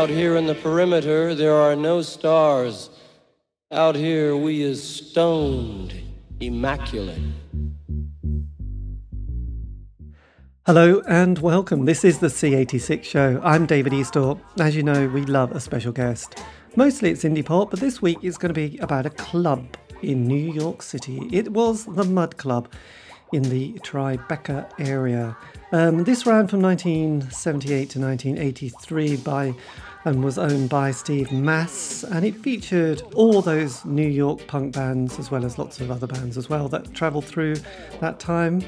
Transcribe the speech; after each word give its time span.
Out 0.00 0.08
here 0.08 0.34
in 0.36 0.46
the 0.46 0.54
perimeter, 0.54 1.34
there 1.34 1.56
are 1.56 1.76
no 1.76 2.00
stars. 2.00 2.88
Out 3.70 3.94
here, 3.94 4.34
we 4.34 4.62
is 4.62 4.82
stoned, 4.82 5.92
immaculate. 6.40 7.20
Hello 10.64 11.02
and 11.06 11.38
welcome. 11.40 11.84
This 11.84 12.02
is 12.02 12.18
the 12.18 12.28
C86 12.28 13.04
show. 13.04 13.42
I'm 13.44 13.66
David 13.66 13.92
Eastaugh. 13.92 14.40
As 14.58 14.74
you 14.74 14.82
know, 14.82 15.06
we 15.06 15.26
love 15.26 15.52
a 15.52 15.60
special 15.60 15.92
guest. 15.92 16.42
Mostly 16.76 17.10
it's 17.10 17.24
indie 17.24 17.44
pop, 17.44 17.70
but 17.70 17.80
this 17.80 18.00
week 18.00 18.20
it's 18.22 18.38
going 18.38 18.54
to 18.54 18.68
be 18.68 18.78
about 18.78 19.04
a 19.04 19.10
club 19.10 19.76
in 20.00 20.26
New 20.26 20.50
York 20.50 20.80
City. 20.80 21.28
It 21.30 21.52
was 21.52 21.84
the 21.84 22.04
Mud 22.04 22.38
Club 22.38 22.72
in 23.32 23.42
the 23.42 23.72
Tribeca 23.80 24.70
area. 24.78 25.36
Um, 25.72 26.04
this 26.04 26.26
ran 26.26 26.48
from 26.48 26.60
1978 26.62 27.90
to 27.90 28.00
1983 28.00 29.16
by 29.18 29.54
and 30.04 30.24
was 30.24 30.38
owned 30.38 30.70
by 30.70 30.90
Steve 30.90 31.30
Mass, 31.30 32.04
and 32.04 32.24
it 32.24 32.34
featured 32.34 33.02
all 33.14 33.42
those 33.42 33.84
New 33.84 34.08
York 34.08 34.46
punk 34.46 34.74
bands 34.74 35.18
as 35.18 35.30
well 35.30 35.44
as 35.44 35.58
lots 35.58 35.78
of 35.80 35.90
other 35.90 36.06
bands 36.06 36.38
as 36.38 36.48
well 36.48 36.68
that 36.68 36.94
travelled 36.94 37.26
through 37.26 37.56
that 38.00 38.18
time. 38.18 38.62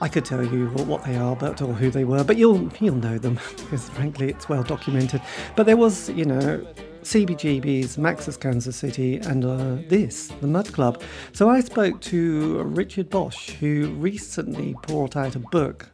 I 0.00 0.08
could 0.08 0.24
tell 0.24 0.42
you 0.42 0.68
what 0.68 1.04
they 1.04 1.16
are, 1.16 1.36
but 1.36 1.60
or 1.60 1.74
who 1.74 1.90
they 1.90 2.04
were, 2.04 2.24
but 2.24 2.38
you'll 2.38 2.70
you'll 2.80 2.96
know 2.96 3.18
them 3.18 3.34
because 3.56 3.88
frankly 3.90 4.30
it's 4.30 4.48
well 4.48 4.62
documented. 4.62 5.20
But 5.56 5.66
there 5.66 5.76
was, 5.76 6.08
you 6.10 6.24
know, 6.24 6.66
CBGB's 7.02 7.98
Max's 7.98 8.36
Kansas 8.36 8.76
City, 8.76 9.16
and 9.18 9.44
uh, 9.44 9.76
this, 9.88 10.28
the 10.40 10.46
Mud 10.46 10.72
Club. 10.72 11.02
So 11.32 11.48
I 11.48 11.60
spoke 11.60 12.00
to 12.02 12.62
Richard 12.62 13.10
Boch, 13.10 13.50
who 13.52 13.90
recently 13.94 14.74
brought 14.86 15.16
out 15.16 15.36
a 15.36 15.38
book 15.38 15.88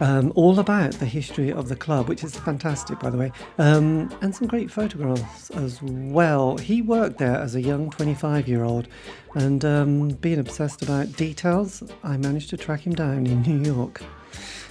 um, 0.00 0.32
all 0.34 0.58
about 0.58 0.92
the 0.94 1.06
history 1.06 1.52
of 1.52 1.68
the 1.68 1.76
club, 1.76 2.08
which 2.08 2.24
is 2.24 2.36
fantastic, 2.36 2.98
by 2.98 3.10
the 3.10 3.18
way, 3.18 3.32
um, 3.58 4.12
and 4.20 4.34
some 4.34 4.48
great 4.48 4.70
photographs 4.70 5.50
as 5.50 5.80
well. 5.82 6.56
He 6.56 6.82
worked 6.82 7.18
there 7.18 7.36
as 7.36 7.54
a 7.54 7.60
young 7.60 7.90
25 7.90 8.48
year 8.48 8.64
old, 8.64 8.88
and 9.34 9.64
um, 9.64 10.08
being 10.08 10.38
obsessed 10.38 10.82
about 10.82 11.16
details, 11.16 11.82
I 12.02 12.16
managed 12.16 12.50
to 12.50 12.56
track 12.56 12.86
him 12.86 12.94
down 12.94 13.26
in 13.26 13.42
New 13.42 13.62
York 13.64 14.02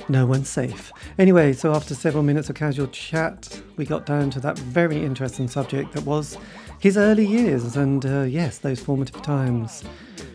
no 0.10 0.26
one's 0.26 0.50
safe. 0.50 0.92
Anyway, 1.18 1.54
so 1.54 1.74
after 1.74 1.96
several 1.96 2.24
minutes 2.24 2.50
of 2.50 2.56
casual 2.56 2.88
chat, 2.88 3.62
we 3.78 3.86
got 3.86 4.06
down 4.06 4.30
to 4.32 4.40
that 4.40 4.58
very 4.58 5.04
interesting 5.04 5.48
subject 5.48 5.94
that 5.94 6.06
was 6.06 6.38
his 6.80 6.98
early 6.98 7.26
years 7.26 7.76
and, 7.76 8.06
uh, 8.06 8.22
yes, 8.22 8.58
those 8.58 8.80
formative 8.80 9.22
times. 9.22 9.84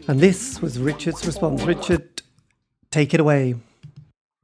And 0.08 0.20
this 0.20 0.62
was 0.62 0.78
Richard's 0.78 1.27
response. 1.27 1.62
Richard, 1.64 2.23
take 2.91 3.14
it 3.14 3.20
away. 3.20 3.56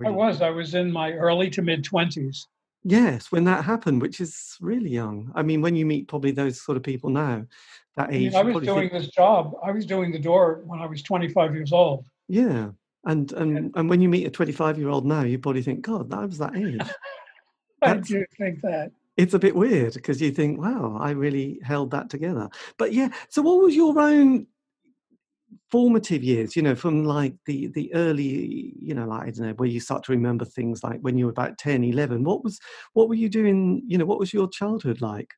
I 0.04 0.10
was. 0.10 0.42
I 0.42 0.50
was 0.50 0.74
in 0.74 0.90
my 0.90 1.12
early 1.12 1.48
to 1.50 1.62
mid 1.62 1.84
20s. 1.84 2.46
Yes, 2.84 3.30
when 3.30 3.44
that 3.44 3.64
happened, 3.64 4.02
which 4.02 4.20
is 4.20 4.56
really 4.60 4.90
young. 4.90 5.30
I 5.34 5.42
mean, 5.42 5.60
when 5.60 5.76
you 5.76 5.86
meet 5.86 6.08
probably 6.08 6.32
those 6.32 6.60
sort 6.60 6.76
of 6.76 6.82
people 6.82 7.10
now, 7.10 7.46
that 7.96 8.12
age. 8.12 8.34
I, 8.34 8.42
mean, 8.42 8.54
I 8.54 8.56
was 8.56 8.64
doing 8.64 8.90
think... 8.90 9.02
this 9.04 9.12
job. 9.12 9.54
I 9.62 9.70
was 9.70 9.86
doing 9.86 10.10
the 10.10 10.18
door 10.18 10.62
when 10.64 10.80
I 10.80 10.86
was 10.86 11.02
25 11.02 11.54
years 11.54 11.72
old. 11.72 12.06
Yeah. 12.28 12.70
And 13.04 13.32
and 13.32 13.72
and 13.74 13.90
when 13.90 14.00
you 14.00 14.08
meet 14.08 14.26
a 14.26 14.30
25 14.30 14.78
year 14.78 14.88
old 14.88 15.04
now, 15.06 15.22
you 15.22 15.38
probably 15.38 15.62
think, 15.62 15.82
God, 15.82 16.10
that 16.10 16.28
was 16.28 16.38
that 16.38 16.56
age. 16.56 16.80
I 17.82 17.96
do 17.96 18.24
think 18.38 18.60
that. 18.62 18.92
It's 19.16 19.34
a 19.34 19.38
bit 19.38 19.54
weird 19.54 19.94
because 19.94 20.22
you 20.22 20.30
think, 20.30 20.58
wow, 20.58 20.96
I 20.98 21.10
really 21.10 21.60
held 21.62 21.90
that 21.90 22.08
together. 22.08 22.48
But 22.78 22.94
yeah, 22.94 23.10
so 23.28 23.42
what 23.42 23.62
was 23.62 23.74
your 23.74 23.98
own 23.98 24.46
formative 25.70 26.22
years, 26.22 26.54
you 26.56 26.62
know, 26.62 26.74
from 26.74 27.04
like 27.04 27.34
the 27.46 27.68
the 27.68 27.92
early, 27.94 28.74
you 28.80 28.94
know, 28.94 29.06
like 29.06 29.22
I 29.22 29.30
don't 29.30 29.46
know, 29.48 29.52
where 29.54 29.68
you 29.68 29.80
start 29.80 30.04
to 30.04 30.12
remember 30.12 30.44
things 30.44 30.82
like 30.82 31.00
when 31.00 31.18
you 31.18 31.26
were 31.26 31.30
about 31.30 31.58
10, 31.58 31.84
11. 31.84 32.24
What 32.24 32.44
was 32.44 32.60
what 32.92 33.08
were 33.08 33.14
you 33.14 33.28
doing, 33.28 33.82
you 33.86 33.98
know, 33.98 34.04
what 34.04 34.18
was 34.18 34.32
your 34.32 34.48
childhood 34.48 35.00
like? 35.00 35.30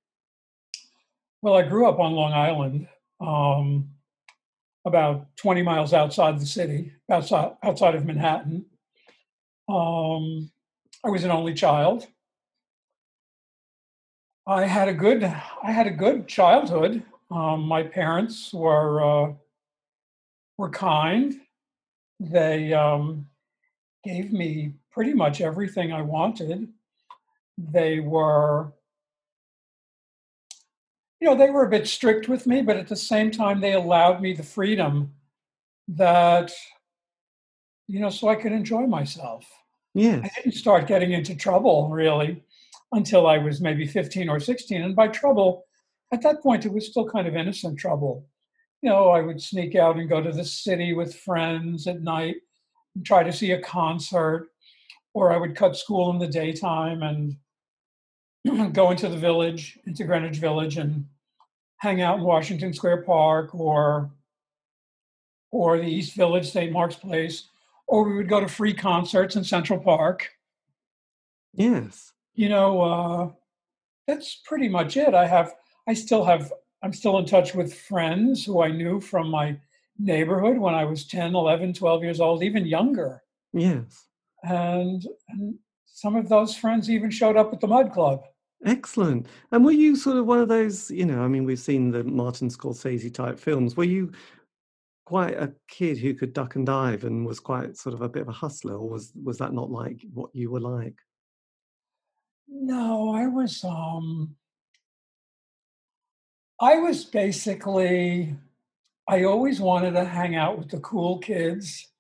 Well, 1.43 1.55
I 1.55 1.63
grew 1.63 1.89
up 1.89 1.99
on 1.99 2.13
Long 2.13 2.33
Island. 2.33 2.89
Um, 3.21 3.91
about 4.85 5.35
20 5.37 5.63
miles 5.63 5.93
outside 5.93 6.39
the 6.39 6.47
city, 6.47 6.93
outside 7.11 7.53
outside 7.63 7.95
of 7.95 8.05
Manhattan. 8.05 8.67
Um, 9.69 10.51
I 11.05 11.11
was 11.11 11.25
an 11.25 11.31
only 11.31 11.55
child. 11.55 12.07
I 14.47 14.67
had 14.67 14.89
a 14.89 14.95
good 14.95 15.25
I 15.25 15.71
had 15.71 15.87
a 15.87 15.91
good 15.91 16.29
childhood. 16.29 17.03
Um, 17.31 17.63
my 17.63 17.83
parents 17.83 18.53
were 18.53 19.03
uh, 19.03 19.33
were 20.59 20.71
kind. 20.71 21.35
They 22.21 22.73
um, 22.73 23.27
gave 24.05 24.33
me 24.33 24.75
pretty 24.93 25.15
much 25.15 25.41
everything 25.41 25.93
I 25.93 26.03
wanted. 26.03 26.69
They 27.59 28.01
were 28.01 28.73
you 31.25 31.31
know, 31.31 31.37
they 31.39 31.49
were 31.49 31.65
a 31.65 31.71
bit 31.71 31.89
strict 31.89 32.29
with 32.29 32.47
me, 32.47 32.61
but 32.61 32.77
at 32.77 32.87
the 32.87 32.95
same 32.95 33.31
time, 33.31 33.59
they 33.59 33.73
allowed 33.73 34.21
me 34.21 34.35
the 34.35 34.43
freedom 34.43 35.11
that, 35.89 36.53
you 37.89 37.99
know, 37.99 38.11
so 38.11 38.29
I 38.29 38.35
could 38.35 38.53
enjoy 38.53 38.83
myself. 38.83 39.47
Yeah. 39.95 40.21
I 40.23 40.29
didn't 40.37 40.53
start 40.53 40.87
getting 40.87 41.13
into 41.13 41.35
trouble 41.35 41.89
really 41.89 42.45
until 42.93 43.27
I 43.27 43.39
was 43.39 43.63
maybe 43.63 43.87
15 43.87 44.29
or 44.29 44.39
16. 44.39 44.83
And 44.83 44.95
by 44.95 45.09
trouble, 45.09 45.65
at 46.13 46.21
that 46.21 46.43
point, 46.43 46.67
it 46.67 46.73
was 46.75 46.89
still 46.89 47.09
kind 47.09 47.27
of 47.27 47.37
innocent 47.37 47.79
trouble. 47.79 48.27
You 48.83 48.91
know, 48.91 49.09
I 49.09 49.23
would 49.23 49.41
sneak 49.41 49.77
out 49.77 49.97
and 49.97 50.11
go 50.11 50.21
to 50.21 50.31
the 50.31 50.45
city 50.45 50.93
with 50.93 51.17
friends 51.21 51.87
at 51.87 52.03
night 52.03 52.37
and 52.95 53.07
try 53.07 53.23
to 53.23 53.33
see 53.33 53.53
a 53.53 53.63
concert, 53.63 54.51
or 55.15 55.33
I 55.33 55.39
would 55.39 55.57
cut 55.57 55.75
school 55.75 56.11
in 56.11 56.19
the 56.19 56.29
daytime 56.29 57.03
and 57.03 58.75
go 58.75 58.91
into 58.91 59.09
the 59.09 59.17
village, 59.17 59.79
into 59.87 60.05
Greenwich 60.05 60.37
Village, 60.37 60.77
and 60.77 61.07
hang 61.85 62.01
out 62.01 62.17
in 62.17 62.25
Washington 62.25 62.73
Square 62.73 63.03
Park 63.03 63.55
or 63.55 64.11
or 65.51 65.79
the 65.79 65.87
East 65.87 66.17
Village, 66.17 66.51
St. 66.51 66.73
Mark's 66.73 66.97
Place, 66.97 67.49
or 67.87 68.03
we 68.03 68.17
would 68.17 68.29
go 68.29 68.41
to 68.41 68.49
free 68.49 68.73
concerts 68.75 69.37
in 69.37 69.45
Central 69.45 69.79
Park. 69.79 70.31
Yes. 71.53 72.13
You 72.35 72.49
know, 72.49 72.81
uh, 72.81 73.31
that's 74.09 74.41
pretty 74.47 74.69
much 74.69 74.97
it. 74.97 75.15
I 75.15 75.27
have, 75.27 75.55
I 75.87 75.95
still 75.95 76.25
have, 76.25 76.53
I'm 76.83 76.93
still 76.93 77.19
in 77.19 77.27
touch 77.27 77.55
with 77.55 77.73
friends 77.73 78.45
who 78.45 78.63
I 78.63 78.73
knew 78.73 79.01
from 79.01 79.29
my 79.29 79.57
neighborhood 79.97 80.59
when 80.59 80.75
I 80.75 80.85
was 80.87 81.07
10, 81.07 81.37
11, 81.37 81.75
12 81.75 82.03
years 82.03 82.19
old, 82.19 82.43
even 82.43 82.67
younger. 82.67 83.23
Yes. 83.53 84.07
And, 84.43 85.07
and 85.29 85.55
some 85.87 86.17
of 86.17 86.29
those 86.29 86.57
friends 86.57 86.91
even 86.91 87.11
showed 87.11 87.37
up 87.37 87.53
at 87.53 87.61
the 87.61 87.69
Mud 87.69 87.93
Club. 87.93 88.25
Excellent. 88.65 89.27
And 89.53 89.65
were 89.65 89.73
you 89.73 89.95
sort 89.95 90.17
of 90.17 90.27
one 90.27 90.41
of 90.41 90.49
those, 90.49 90.91
you 90.91 91.05
know, 91.05 91.23
I 91.23 91.29
mean, 91.29 91.45
we've 91.45 91.59
seen 91.59 91.91
the 91.91 92.03
Martin 92.03 92.49
Scorsese 92.49 93.13
type 93.13 93.39
films. 93.39 93.77
Were 93.77 93.85
you 93.85 94.13
quite 95.05 95.35
a 95.35 95.53
kid 95.69 95.99
who 95.99 96.15
could 96.15 96.33
duck 96.33 96.57
and 96.57 96.65
dive 96.65 97.05
and 97.05 97.27
was 97.27 97.41
quite 97.41 97.77
sort 97.77 97.95
of 97.95 98.01
a 98.01 98.09
bit 98.09 98.23
of 98.23 98.29
a 98.29 98.33
hustler, 98.33 98.75
or 98.77 98.89
was 98.89 99.13
was 99.23 99.39
that 99.39 99.53
not 99.53 99.71
like 99.71 100.01
what 100.13 100.31
you 100.35 100.51
were 100.51 100.61
like? 100.61 100.95
No, 102.49 103.15
I 103.15 103.27
was 103.27 103.63
um 103.65 104.37
I 106.61 106.77
was 106.77 107.05
basically 107.05 108.35
I 109.07 109.25
always 109.25 109.61
wanted 109.61 109.93
to 109.93 110.05
hang 110.07 110.37
out 110.37 110.59
with 110.59 110.71
the 110.71 110.81
cool 110.81 111.19
kids. 111.19 111.91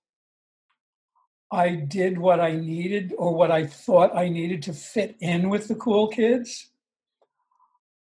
I 1.54 1.76
did 1.76 2.19
what 2.19 2.41
I 2.41 2.53
needed 2.53 3.15
or 3.16 3.34
what 3.34 3.50
I 3.50 3.66
thought 3.66 4.16
I 4.16 4.28
needed 4.28 4.62
to 4.65 4.72
fit 4.72 5.16
in 5.20 5.48
with 5.48 5.69
the 5.69 5.76
cool 5.76 6.09
kids. 6.09 6.70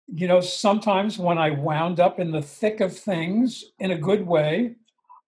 You 0.09 0.27
know, 0.27 0.41
sometimes 0.41 1.19
when 1.19 1.37
I 1.37 1.51
wound 1.51 2.01
up 2.01 2.19
in 2.19 2.31
the 2.31 2.41
thick 2.41 2.81
of 2.81 2.97
things 2.97 3.65
in 3.79 3.91
a 3.91 3.99
good 3.99 4.27
way, 4.27 4.77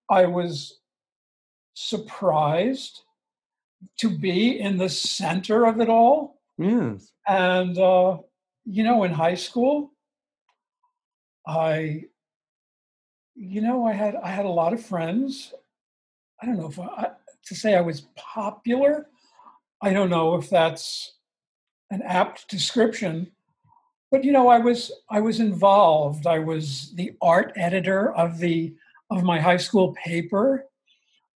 I 0.08 0.24
was 0.24 0.78
surprised 1.74 3.02
to 3.98 4.08
be 4.08 4.58
in 4.58 4.78
the 4.78 4.88
center 4.88 5.66
of 5.66 5.80
it 5.80 5.88
all. 5.88 6.40
Yes. 6.56 7.12
And, 7.26 7.76
uh, 7.76 8.18
you 8.64 8.84
know, 8.84 9.04
in 9.04 9.12
high 9.12 9.34
school, 9.34 9.92
I, 11.46 12.04
you 13.34 13.60
know, 13.60 13.86
I 13.86 13.92
had 13.92 14.16
I 14.16 14.28
had 14.28 14.46
a 14.46 14.50
lot 14.50 14.72
of 14.72 14.84
friends. 14.84 15.54
I 16.40 16.46
don't 16.46 16.58
know 16.58 16.68
if 16.68 16.78
I, 16.78 17.10
to 17.48 17.54
say 17.54 17.74
I 17.74 17.80
was 17.80 18.02
popular. 18.16 19.08
I 19.82 19.92
don't 19.92 20.10
know 20.10 20.34
if 20.34 20.50
that's 20.50 21.14
an 21.90 22.02
apt 22.02 22.48
description, 22.48 23.30
but 24.10 24.24
you 24.24 24.32
know, 24.32 24.48
I 24.48 24.58
was 24.58 24.92
I 25.10 25.20
was 25.20 25.40
involved. 25.40 26.26
I 26.26 26.38
was 26.38 26.92
the 26.94 27.12
art 27.20 27.52
editor 27.56 28.14
of 28.14 28.38
the 28.38 28.74
of 29.10 29.22
my 29.22 29.40
high 29.40 29.56
school 29.56 29.94
paper. 29.94 30.66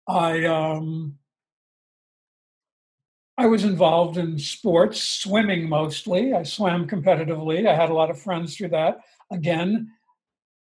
I 0.08 0.44
um, 0.44 1.18
I 3.38 3.46
was 3.46 3.64
involved 3.64 4.18
in 4.18 4.38
sports, 4.38 5.02
swimming 5.02 5.68
mostly. 5.68 6.34
I 6.34 6.42
swam 6.42 6.86
competitively. 6.86 7.66
I 7.66 7.74
had 7.74 7.90
a 7.90 7.94
lot 7.94 8.10
of 8.10 8.20
friends 8.20 8.56
through 8.56 8.68
that. 8.68 9.00
Again, 9.30 9.90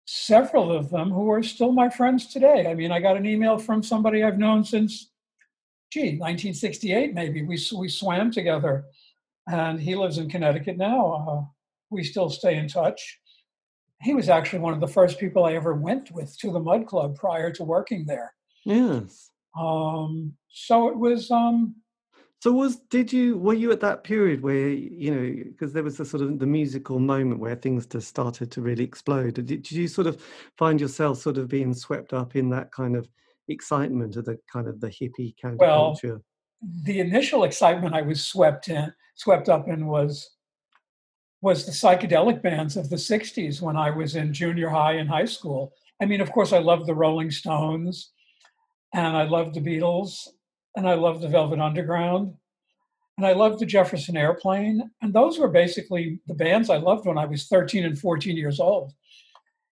several 0.05 0.71
of 0.71 0.89
them 0.89 1.09
who 1.11 1.29
are 1.29 1.43
still 1.43 1.71
my 1.71 1.89
friends 1.89 2.27
today. 2.27 2.67
I 2.67 2.73
mean, 2.73 2.91
I 2.91 2.99
got 2.99 3.17
an 3.17 3.25
email 3.25 3.57
from 3.57 3.83
somebody 3.83 4.23
I've 4.23 4.37
known 4.37 4.63
since 4.63 5.09
gee, 5.91 6.17
1968 6.19 7.13
maybe. 7.13 7.43
We 7.43 7.59
we 7.75 7.89
swam 7.89 8.31
together, 8.31 8.85
and 9.47 9.79
he 9.79 9.95
lives 9.95 10.17
in 10.17 10.29
Connecticut 10.29 10.77
now. 10.77 11.11
Uh, 11.11 11.45
we 11.89 12.03
still 12.03 12.29
stay 12.29 12.57
in 12.57 12.67
touch. 12.67 13.19
He 14.01 14.13
was 14.13 14.29
actually 14.29 14.59
one 14.59 14.73
of 14.73 14.79
the 14.79 14.87
first 14.87 15.19
people 15.19 15.45
I 15.45 15.53
ever 15.53 15.73
went 15.73 16.11
with 16.11 16.37
to 16.39 16.51
the 16.51 16.59
Mud 16.59 16.85
Club 16.85 17.15
prior 17.15 17.51
to 17.53 17.63
working 17.63 18.05
there. 18.05 18.33
Yes. 18.65 19.31
Um, 19.57 20.33
so 20.49 20.89
it 20.89 20.97
was. 20.97 21.31
Um, 21.31 21.75
so 22.39 22.51
was 22.51 22.77
did 22.91 23.11
you 23.11 23.37
were 23.37 23.55
you 23.55 23.71
at 23.71 23.79
that 23.79 24.03
period 24.03 24.43
where 24.43 24.69
you 24.69 25.13
know 25.13 25.43
because 25.51 25.73
there 25.73 25.83
was 25.83 25.99
a 25.99 26.05
sort 26.05 26.21
of 26.21 26.37
the 26.37 26.45
musical 26.45 26.99
moment 26.99 27.39
where 27.39 27.55
things 27.55 27.87
just 27.87 28.07
started 28.07 28.51
to 28.51 28.61
really 28.61 28.83
explode? 28.83 29.35
Did, 29.35 29.47
did 29.47 29.71
you 29.71 29.87
sort 29.87 30.05
of 30.05 30.21
find 30.55 30.79
yourself 30.79 31.17
sort 31.17 31.37
of 31.37 31.47
being 31.47 31.73
swept 31.73 32.13
up 32.13 32.35
in 32.35 32.49
that 32.51 32.71
kind 32.71 32.95
of 32.95 33.09
excitement 33.47 34.15
of 34.15 34.25
the 34.25 34.37
kind 34.51 34.67
of 34.67 34.79
the 34.79 34.89
hippie 34.89 35.35
counterculture? 35.43 36.03
Well, 36.03 36.23
the 36.83 36.99
initial 36.99 37.43
excitement 37.43 37.93
I 37.93 38.01
was 38.01 38.23
swept 38.23 38.69
in, 38.69 38.91
swept 39.15 39.49
up 39.49 39.67
in 39.67 39.87
was 39.87 40.29
was 41.41 41.65
the 41.65 41.71
psychedelic 41.71 42.41
bands 42.41 42.77
of 42.77 42.89
the 42.89 42.95
60s 42.95 43.61
when 43.61 43.77
I 43.77 43.91
was 43.91 44.15
in 44.15 44.33
junior 44.33 44.69
high 44.69 44.93
and 44.93 45.07
high 45.07 45.25
school. 45.25 45.71
I 46.01 46.05
mean, 46.05 46.19
of 46.19 46.31
course, 46.31 46.51
I 46.51 46.57
loved 46.57 46.87
the 46.87 46.95
Rolling 46.95 47.29
Stones 47.29 48.11
and 48.93 49.15
I 49.15 49.23
loved 49.23 49.53
the 49.53 49.61
Beatles 49.61 50.27
and 50.75 50.89
I 50.89 50.95
loved 50.95 51.21
the 51.21 51.27
Velvet 51.27 51.59
Underground 51.59 52.33
and 53.17 53.25
I 53.25 53.33
loved 53.33 53.59
the 53.59 53.65
Jefferson 53.65 54.17
Airplane. 54.17 54.89
And 55.01 55.13
those 55.13 55.37
were 55.39 55.47
basically 55.47 56.19
the 56.27 56.33
bands 56.33 56.69
I 56.69 56.77
loved 56.77 57.05
when 57.05 57.17
I 57.17 57.25
was 57.25 57.47
13 57.47 57.85
and 57.85 57.97
14 57.99 58.35
years 58.35 58.59
old, 58.59 58.93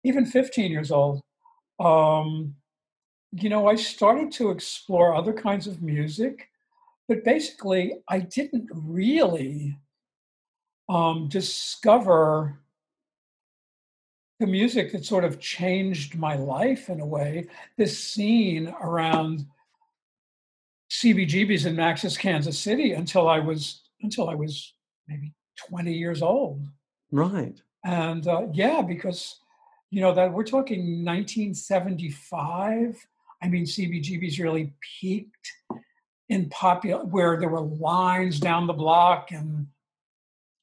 even 0.04 0.26
15 0.26 0.70
years 0.70 0.90
old. 0.90 1.22
Um, 1.80 2.54
you 3.32 3.48
know, 3.48 3.66
I 3.66 3.76
started 3.76 4.32
to 4.32 4.50
explore 4.50 5.14
other 5.14 5.32
kinds 5.32 5.66
of 5.66 5.82
music, 5.82 6.48
but 7.08 7.24
basically, 7.24 7.94
I 8.08 8.20
didn't 8.20 8.68
really 8.72 9.78
um, 10.88 11.28
discover 11.28 12.58
the 14.40 14.46
music 14.46 14.92
that 14.92 15.04
sort 15.04 15.24
of 15.24 15.40
changed 15.40 16.16
my 16.16 16.36
life 16.36 16.88
in 16.88 17.00
a 17.00 17.06
way. 17.06 17.48
This 17.76 17.98
scene 17.98 18.74
around 18.80 19.46
CBGB's 20.90 21.66
in 21.66 21.76
Max's 21.76 22.16
Kansas 22.16 22.58
City 22.58 22.92
until 22.92 23.28
I 23.28 23.40
was 23.40 23.82
until 24.00 24.30
I 24.30 24.34
was 24.34 24.74
maybe 25.08 25.32
20 25.68 25.92
years 25.92 26.22
old. 26.22 26.62
Right. 27.10 27.60
And 27.84 28.26
uh, 28.26 28.46
yeah, 28.52 28.80
because 28.80 29.40
you 29.90 30.00
know 30.00 30.14
that 30.14 30.32
we're 30.32 30.44
talking 30.44 31.04
1975 31.04 33.06
I 33.42 33.48
mean, 33.48 33.64
CBGB's 33.64 34.38
really 34.38 34.72
peaked 35.00 35.52
in 36.28 36.48
popular, 36.50 37.04
where 37.04 37.38
there 37.38 37.48
were 37.48 37.60
lines 37.60 38.40
down 38.40 38.66
the 38.66 38.72
block, 38.72 39.30
and 39.30 39.66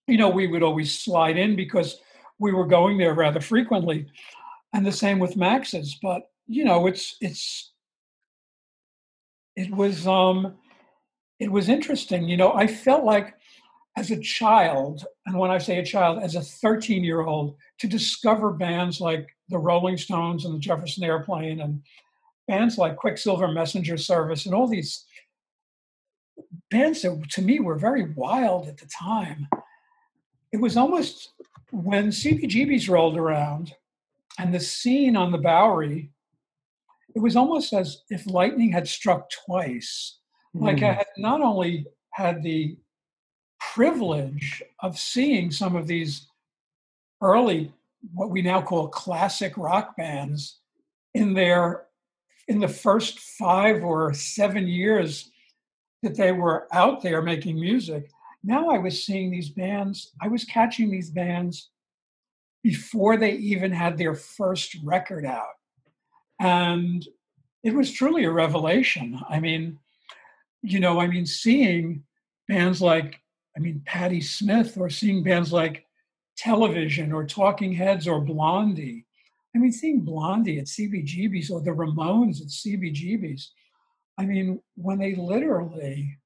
you 0.07 0.17
know, 0.17 0.29
we 0.29 0.47
would 0.47 0.63
always 0.63 0.97
slide 0.97 1.37
in 1.37 1.55
because 1.55 1.99
we 2.37 2.53
were 2.53 2.67
going 2.67 2.97
there 2.97 3.13
rather 3.13 3.41
frequently, 3.41 4.07
and 4.73 4.85
the 4.85 4.91
same 4.91 5.19
with 5.19 5.37
Max's. 5.37 5.97
But 6.01 6.29
you 6.47 6.63
know, 6.63 6.87
it's 6.87 7.15
it's 7.21 7.71
it 9.55 9.71
was 9.71 10.05
um 10.05 10.55
it 11.39 11.51
was 11.51 11.69
interesting. 11.69 12.27
You 12.27 12.37
know, 12.37 12.53
I 12.53 12.67
felt 12.67 13.03
like 13.03 13.35
as 13.97 14.11
a 14.11 14.19
child, 14.19 15.05
and 15.25 15.37
when 15.37 15.51
I 15.51 15.57
say 15.57 15.79
a 15.79 15.85
child, 15.85 16.21
as 16.21 16.35
a 16.35 16.41
13 16.41 17.03
year 17.03 17.21
old, 17.21 17.55
to 17.79 17.87
discover 17.87 18.51
bands 18.51 18.99
like 18.99 19.29
the 19.49 19.57
Rolling 19.57 19.97
Stones 19.97 20.45
and 20.45 20.55
the 20.55 20.59
Jefferson 20.59 21.03
Airplane 21.03 21.61
and 21.61 21.81
bands 22.47 22.77
like 22.77 22.95
Quicksilver 22.95 23.47
Messenger 23.47 23.97
Service 23.97 24.45
and 24.45 24.53
all 24.53 24.67
these 24.67 25.05
bands 26.69 27.01
that 27.01 27.23
to 27.31 27.41
me 27.41 27.59
were 27.59 27.75
very 27.77 28.13
wild 28.13 28.67
at 28.67 28.77
the 28.77 28.87
time. 28.87 29.47
It 30.51 30.57
was 30.57 30.77
almost 30.77 31.33
when 31.71 32.09
CBGB's 32.09 32.89
rolled 32.89 33.17
around 33.17 33.73
and 34.39 34.53
the 34.53 34.59
scene 34.59 35.15
on 35.15 35.31
the 35.31 35.37
Bowery, 35.37 36.11
it 37.15 37.19
was 37.19 37.35
almost 37.35 37.73
as 37.73 38.03
if 38.09 38.27
lightning 38.27 38.71
had 38.71 38.87
struck 38.87 39.29
twice. 39.45 40.19
Mm. 40.55 40.61
Like 40.61 40.83
I 40.83 40.91
hmm. 40.91 40.97
had 40.97 41.07
not 41.17 41.41
only 41.41 41.85
had 42.11 42.43
the 42.43 42.77
privilege 43.73 44.61
of 44.81 44.97
seeing 44.97 45.51
some 45.51 45.75
of 45.75 45.87
these 45.87 46.27
early, 47.21 47.71
what 48.13 48.29
we 48.29 48.41
now 48.41 48.61
call 48.61 48.87
classic 48.89 49.57
rock 49.57 49.95
bands 49.97 50.59
in 51.13 51.33
their 51.33 51.85
in 52.47 52.59
the 52.59 52.67
first 52.67 53.19
five 53.19 53.83
or 53.83 54.13
seven 54.13 54.67
years 54.67 55.31
that 56.03 56.15
they 56.15 56.31
were 56.31 56.67
out 56.71 57.01
there 57.01 57.21
making 57.21 57.59
music, 57.59 58.09
now 58.43 58.69
I 58.69 58.77
was 58.77 59.05
seeing 59.05 59.31
these 59.31 59.49
bands, 59.49 60.11
I 60.21 60.27
was 60.27 60.43
catching 60.43 60.91
these 60.91 61.09
bands 61.09 61.71
before 62.61 63.17
they 63.17 63.33
even 63.33 63.71
had 63.71 63.97
their 63.97 64.15
first 64.15 64.75
record 64.83 65.25
out. 65.25 65.53
And 66.39 67.05
it 67.63 67.73
was 67.73 67.91
truly 67.91 68.25
a 68.25 68.31
revelation. 68.31 69.19
I 69.29 69.39
mean, 69.39 69.79
you 70.61 70.79
know, 70.79 70.99
I 70.99 71.07
mean, 71.07 71.25
seeing 71.25 72.03
bands 72.47 72.81
like, 72.81 73.19
I 73.57 73.59
mean, 73.59 73.81
Patti 73.85 74.21
Smith 74.21 74.77
or 74.77 74.89
seeing 74.89 75.23
bands 75.23 75.51
like 75.51 75.85
Television 76.37 77.11
or 77.11 77.25
Talking 77.25 77.73
Heads 77.73 78.07
or 78.07 78.21
Blondie 78.21 79.05
I 79.55 79.57
mean, 79.57 79.71
seeing 79.71 80.01
Blondie 80.01 80.59
at 80.59 80.65
CBGB's 80.65 81.49
or 81.49 81.61
the 81.61 81.71
Ramones 81.71 82.41
at 82.41 82.47
CBGB's, 82.47 83.51
I 84.17 84.25
mean, 84.25 84.59
when 84.75 84.99
they 84.99 85.15
literally 85.15 86.17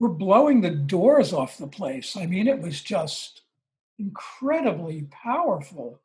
were 0.00 0.08
blowing 0.08 0.60
the 0.60 0.70
doors 0.70 1.32
off 1.32 1.58
the 1.58 1.68
place, 1.68 2.16
I 2.16 2.26
mean, 2.26 2.48
it 2.48 2.60
was 2.60 2.80
just 2.80 3.42
incredibly 4.00 5.06
powerful. 5.12 6.00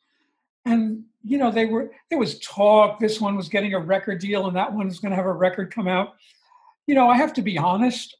And, 0.66 1.06
you 1.24 1.40
know, 1.40 1.50
they 1.50 1.66
were, 1.66 1.92
there 2.10 2.20
was 2.20 2.40
talk, 2.40 3.00
this 3.00 3.20
one 3.20 3.36
was 3.36 3.50
getting 3.50 3.74
a 3.74 3.80
record 3.80 4.20
deal 4.20 4.46
and 4.46 4.56
that 4.56 4.72
one 4.72 4.88
was 4.88 5.00
going 5.00 5.12
to 5.12 5.16
have 5.16 5.26
a 5.26 5.34
record 5.34 5.74
come 5.74 5.88
out. 5.88 6.14
You 6.86 6.94
know, 6.94 7.10
I 7.10 7.18
have 7.18 7.34
to 7.34 7.42
be 7.42 7.58
honest, 7.58 8.16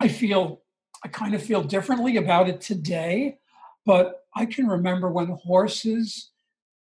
I 0.00 0.08
feel, 0.08 0.62
I 1.04 1.08
kind 1.08 1.34
of 1.34 1.42
feel 1.42 1.62
differently 1.62 2.16
about 2.16 2.48
it 2.48 2.62
today, 2.62 3.38
but 3.84 4.24
I 4.38 4.46
can 4.46 4.68
remember 4.68 5.08
when 5.08 5.26
Horses 5.30 6.30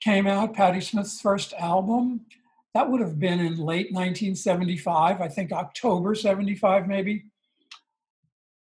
came 0.02 0.28
out, 0.28 0.54
Patti 0.54 0.82
Smith's 0.82 1.22
first 1.22 1.54
album. 1.54 2.26
That 2.74 2.92
would 2.92 3.00
have 3.00 3.20
been 3.20 3.40
in 3.40 3.56
late 3.56 3.94
1975, 3.94 5.22
I 5.22 5.30
think 5.30 5.54
October 5.54 6.14
75, 6.14 6.90
maybe. 6.90 7.24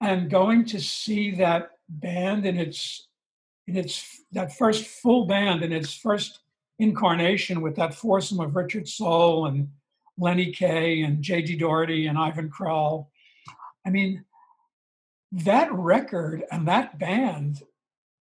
And 0.03 0.29
going 0.29 0.67
to 0.67 0.79
see 0.79 1.31
that 1.37 1.71
band 1.89 2.45
in 2.45 2.59
its 2.59 3.09
in 3.67 3.79
its 3.79 4.21
that 4.33 4.55
first 4.55 4.85
full 4.85 5.25
band 5.25 5.63
in 5.63 5.73
its 5.73 5.95
first 5.95 6.41
incarnation 6.79 7.63
with 7.63 7.77
that 7.77 7.95
foursome 7.95 8.41
of 8.41 8.55
Richard 8.55 8.85
Sohl 8.85 9.49
and 9.49 9.71
Lenny 10.19 10.53
Kaye 10.53 11.01
and 11.01 11.23
Jay 11.23 11.41
Dee 11.41 11.57
Daugherty 11.57 12.09
and 12.09 12.19
Ivan 12.19 12.51
Kral. 12.51 13.07
I 13.87 13.91
mean, 13.91 14.27
that 15.33 15.73
record 15.73 16.45
and 16.53 16.69
that 16.69 16.99
band 16.99 17.63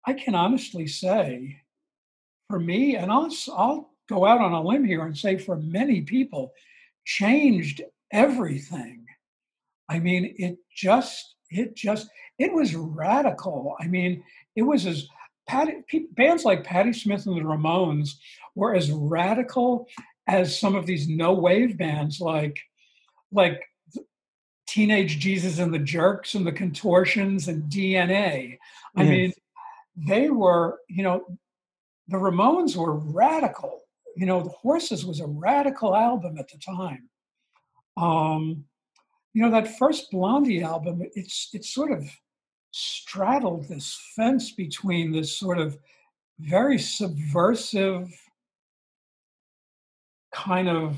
I 0.05 0.13
can 0.13 0.35
honestly 0.35 0.87
say, 0.87 1.61
for 2.49 2.59
me, 2.59 2.95
and 2.95 3.11
I'll, 3.11 3.29
I'll 3.55 3.91
go 4.09 4.25
out 4.25 4.41
on 4.41 4.51
a 4.51 4.61
limb 4.61 4.83
here 4.83 5.05
and 5.05 5.17
say 5.17 5.37
for 5.37 5.55
many 5.55 6.01
people, 6.01 6.51
changed 7.05 7.81
everything. 8.11 9.05
I 9.89 9.99
mean, 9.99 10.35
it 10.37 10.57
just, 10.75 11.35
it 11.49 11.75
just, 11.75 12.09
it 12.39 12.53
was 12.53 12.75
radical. 12.75 13.75
I 13.79 13.87
mean, 13.87 14.23
it 14.55 14.63
was 14.63 14.85
as 14.85 15.07
Patti, 15.47 15.83
bands 16.11 16.45
like 16.45 16.63
Patti 16.63 16.93
Smith 16.93 17.25
and 17.25 17.37
the 17.37 17.41
Ramones 17.41 18.15
were 18.55 18.75
as 18.75 18.91
radical 18.91 19.87
as 20.27 20.57
some 20.57 20.75
of 20.75 20.85
these 20.85 21.07
no 21.07 21.33
wave 21.33 21.77
bands 21.77 22.21
like, 22.21 22.59
like 23.31 23.61
Teenage 24.67 25.19
Jesus 25.19 25.59
and 25.59 25.73
the 25.73 25.79
Jerks 25.79 26.35
and 26.35 26.47
the 26.47 26.51
Contortions 26.51 27.49
and 27.49 27.69
DNA. 27.69 28.57
I 28.95 29.03
yes. 29.03 29.09
mean, 29.09 29.33
they 29.95 30.29
were, 30.29 30.79
you 30.89 31.03
know, 31.03 31.25
the 32.07 32.17
Ramones 32.17 32.75
were 32.75 32.95
radical. 32.95 33.81
You 34.15 34.25
know, 34.25 34.41
the 34.41 34.49
Horses 34.49 35.05
was 35.05 35.19
a 35.19 35.27
radical 35.27 35.95
album 35.95 36.37
at 36.37 36.49
the 36.49 36.57
time. 36.57 37.09
Um, 37.97 38.65
you 39.33 39.41
know, 39.41 39.51
that 39.51 39.77
first 39.77 40.11
Blondie 40.11 40.63
album, 40.63 41.01
it's 41.15 41.49
it's 41.53 41.73
sort 41.73 41.91
of 41.91 42.05
straddled 42.71 43.67
this 43.67 43.99
fence 44.15 44.51
between 44.51 45.11
this 45.11 45.35
sort 45.35 45.57
of 45.57 45.77
very 46.39 46.77
subversive 46.77 48.09
kind 50.33 50.69
of 50.69 50.97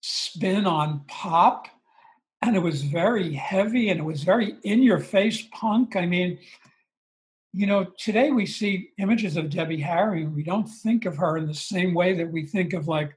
spin 0.00 0.66
on 0.66 1.04
pop 1.06 1.68
and 2.42 2.56
it 2.56 2.58
was 2.58 2.82
very 2.82 3.34
heavy 3.34 3.90
and 3.90 4.00
it 4.00 4.02
was 4.02 4.22
very 4.22 4.54
in 4.62 4.82
your 4.82 4.98
face 4.98 5.46
punk 5.52 5.94
i 5.94 6.06
mean 6.06 6.38
you 7.52 7.66
know, 7.66 7.84
today 7.98 8.30
we 8.30 8.46
see 8.46 8.90
images 8.98 9.36
of 9.36 9.50
Debbie 9.50 9.80
Harry, 9.80 10.22
and 10.22 10.34
we 10.34 10.42
don't 10.42 10.68
think 10.68 11.04
of 11.04 11.16
her 11.16 11.36
in 11.36 11.46
the 11.46 11.54
same 11.54 11.94
way 11.94 12.14
that 12.14 12.30
we 12.30 12.46
think 12.46 12.72
of 12.72 12.86
like 12.86 13.16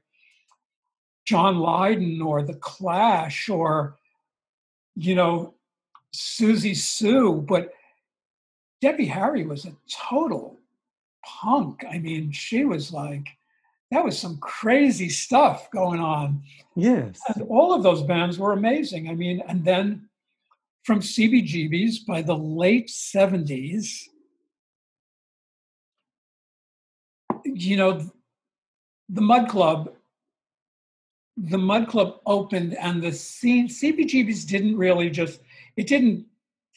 John 1.24 1.58
Lydon 1.58 2.20
or 2.20 2.42
The 2.42 2.54
Clash 2.54 3.48
or, 3.48 3.96
you 4.96 5.14
know, 5.14 5.54
Siouxsie 6.14 6.76
Sioux. 6.76 7.44
but 7.46 7.72
Debbie 8.80 9.06
Harry 9.06 9.46
was 9.46 9.64
a 9.64 9.74
total 9.90 10.60
punk. 11.24 11.84
I 11.90 11.98
mean, 11.98 12.32
she 12.32 12.64
was 12.64 12.92
like, 12.92 13.26
that 13.90 14.04
was 14.04 14.18
some 14.18 14.36
crazy 14.38 15.08
stuff 15.08 15.70
going 15.70 16.00
on. 16.00 16.42
Yes. 16.76 17.18
And 17.34 17.46
all 17.48 17.72
of 17.72 17.82
those 17.82 18.02
bands 18.02 18.38
were 18.38 18.52
amazing. 18.52 19.08
I 19.08 19.14
mean, 19.14 19.42
and 19.48 19.64
then 19.64 20.08
from 20.82 21.00
CBGB's 21.00 22.00
by 22.00 22.20
the 22.20 22.36
late 22.36 22.88
70s, 22.88 24.08
you 27.54 27.76
know, 27.76 28.00
the 29.08 29.20
Mud 29.20 29.48
Club, 29.48 29.92
the 31.36 31.58
Mud 31.58 31.88
Club 31.88 32.20
opened 32.26 32.74
and 32.74 33.02
the 33.02 33.12
scene, 33.12 33.68
CBGB's 33.68 34.44
didn't 34.44 34.76
really 34.76 35.08
just, 35.08 35.40
it 35.76 35.86
didn't, 35.86 36.26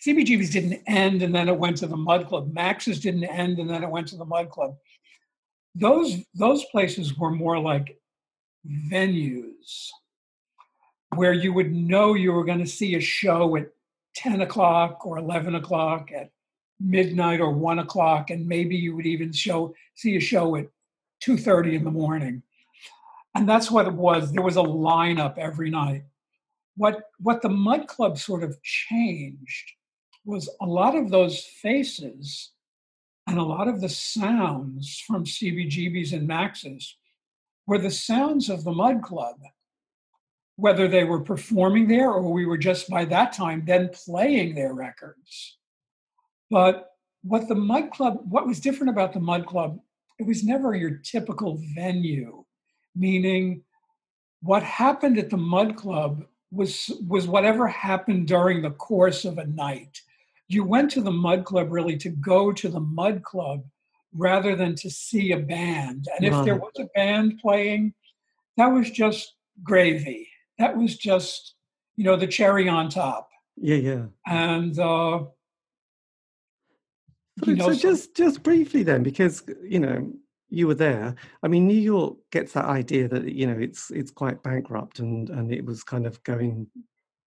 CBGB's 0.05 0.51
didn't 0.51 0.81
end 0.85 1.23
and 1.23 1.33
then 1.33 1.49
it 1.49 1.57
went 1.57 1.77
to 1.77 1.87
the 1.87 1.97
Mud 1.97 2.27
Club. 2.27 2.53
Max's 2.53 2.99
didn't 2.99 3.23
end 3.23 3.59
and 3.59 3.69
then 3.69 3.83
it 3.83 3.89
went 3.89 4.07
to 4.09 4.17
the 4.17 4.25
Mud 4.25 4.49
Club. 4.51 4.75
Those, 5.73 6.17
those 6.35 6.63
places 6.65 7.17
were 7.17 7.31
more 7.31 7.59
like 7.59 7.99
venues 8.91 9.89
where 11.15 11.33
you 11.33 11.53
would 11.53 11.73
know 11.73 12.13
you 12.13 12.31
were 12.31 12.45
going 12.45 12.59
to 12.59 12.67
see 12.67 12.95
a 12.95 12.99
show 12.99 13.55
at 13.55 13.69
10 14.15 14.41
o'clock 14.41 15.05
or 15.05 15.17
11 15.17 15.55
o'clock 15.55 16.11
at 16.11 16.29
midnight 16.79 17.41
or 17.41 17.51
1 17.51 17.79
o'clock 17.79 18.29
and 18.29 18.47
maybe 18.47 18.75
you 18.75 18.95
would 18.95 19.05
even 19.05 19.31
show 19.31 19.73
see 19.95 20.15
a 20.15 20.19
show 20.19 20.55
at 20.55 20.67
2.30 21.23 21.73
in 21.73 21.83
the 21.83 21.91
morning. 21.91 22.43
And 23.35 23.47
that's 23.47 23.69
what 23.69 23.87
it 23.87 23.93
was. 23.93 24.31
There 24.31 24.43
was 24.43 24.57
a 24.57 24.61
lineup 24.61 25.37
every 25.37 25.69
night. 25.69 26.03
What 26.75 27.03
what 27.19 27.41
the 27.41 27.49
mud 27.49 27.87
club 27.87 28.17
sort 28.17 28.43
of 28.43 28.61
changed 28.61 29.71
was 30.25 30.49
a 30.61 30.65
lot 30.65 30.95
of 30.95 31.09
those 31.09 31.39
faces 31.39 32.51
and 33.27 33.37
a 33.37 33.43
lot 33.43 33.67
of 33.67 33.81
the 33.81 33.89
sounds 33.89 35.03
from 35.07 35.23
cbgb's 35.23 36.13
and 36.13 36.27
max's 36.27 36.97
were 37.65 37.77
the 37.77 37.91
sounds 37.91 38.49
of 38.49 38.63
the 38.63 38.71
mud 38.71 39.01
club. 39.01 39.37
Whether 40.55 40.87
they 40.87 41.03
were 41.03 41.19
performing 41.19 41.87
there 41.87 42.11
or 42.11 42.31
we 42.31 42.45
were 42.45 42.57
just 42.57 42.89
by 42.89 43.05
that 43.05 43.33
time 43.33 43.63
then 43.65 43.89
playing 43.89 44.55
their 44.55 44.73
records. 44.73 45.56
But 46.49 46.91
what 47.23 47.47
the 47.47 47.55
Mud 47.55 47.91
Club, 47.91 48.19
what 48.29 48.47
was 48.47 48.59
different 48.59 48.89
about 48.89 49.13
the 49.13 49.19
Mud 49.19 49.45
Club, 49.45 49.79
it 50.19 50.25
was 50.25 50.43
never 50.43 50.75
your 50.75 50.97
typical 50.97 51.61
venue, 51.75 52.43
meaning 52.95 53.63
what 54.41 54.63
happened 54.63 55.17
at 55.17 55.29
the 55.29 55.37
Mud 55.37 55.75
Club 55.75 56.23
was 56.51 56.91
was 57.07 57.27
whatever 57.27 57.67
happened 57.67 58.27
during 58.27 58.61
the 58.61 58.71
course 58.71 59.25
of 59.25 59.37
a 59.37 59.45
night. 59.47 60.01
You 60.47 60.63
went 60.63 60.91
to 60.91 61.01
the 61.01 61.11
Mud 61.11 61.43
Club 61.43 61.71
really 61.71 61.97
to 61.97 62.09
go 62.09 62.53
to 62.53 62.69
the 62.69 62.79
Mud 62.79 63.23
Club 63.23 63.65
rather 64.13 64.55
than 64.55 64.73
to 64.75 64.89
see 64.89 65.33
a 65.33 65.39
band. 65.39 66.07
And 66.15 66.25
if 66.25 66.45
there 66.45 66.55
was 66.55 66.71
a 66.79 66.87
band 66.95 67.39
playing, 67.41 67.93
that 68.55 68.67
was 68.67 68.89
just 68.89 69.33
gravy. 69.63 70.29
That 70.57 70.77
was 70.77 70.97
just 70.97 71.55
you 71.97 72.05
know 72.05 72.15
the 72.15 72.27
cherry 72.27 72.69
on 72.69 72.89
top. 72.89 73.29
Yeah 73.57 73.75
yeah. 73.75 74.05
And 74.25 74.79
uh 74.79 75.25
so, 77.43 77.55
so 77.55 77.73
just 77.73 78.15
just 78.15 78.43
briefly 78.43 78.83
then 78.83 79.03
because 79.03 79.43
you 79.63 79.79
know 79.79 80.11
you 80.49 80.67
were 80.67 80.75
there. 80.75 81.15
I 81.43 81.47
mean 81.47 81.67
new 81.67 81.73
york 81.73 82.17
gets 82.31 82.53
that 82.53 82.65
idea 82.65 83.07
that 83.09 83.31
you 83.31 83.47
know 83.47 83.57
it's 83.57 83.91
it's 83.91 84.11
quite 84.11 84.43
bankrupt 84.43 84.99
and 84.99 85.29
and 85.29 85.51
it 85.51 85.65
was 85.65 85.83
kind 85.83 86.05
of 86.05 86.23
going 86.23 86.67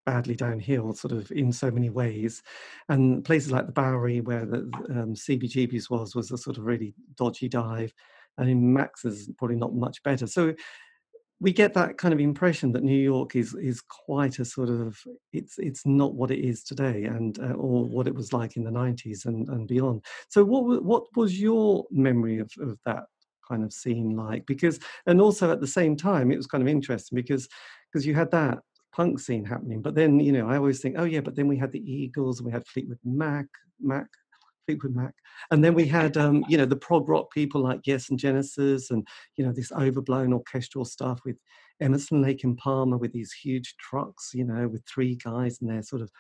badly 0.07 0.35
downhill 0.35 0.93
sort 0.93 1.13
of 1.13 1.31
in 1.31 1.53
so 1.53 1.71
many 1.71 1.91
ways. 1.91 2.43
And 2.89 3.25
places 3.25 3.53
like 3.53 3.67
the 3.67 3.73
bowery 3.73 4.21
where 4.21 4.47
the 4.47 4.59
um, 4.91 5.15
cbgb's 5.15 5.91
was 5.91 6.15
was 6.15 6.31
a 6.31 6.39
sort 6.39 6.59
of 6.59 6.65
really 6.65 6.95
dodgy 7.17 7.49
dive. 7.49 7.93
And 8.39 8.49
in 8.49 8.73
max's 8.73 9.31
probably 9.37 9.57
not 9.57 9.75
much 9.75 10.03
better. 10.03 10.27
So 10.27 10.55
we 11.41 11.53
get 11.53 11.73
that 11.73 11.97
kind 11.97 12.13
of 12.13 12.21
impression 12.21 12.71
that 12.73 12.83
New 12.83 12.99
York 12.99 13.35
is 13.35 13.55
is 13.55 13.81
quite 13.81 14.39
a 14.39 14.45
sort 14.45 14.69
of 14.69 14.99
it's 15.33 15.59
it's 15.59 15.87
not 15.87 16.15
what 16.15 16.31
it 16.31 16.41
is 16.41 16.63
today 16.63 17.05
and 17.05 17.39
uh, 17.39 17.53
or 17.53 17.85
what 17.85 18.07
it 18.07 18.15
was 18.15 18.33
like 18.33 18.57
in 18.57 18.65
the 18.65 18.71
90s 18.71 19.25
and, 19.25 19.49
and 19.49 19.67
beyond. 19.67 20.05
So 20.29 20.45
what 20.45 20.85
what 20.85 21.05
was 21.17 21.41
your 21.41 21.87
memory 21.91 22.39
of, 22.39 22.51
of 22.61 22.79
that 22.85 23.05
kind 23.49 23.65
of 23.65 23.73
scene 23.73 24.17
like? 24.17 24.45
Because 24.47 24.79
and 25.07 25.21
also 25.21 25.51
at 25.51 25.61
the 25.61 25.67
same 25.67 25.97
time 25.97 26.31
it 26.31 26.37
was 26.37 26.47
kind 26.47 26.63
of 26.63 26.69
interesting 26.69 27.17
because 27.17 27.49
because 27.91 28.07
you 28.07 28.15
had 28.15 28.31
that 28.33 28.59
punk 28.93 29.19
scene 29.19 29.45
happening, 29.45 29.81
but 29.81 29.95
then 29.95 30.21
you 30.21 30.33
know 30.33 30.49
I 30.49 30.57
always 30.57 30.81
think 30.81 30.97
oh 30.99 31.05
yeah, 31.05 31.21
but 31.21 31.37
then 31.37 31.49
we 31.49 31.57
had 31.57 31.73
the 31.73 31.91
Eagles 31.91 32.39
and 32.39 32.47
we 32.47 32.53
had 32.53 32.67
Fleetwood 32.67 32.99
Mac 33.05 33.47
Mac 33.81 34.09
Fleetwood 34.71 34.95
Mac. 34.95 35.15
And 35.51 35.65
then 35.65 35.75
we 35.75 35.87
had, 35.87 36.17
um, 36.17 36.45
you 36.49 36.57
know, 36.57 36.65
the 36.65 36.77
prog 36.77 37.09
rock 37.09 37.33
people 37.33 37.61
like 37.61 37.87
Yes 37.87 38.11
and 38.11 38.19
Genesis, 38.19 38.91
and 38.91 39.07
you 39.37 39.45
know 39.45 39.53
this 39.53 39.73
overblown 39.73 40.33
orchestral 40.33 40.85
stuff 40.85 41.21
with 41.25 41.37
Emerson, 41.81 42.23
Lake 42.23 42.45
and 42.45 42.57
Palmer 42.57 42.97
with 42.97 43.13
these 43.13 43.33
huge 43.33 43.75
trucks, 43.79 44.31
you 44.35 44.45
know, 44.45 44.69
with 44.69 44.85
three 44.87 45.17
guys 45.17 45.59
and 45.61 45.71
they're 45.71 45.83
sort 45.83 46.03
of, 46.03 46.11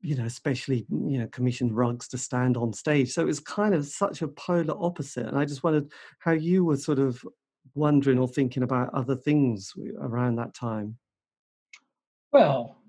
you 0.00 0.16
know, 0.16 0.24
especially 0.24 0.86
you 0.90 1.18
know 1.18 1.28
commissioned 1.28 1.76
rugs 1.76 2.08
to 2.08 2.18
stand 2.18 2.56
on 2.56 2.72
stage. 2.72 3.12
So 3.12 3.22
it 3.22 3.26
was 3.26 3.40
kind 3.40 3.74
of 3.74 3.86
such 3.86 4.22
a 4.22 4.28
polar 4.28 4.74
opposite. 4.78 5.26
And 5.26 5.38
I 5.38 5.44
just 5.44 5.62
wondered 5.62 5.90
how 6.18 6.32
you 6.32 6.64
were 6.64 6.76
sort 6.76 6.98
of 6.98 7.24
wondering 7.74 8.18
or 8.18 8.28
thinking 8.28 8.62
about 8.62 8.92
other 8.92 9.16
things 9.16 9.72
around 10.00 10.36
that 10.36 10.54
time. 10.54 10.96
Well, 12.32 12.79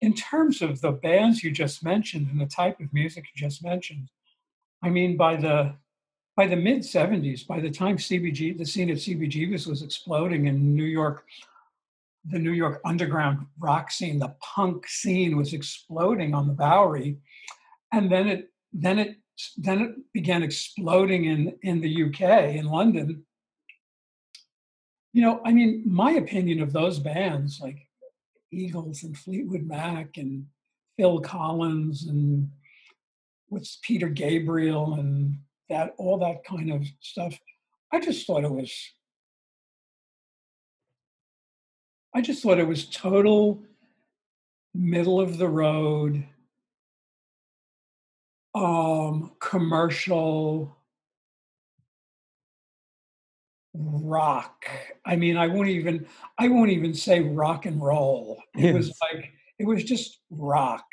in 0.00 0.14
terms 0.14 0.62
of 0.62 0.80
the 0.80 0.92
bands 0.92 1.42
you 1.42 1.50
just 1.50 1.82
mentioned 1.82 2.28
and 2.30 2.40
the 2.40 2.46
type 2.46 2.80
of 2.80 2.92
music 2.92 3.24
you 3.24 3.48
just 3.48 3.64
mentioned, 3.64 4.10
I 4.82 4.90
mean, 4.90 5.16
by 5.16 5.36
the 5.36 5.74
by 6.36 6.46
the 6.46 6.56
mid 6.56 6.82
70s, 6.82 7.44
by 7.44 7.58
the 7.58 7.70
time 7.70 7.96
CBG, 7.96 8.56
the 8.56 8.64
scene 8.64 8.90
at 8.90 8.98
CBGB's 8.98 9.66
was 9.66 9.82
exploding 9.82 10.46
in 10.46 10.76
New 10.76 10.84
York, 10.84 11.24
the 12.24 12.38
New 12.38 12.52
York 12.52 12.80
underground 12.84 13.44
rock 13.58 13.90
scene, 13.90 14.20
the 14.20 14.36
punk 14.40 14.86
scene 14.86 15.36
was 15.36 15.52
exploding 15.52 16.34
on 16.34 16.46
the 16.46 16.52
Bowery. 16.52 17.18
And 17.92 18.10
then 18.10 18.28
it 18.28 18.50
then 18.72 19.00
it 19.00 19.16
then 19.56 19.80
it 19.80 20.12
began 20.12 20.44
exploding 20.44 21.24
in, 21.24 21.54
in 21.62 21.80
the 21.80 22.04
UK, 22.04 22.54
in 22.54 22.66
London. 22.66 23.24
You 25.12 25.22
know, 25.22 25.40
I 25.44 25.52
mean, 25.52 25.82
my 25.86 26.12
opinion 26.12 26.60
of 26.60 26.72
those 26.72 27.00
bands, 27.00 27.60
like 27.60 27.87
Eagles 28.50 29.02
and 29.02 29.16
Fleetwood 29.16 29.66
Mac 29.66 30.16
and 30.16 30.46
Phil 30.96 31.20
Collins 31.20 32.06
and 32.06 32.50
what's 33.48 33.78
Peter 33.82 34.08
Gabriel 34.08 34.94
and 34.94 35.38
that 35.68 35.94
all 35.98 36.18
that 36.18 36.44
kind 36.44 36.72
of 36.72 36.86
stuff. 37.00 37.38
I 37.92 38.00
just 38.00 38.26
thought 38.26 38.44
it 38.44 38.50
was 38.50 38.72
I 42.14 42.20
just 42.20 42.42
thought 42.42 42.58
it 42.58 42.66
was 42.66 42.86
total 42.86 43.62
middle 44.74 45.20
of 45.20 45.38
the 45.38 45.48
road 45.48 46.24
um 48.54 49.32
commercial 49.40 50.77
rock. 53.78 54.66
I 55.04 55.16
mean, 55.16 55.36
I 55.36 55.46
won't 55.46 55.68
even 55.68 56.06
I 56.38 56.48
won't 56.48 56.70
even 56.70 56.94
say 56.94 57.20
rock 57.20 57.66
and 57.66 57.80
roll. 57.80 58.42
It 58.54 58.64
yes. 58.64 58.74
was 58.74 58.98
like 59.00 59.32
it 59.58 59.66
was 59.66 59.84
just 59.84 60.20
rock. 60.30 60.86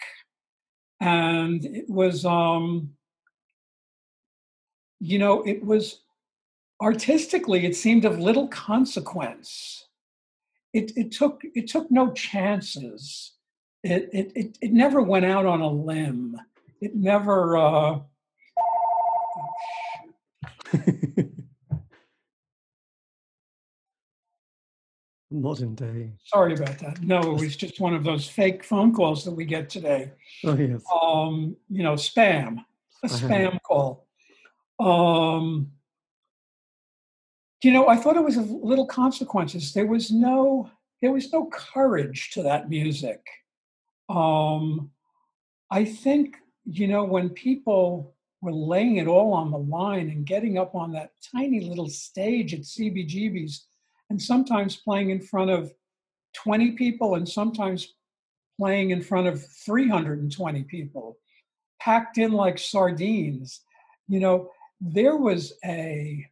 And 1.02 1.66
it 1.66 1.90
was 1.90 2.26
um 2.26 2.92
you 5.00 5.20
know, 5.20 5.44
it 5.44 5.64
was 5.64 6.02
artistically 6.82 7.66
it 7.66 7.76
seemed 7.76 8.06
of 8.06 8.20
little 8.20 8.48
consequence. 8.48 9.88
It 10.74 10.92
it 10.96 11.12
took 11.12 11.42
it 11.56 11.68
took 11.68 11.90
no 11.90 12.12
chances. 12.14 13.34
It 13.84 14.10
it 14.14 14.32
it, 14.36 14.58
it 14.62 14.72
never 14.74 15.02
went 15.02 15.26
out 15.26 15.46
on 15.46 15.62
a 15.62 15.70
limb. 15.70 16.40
It 16.82 16.96
never 16.96 17.58
uh 17.58 18.00
modern 25.42 25.76
day. 25.76 26.14
Sorry 26.24 26.54
about 26.54 26.80
that. 26.80 27.02
No, 27.02 27.20
it 27.20 27.42
was 27.42 27.56
just 27.56 27.80
one 27.80 27.94
of 27.94 28.04
those 28.04 28.28
fake 28.28 28.64
phone 28.64 28.94
calls 28.94 29.24
that 29.26 29.32
we 29.32 29.46
get 29.46 29.70
today. 29.70 30.12
Oh 30.44 30.56
yes. 30.56 30.84
Um, 31.02 31.56
you 31.70 31.84
know, 31.84 31.94
spam, 31.94 32.66
a 33.04 33.08
spam 33.08 33.60
call. 33.62 34.08
Um, 34.80 35.72
you 37.64 37.72
know, 37.72 37.88
I 37.88 37.96
thought 37.96 38.18
it 38.18 38.24
was 38.24 38.38
a 38.38 38.42
little 38.42 38.86
consequences. 38.86 39.74
There 39.74 39.88
was 39.88 40.12
no, 40.12 40.70
there 41.02 41.12
was 41.12 41.32
no 41.32 41.48
courage 41.48 42.32
to 42.32 42.44
that 42.44 42.70
music. 42.70 43.26
Um, 44.10 44.92
I 45.72 45.86
think 45.86 46.38
you 46.66 46.88
know 46.88 47.04
when 47.04 47.30
people 47.30 48.16
were 48.42 48.52
laying 48.52 48.98
it 48.98 49.08
all 49.08 49.34
on 49.34 49.52
the 49.52 49.58
line 49.58 50.10
and 50.10 50.26
getting 50.26 50.58
up 50.58 50.76
on 50.76 50.92
that 50.94 51.12
tiny 51.32 51.62
little 51.62 51.90
stage 51.90 52.54
at 52.54 52.62
CBGB's 52.62 53.66
and 54.10 54.22
sometimes 54.22 54.76
playing 54.76 55.10
in 55.10 55.22
front 55.22 55.52
of 55.52 55.74
20 56.36 56.72
people 56.72 57.16
and 57.16 57.28
sometimes 57.28 57.94
playing 58.60 58.92
in 58.92 59.02
front 59.02 59.28
of 59.28 59.46
320 59.66 60.64
people, 60.64 61.18
packed 61.82 62.18
in 62.18 62.32
like 62.32 62.58
sardines. 62.58 63.62
You 64.08 64.20
know, 64.20 64.52
there 64.80 65.18
was 65.18 65.54
a 65.66 66.26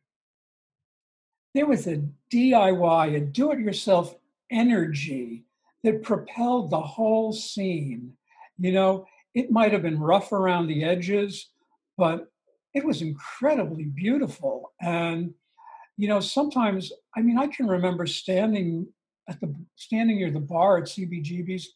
there 1.53 1.65
was 1.65 1.87
a 1.87 2.01
DIY, 2.31 3.15
a 3.15 3.19
do-it-yourself 3.19 4.15
energy 4.51 5.45
that 5.83 6.03
propelled 6.03 6.71
the 6.71 6.81
whole 6.81 7.31
scene. 7.31 8.13
You 8.57 8.71
know, 8.71 9.05
it 9.35 9.51
might 9.51 9.71
have 9.71 9.83
been 9.83 9.99
rough 9.99 10.31
around 10.31 10.67
the 10.67 10.83
edges, 10.83 11.49
but 11.97 12.31
it 12.73 12.83
was 12.83 13.01
incredibly 13.01 13.85
beautiful. 13.85 14.73
And, 14.81 15.33
you 15.97 16.07
know, 16.07 16.19
sometimes, 16.19 16.91
I 17.15 17.21
mean, 17.21 17.37
I 17.37 17.47
can 17.47 17.67
remember 17.67 18.05
standing 18.05 18.87
at 19.29 19.39
the 19.39 19.55
standing 19.75 20.17
near 20.17 20.31
the 20.31 20.39
bar 20.39 20.79
at 20.79 20.85
CBGB's 20.85 21.69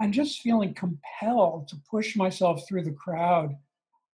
and 0.00 0.12
just 0.12 0.40
feeling 0.40 0.74
compelled 0.74 1.68
to 1.68 1.76
push 1.88 2.16
myself 2.16 2.66
through 2.66 2.82
the 2.82 2.92
crowd 2.92 3.56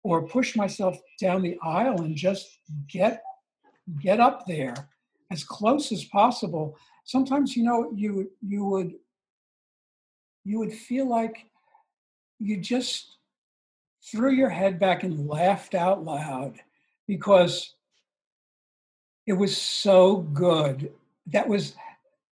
or 0.03 0.27
push 0.27 0.55
myself 0.55 0.97
down 1.21 1.41
the 1.41 1.57
aisle 1.63 2.01
and 2.01 2.15
just 2.15 2.59
get 2.89 3.23
get 4.01 4.19
up 4.19 4.45
there 4.47 4.89
as 5.31 5.43
close 5.43 5.91
as 5.91 6.03
possible. 6.05 6.77
Sometimes 7.05 7.55
you 7.55 7.63
know 7.63 7.91
you 7.95 8.31
you 8.41 8.65
would 8.65 8.93
you 10.43 10.59
would 10.59 10.73
feel 10.73 11.07
like 11.07 11.45
you 12.39 12.57
just 12.57 13.17
threw 14.03 14.31
your 14.31 14.49
head 14.49 14.79
back 14.79 15.03
and 15.03 15.27
laughed 15.27 15.75
out 15.75 16.03
loud 16.03 16.59
because 17.07 17.75
it 19.27 19.34
was 19.34 19.55
so 19.58 20.17
good. 20.17 20.91
That 21.27 21.48
was 21.48 21.75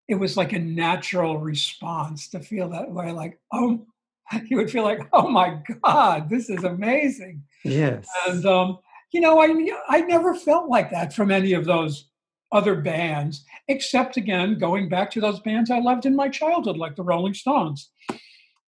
it 0.07 0.15
was 0.15 0.37
like 0.37 0.53
a 0.53 0.59
natural 0.59 1.37
response 1.39 2.27
to 2.29 2.39
feel 2.39 2.69
that 2.69 2.91
way 2.91 3.11
like 3.11 3.39
oh 3.51 3.85
you 4.45 4.57
would 4.57 4.69
feel 4.69 4.83
like 4.83 4.99
oh 5.13 5.29
my 5.29 5.59
god 5.81 6.29
this 6.29 6.49
is 6.49 6.63
amazing. 6.63 7.43
Yes. 7.63 8.07
And 8.27 8.45
um 8.45 8.79
you 9.11 9.21
know 9.21 9.39
i 9.39 9.69
i 9.89 10.01
never 10.01 10.35
felt 10.35 10.69
like 10.69 10.91
that 10.91 11.13
from 11.13 11.31
any 11.31 11.53
of 11.53 11.65
those 11.65 12.09
other 12.51 12.75
bands 12.75 13.45
except 13.67 14.17
again 14.17 14.59
going 14.59 14.89
back 14.89 15.09
to 15.09 15.21
those 15.21 15.39
bands 15.39 15.71
i 15.71 15.79
loved 15.79 16.05
in 16.05 16.15
my 16.15 16.29
childhood 16.29 16.77
like 16.77 16.95
the 16.95 17.03
rolling 17.03 17.33
stones. 17.33 17.89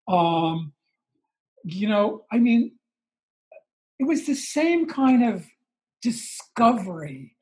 Um 0.08 0.74
you 1.64 1.90
know 1.90 2.26
i 2.32 2.38
mean 2.38 2.74
it 4.00 4.04
was 4.06 4.26
the 4.26 4.36
same 4.36 4.88
kind 4.88 5.24
of 5.24 5.46
discovery 6.02 7.35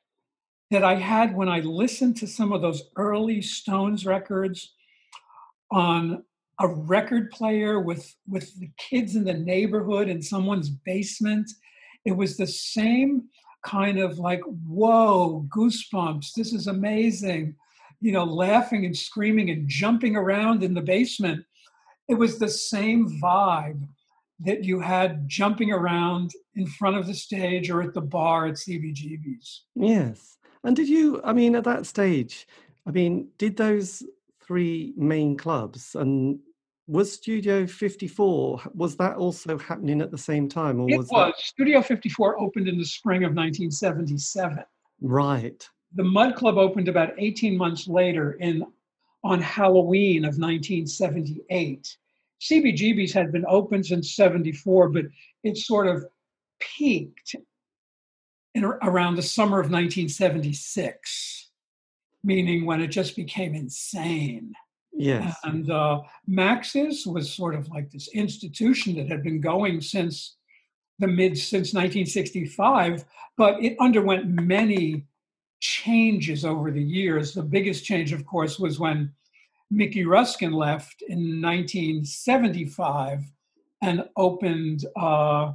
that 0.73 0.83
I 0.83 0.95
had 0.95 1.35
when 1.35 1.49
I 1.49 1.59
listened 1.59 2.17
to 2.17 2.27
some 2.27 2.51
of 2.51 2.63
those 2.63 2.89
early 2.95 3.43
Stones 3.43 4.07
records 4.07 4.73
on 5.69 6.23
a 6.59 6.67
record 6.67 7.29
player 7.29 7.79
with 7.79 8.15
with 8.27 8.59
the 8.59 8.71
kids 8.79 9.15
in 9.15 9.23
the 9.23 9.35
neighborhood 9.35 10.09
in 10.09 10.19
someone's 10.19 10.71
basement. 10.71 11.47
It 12.05 12.13
was 12.13 12.37
the 12.37 12.47
same 12.47 13.25
kind 13.63 13.99
of 13.99 14.17
like, 14.17 14.41
whoa, 14.67 15.47
goosebumps, 15.55 16.33
this 16.33 16.53
is 16.53 16.65
amazing. 16.65 17.55
You 18.01 18.13
know, 18.13 18.23
laughing 18.23 18.83
and 18.83 18.97
screaming 18.97 19.51
and 19.51 19.69
jumping 19.69 20.15
around 20.15 20.63
in 20.63 20.73
the 20.73 20.81
basement. 20.81 21.45
It 22.09 22.15
was 22.15 22.39
the 22.39 22.49
same 22.49 23.21
vibe 23.21 23.87
that 24.39 24.63
you 24.63 24.79
had 24.79 25.29
jumping 25.29 25.71
around 25.71 26.31
in 26.55 26.65
front 26.65 26.97
of 26.97 27.05
the 27.05 27.13
stage 27.13 27.69
or 27.69 27.83
at 27.83 27.93
the 27.93 28.01
bar 28.01 28.47
at 28.47 28.55
CBGB's. 28.55 29.65
Yes. 29.75 30.37
And 30.63 30.75
did 30.75 30.87
you, 30.87 31.21
I 31.23 31.33
mean, 31.33 31.55
at 31.55 31.63
that 31.65 31.85
stage, 31.85 32.47
I 32.85 32.91
mean, 32.91 33.29
did 33.37 33.57
those 33.57 34.03
three 34.45 34.93
main 34.97 35.37
clubs 35.37 35.95
and 35.95 36.39
was 36.87 37.13
Studio 37.13 37.65
54, 37.65 38.61
was 38.73 38.97
that 38.97 39.15
also 39.15 39.57
happening 39.57 40.01
at 40.01 40.11
the 40.11 40.17
same 40.17 40.49
time? 40.49 40.81
Or 40.81 40.89
it 40.89 40.97
was. 40.97 41.09
was. 41.09 41.33
That... 41.35 41.43
Studio 41.43 41.81
54 41.81 42.41
opened 42.41 42.67
in 42.67 42.77
the 42.77 42.85
spring 42.85 43.23
of 43.23 43.33
1977. 43.33 44.63
Right. 45.01 45.67
The 45.95 46.03
Mud 46.03 46.35
Club 46.35 46.57
opened 46.57 46.87
about 46.87 47.13
18 47.17 47.57
months 47.57 47.87
later 47.87 48.33
in 48.33 48.65
on 49.23 49.41
Halloween 49.41 50.25
of 50.25 50.37
1978. 50.37 51.97
CBGB's 52.41 53.13
had 53.13 53.31
been 53.31 53.45
open 53.47 53.83
since 53.83 54.15
74, 54.15 54.89
but 54.89 55.05
it 55.43 55.57
sort 55.57 55.87
of 55.87 56.05
peaked 56.59 57.35
in, 58.55 58.65
around 58.65 59.15
the 59.15 59.21
summer 59.21 59.59
of 59.59 59.71
1976, 59.71 61.49
meaning 62.23 62.65
when 62.65 62.81
it 62.81 62.87
just 62.87 63.15
became 63.15 63.55
insane. 63.55 64.53
Yes. 64.91 65.35
And 65.43 65.69
uh, 65.71 66.01
Max's 66.27 67.07
was 67.07 67.33
sort 67.33 67.55
of 67.55 67.67
like 67.69 67.89
this 67.91 68.09
institution 68.09 68.95
that 68.95 69.09
had 69.09 69.23
been 69.23 69.41
going 69.41 69.81
since 69.81 70.35
the 70.99 71.07
mid 71.07 71.37
since 71.37 71.73
1965, 71.73 73.03
but 73.35 73.61
it 73.63 73.75
underwent 73.79 74.27
many 74.27 75.07
changes 75.59 76.45
over 76.45 76.71
the 76.71 76.83
years. 76.83 77.33
The 77.33 77.41
biggest 77.41 77.85
change, 77.85 78.13
of 78.13 78.25
course, 78.25 78.59
was 78.59 78.79
when 78.79 79.11
Mickey 79.71 80.05
Ruskin 80.05 80.51
left 80.51 81.01
in 81.01 81.41
1975 81.41 83.21
and 83.81 84.07
opened 84.15 84.85
uh, 84.95 85.53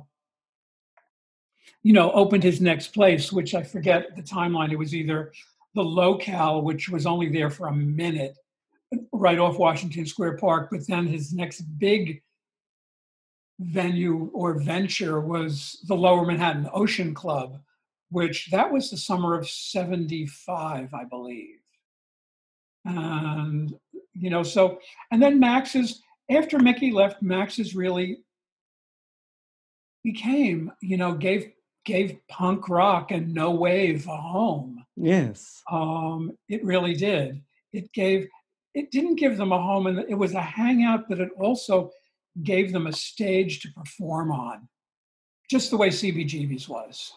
you 1.83 1.93
know, 1.93 2.11
opened 2.13 2.43
his 2.43 2.61
next 2.61 2.89
place, 2.89 3.33
which 3.33 3.55
I 3.55 3.63
forget 3.63 4.17
the 4.17 4.23
timeline. 4.23 4.73
It 4.73 4.79
was 4.79 4.95
either 4.95 5.33
the 5.75 5.83
locale, 5.83 6.63
which 6.63 6.89
was 6.89 7.07
only 7.07 7.29
there 7.29 7.51
for 7.51 7.69
a 7.69 7.75
minute, 7.75 8.37
right 9.13 9.39
off 9.39 9.59
Washington 9.59 10.07
Square 10.07 10.39
Park, 10.39 10.69
but 10.71 10.87
then 10.87 11.07
his 11.07 11.33
next 11.33 11.61
big 11.79 12.23
venue 13.61 14.31
or 14.33 14.55
venture 14.55 15.21
was 15.21 15.85
the 15.89 15.95
Lower 15.95 16.25
Manhattan 16.25 16.69
Ocean 16.73 17.15
Club, 17.15 17.61
which 18.11 18.51
that 18.51 18.73
was 18.73 18.91
the 18.91 18.97
summer 18.97 19.35
of 19.35 19.49
75, 19.49 20.95
I 20.95 21.05
believe. 21.05 21.59
And, 22.85 23.75
you 24.15 24.31
know, 24.31 24.43
so, 24.43 24.79
and 25.11 25.21
then 25.21 25.39
Max's, 25.39 26.03
after 26.31 26.59
Mickey 26.59 26.93
left, 26.93 27.23
Max's 27.23 27.75
really 27.75 28.21
became, 30.05 30.73
you 30.81 30.97
know, 30.97 31.15
gave 31.15 31.51
gave 31.85 32.19
punk 32.29 32.69
rock 32.69 33.11
and 33.11 33.33
no 33.33 33.51
wave 33.51 34.07
a 34.07 34.17
home. 34.17 34.85
Yes. 34.97 35.63
Um, 35.71 36.33
it 36.49 36.65
really 36.65 36.95
did. 36.95 37.43
It 37.73 37.93
gave 37.93 38.29
it 38.75 38.91
didn't 38.91 39.17
give 39.17 39.37
them 39.37 39.53
a 39.53 39.61
home 39.61 39.87
and 39.87 39.99
it 40.09 40.15
was 40.15 40.35
a 40.35 40.43
hangout, 40.43 41.09
but 41.09 41.19
it 41.19 41.31
also 41.41 41.91
gave 42.43 42.73
them 42.73 42.87
a 42.87 42.93
stage 42.93 43.61
to 43.61 43.73
perform 43.73 44.31
on. 44.31 44.69
Just 45.51 45.71
the 45.71 45.77
way 45.77 45.89
CBGB's 45.89 46.69
was. 46.69 47.13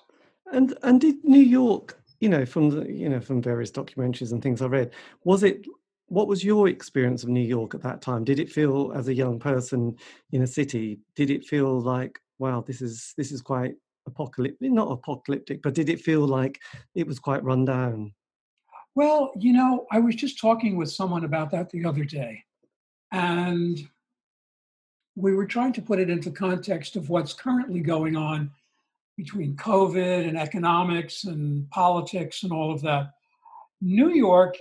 And 0.52 0.78
and 0.84 1.00
did 1.00 1.24
New 1.24 1.42
York, 1.42 2.02
you 2.20 2.30
know, 2.30 2.46
from 2.46 2.70
the 2.70 2.92
you 2.92 3.10
know, 3.10 3.20
from 3.20 3.42
various 3.42 3.72
documentaries 3.72 4.32
and 4.32 4.42
things 4.42 4.62
I 4.62 4.68
read, 4.68 4.92
was 5.24 5.44
it 5.44 5.66
what 6.08 6.28
was 6.28 6.44
your 6.44 6.68
experience 6.68 7.24
of 7.24 7.30
New 7.30 7.40
York 7.40 7.74
at 7.74 7.82
that 7.84 8.02
time? 8.02 8.26
Did 8.26 8.40
it 8.40 8.52
feel 8.52 8.92
as 8.94 9.08
a 9.08 9.14
young 9.14 9.40
person 9.40 9.96
in 10.34 10.42
a 10.42 10.48
city, 10.48 11.00
did 11.16 11.30
it 11.30 11.46
feel 11.46 11.80
like, 11.80 12.20
wow, 12.38 12.62
this 12.66 12.82
is 12.82 13.14
this 13.18 13.32
is 13.32 13.42
quite 13.42 13.76
apocalyptic, 14.08 14.72
not 14.72 14.92
apocalyptic, 14.92 15.62
but 15.62 15.74
did 15.74 15.90
it 15.90 16.02
feel 16.02 16.26
like 16.28 16.60
it 16.96 17.08
was 17.08 17.20
quite 17.20 17.44
run 17.44 17.66
down? 17.66 18.14
Well, 18.96 19.32
you 19.38 19.54
know, 19.54 19.88
I 19.92 20.00
was 20.00 20.16
just 20.16 20.40
talking 20.40 20.76
with 20.76 20.92
someone 20.92 21.24
about 21.24 21.52
that 21.52 21.70
the 21.70 21.86
other 21.86 22.04
day, 22.04 22.44
and 23.12 23.88
we 25.16 25.36
were 25.36 25.46
trying 25.46 25.74
to 25.74 25.82
put 25.82 26.00
it 26.00 26.10
into 26.10 26.32
context 26.32 26.96
of 26.96 27.10
what's 27.10 27.34
currently 27.34 27.82
going 27.82 28.16
on 28.16 28.52
between 29.18 29.56
COVID 29.56 30.28
and 30.28 30.38
economics 30.38 31.26
and 31.26 31.70
politics 31.70 32.44
and 32.44 32.52
all 32.52 32.72
of 32.72 32.82
that. 32.82 33.14
New 33.82 34.10
York, 34.10 34.58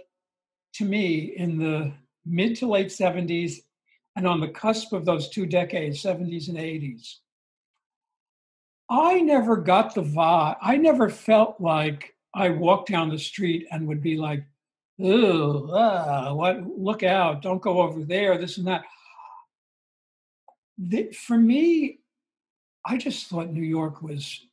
to 0.75 0.85
me, 0.85 1.35
in 1.37 1.59
the 1.59 1.93
mid 2.27 2.57
to 2.57 2.67
late 2.67 2.89
70s 2.89 3.61
and 4.17 4.27
on 4.27 4.41
the 4.41 4.49
cusp 4.49 4.93
of 4.93 5.05
those 5.05 5.29
two 5.29 5.47
decades, 5.47 6.03
70s 6.03 6.49
and 6.49 6.59
80s, 6.59 7.17
I 8.91 9.21
never 9.21 9.57
got 9.57 9.95
the 9.95 10.03
vibe. 10.03 10.57
I 10.61 10.77
never 10.77 11.09
felt 11.09 11.61
like 11.61 12.15
I 12.35 12.51
walked 12.51 12.91
down 12.91 13.09
the 13.09 13.19
street 13.19 13.67
and 13.71 13.87
would 13.87 14.03
be 14.03 14.17
like, 14.17 14.45
"Ooh, 15.01 15.71
ah, 15.73 16.35
what? 16.35 16.67
Look 16.79 17.03
out! 17.05 17.43
Don't 17.43 17.63
go 17.63 17.81
over 17.81 18.05
there." 18.05 18.37
This 18.37 18.59
and 18.59 18.67
that. 18.67 18.85
The, 20.79 21.13
for 21.13 21.39
me, 21.39 22.01
I 22.85 22.97
just 22.97 23.29
thought 23.29 23.53
New 23.53 23.63
York 23.63 24.03
was 24.03 24.47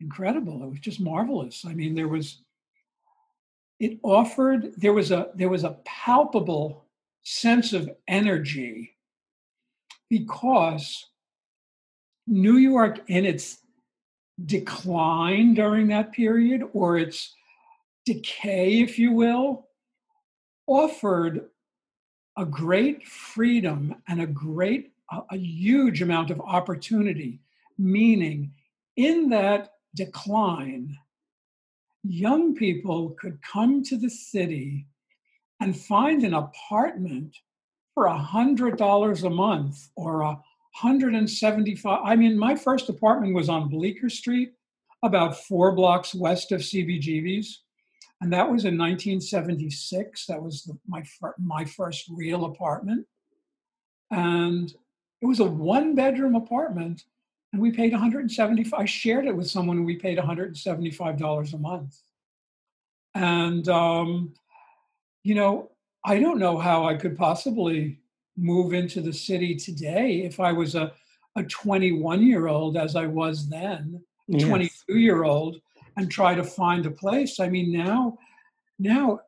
incredible. 0.00 0.62
It 0.62 0.70
was 0.70 0.80
just 0.80 1.00
marvelous. 1.00 1.64
I 1.64 1.74
mean, 1.74 1.94
there 1.94 2.08
was 2.08 2.42
it 3.80 3.98
offered 4.02 4.74
there 4.76 4.92
was 4.92 5.10
a 5.10 5.30
there 5.34 5.48
was 5.48 5.64
a 5.64 5.78
palpable 5.84 6.84
sense 7.22 7.72
of 7.72 7.90
energy 8.06 8.96
because 10.08 11.09
New 12.30 12.58
York 12.58 13.00
in 13.08 13.26
its 13.26 13.58
decline 14.46 15.52
during 15.52 15.88
that 15.88 16.12
period, 16.12 16.62
or 16.72 16.96
its 16.96 17.34
decay, 18.06 18.80
if 18.80 18.98
you 18.98 19.12
will, 19.12 19.66
offered 20.66 21.50
a 22.38 22.44
great 22.46 23.06
freedom 23.06 23.96
and 24.06 24.22
a 24.22 24.26
great, 24.26 24.92
a, 25.10 25.20
a 25.32 25.36
huge 25.36 26.02
amount 26.02 26.30
of 26.30 26.40
opportunity, 26.40 27.40
meaning 27.76 28.52
in 28.96 29.28
that 29.30 29.72
decline, 29.96 30.96
young 32.04 32.54
people 32.54 33.10
could 33.20 33.42
come 33.42 33.82
to 33.82 33.96
the 33.96 34.08
city 34.08 34.86
and 35.58 35.76
find 35.76 36.22
an 36.22 36.34
apartment 36.34 37.36
for 37.92 38.06
a 38.06 38.16
hundred 38.16 38.76
dollars 38.76 39.24
a 39.24 39.30
month 39.30 39.88
or 39.96 40.22
a 40.22 40.38
hundred 40.72 41.14
and 41.14 41.28
seventy-five. 41.28 42.00
I 42.04 42.16
mean, 42.16 42.38
my 42.38 42.54
first 42.54 42.88
apartment 42.88 43.34
was 43.34 43.48
on 43.48 43.68
Bleecker 43.68 44.08
Street, 44.08 44.52
about 45.02 45.44
four 45.44 45.72
blocks 45.72 46.14
west 46.14 46.52
of 46.52 46.60
CBGB's, 46.60 47.62
and 48.20 48.32
that 48.32 48.50
was 48.50 48.64
in 48.64 48.78
1976. 48.78 50.26
That 50.26 50.42
was 50.42 50.64
the, 50.64 50.78
my 50.86 51.02
my 51.38 51.64
first 51.64 52.06
real 52.10 52.44
apartment, 52.44 53.06
and 54.10 54.72
it 55.22 55.26
was 55.26 55.40
a 55.40 55.44
one-bedroom 55.44 56.34
apartment, 56.34 57.04
and 57.52 57.60
we 57.60 57.70
paid 57.70 57.92
175. 57.92 58.78
I 58.78 58.84
shared 58.84 59.26
it 59.26 59.36
with 59.36 59.48
someone, 59.48 59.78
and 59.78 59.86
we 59.86 59.96
paid 59.96 60.18
175 60.18 61.18
dollars 61.18 61.54
a 61.54 61.58
month, 61.58 61.96
and 63.14 63.68
um, 63.68 64.34
you 65.22 65.34
know, 65.34 65.70
I 66.04 66.18
don't 66.18 66.38
know 66.38 66.58
how 66.58 66.86
I 66.86 66.94
could 66.94 67.16
possibly 67.16 67.99
move 68.40 68.72
into 68.72 69.00
the 69.00 69.12
city 69.12 69.54
today 69.54 70.22
if 70.24 70.40
I 70.40 70.52
was 70.52 70.74
a, 70.74 70.92
a 71.36 71.44
21 71.44 72.22
year 72.22 72.48
old, 72.48 72.76
as 72.76 72.96
I 72.96 73.06
was 73.06 73.48
then, 73.48 74.02
yes. 74.26 74.48
22 74.48 74.98
year 74.98 75.24
old, 75.24 75.60
and 75.96 76.10
try 76.10 76.34
to 76.34 76.44
find 76.44 76.86
a 76.86 76.90
place. 76.90 77.38
I 77.38 77.48
mean, 77.48 77.72
now, 77.72 78.18
now, 78.78 79.20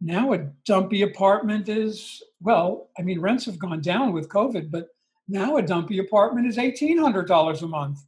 now 0.00 0.32
a 0.32 0.38
dumpy 0.64 1.02
apartment 1.02 1.68
is, 1.68 2.22
well, 2.40 2.88
I 2.98 3.02
mean, 3.02 3.20
rents 3.20 3.46
have 3.46 3.58
gone 3.58 3.80
down 3.80 4.12
with 4.12 4.28
COVID, 4.28 4.70
but 4.70 4.88
now 5.28 5.56
a 5.56 5.62
dumpy 5.62 5.98
apartment 5.98 6.46
is 6.46 6.56
$1,800 6.56 7.62
a 7.62 7.66
month. 7.66 7.98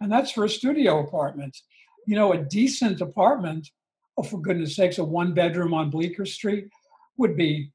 And 0.00 0.10
that's 0.10 0.30
for 0.30 0.44
a 0.44 0.48
studio 0.48 1.00
apartment. 1.00 1.56
You 2.06 2.16
know, 2.16 2.32
a 2.32 2.38
decent 2.38 3.00
apartment, 3.00 3.70
oh, 4.16 4.22
for 4.22 4.40
goodness 4.40 4.76
sakes, 4.76 4.98
a 4.98 5.04
one 5.04 5.34
bedroom 5.34 5.74
on 5.74 5.90
Bleecker 5.90 6.24
Street, 6.24 6.68
would 7.18 7.36
be 7.36 7.70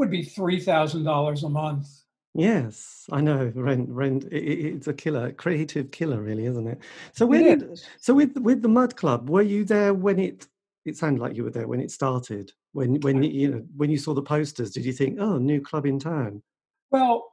would 0.00 0.10
be 0.10 0.24
three 0.24 0.58
thousand 0.58 1.04
dollars 1.04 1.44
a 1.44 1.48
month. 1.48 1.86
Yes, 2.34 3.06
I 3.12 3.20
know. 3.20 3.52
Rent, 3.54 3.88
rent. 3.90 4.24
It, 4.32 4.38
it's 4.38 4.88
a 4.88 4.94
killer, 4.94 5.32
creative 5.32 5.90
killer, 5.90 6.22
really, 6.22 6.46
isn't 6.46 6.66
it? 6.66 6.80
So 7.12 7.26
when, 7.26 7.44
it 7.44 7.86
so 8.00 8.14
with 8.14 8.36
with 8.38 8.62
the 8.62 8.68
Mud 8.68 8.96
Club, 8.96 9.30
were 9.30 9.42
you 9.42 9.64
there 9.64 9.94
when 9.94 10.18
it? 10.18 10.48
It 10.86 10.96
sounded 10.96 11.20
like 11.20 11.36
you 11.36 11.44
were 11.44 11.50
there 11.50 11.68
when 11.68 11.80
it 11.80 11.90
started. 11.90 12.52
When 12.72 13.00
when 13.00 13.22
you 13.22 13.50
know 13.50 13.62
when 13.76 13.90
you 13.90 13.98
saw 13.98 14.14
the 14.14 14.22
posters, 14.22 14.70
did 14.70 14.84
you 14.84 14.92
think, 14.92 15.20
oh, 15.20 15.38
new 15.38 15.60
club 15.60 15.86
in 15.86 15.98
town? 15.98 16.42
Well, 16.90 17.32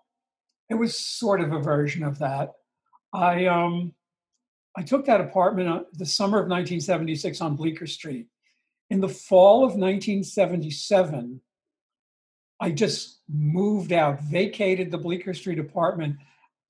it 0.69 0.75
was 0.75 0.97
sort 0.97 1.41
of 1.41 1.53
a 1.53 1.59
version 1.59 2.03
of 2.03 2.19
that. 2.19 2.53
I 3.13 3.45
um, 3.45 3.93
I 4.75 4.81
took 4.81 5.05
that 5.05 5.21
apartment 5.21 5.85
the 5.93 6.05
summer 6.05 6.37
of 6.37 6.49
1976 6.49 7.39
on 7.39 7.55
Bleecker 7.55 7.87
Street. 7.87 8.27
In 8.89 8.99
the 8.99 9.09
fall 9.09 9.59
of 9.59 9.75
1977, 9.75 11.41
I 12.59 12.71
just 12.71 13.19
moved 13.29 13.91
out, 13.91 14.21
vacated 14.21 14.91
the 14.91 14.97
Bleecker 14.97 15.33
Street 15.33 15.59
apartment 15.59 16.17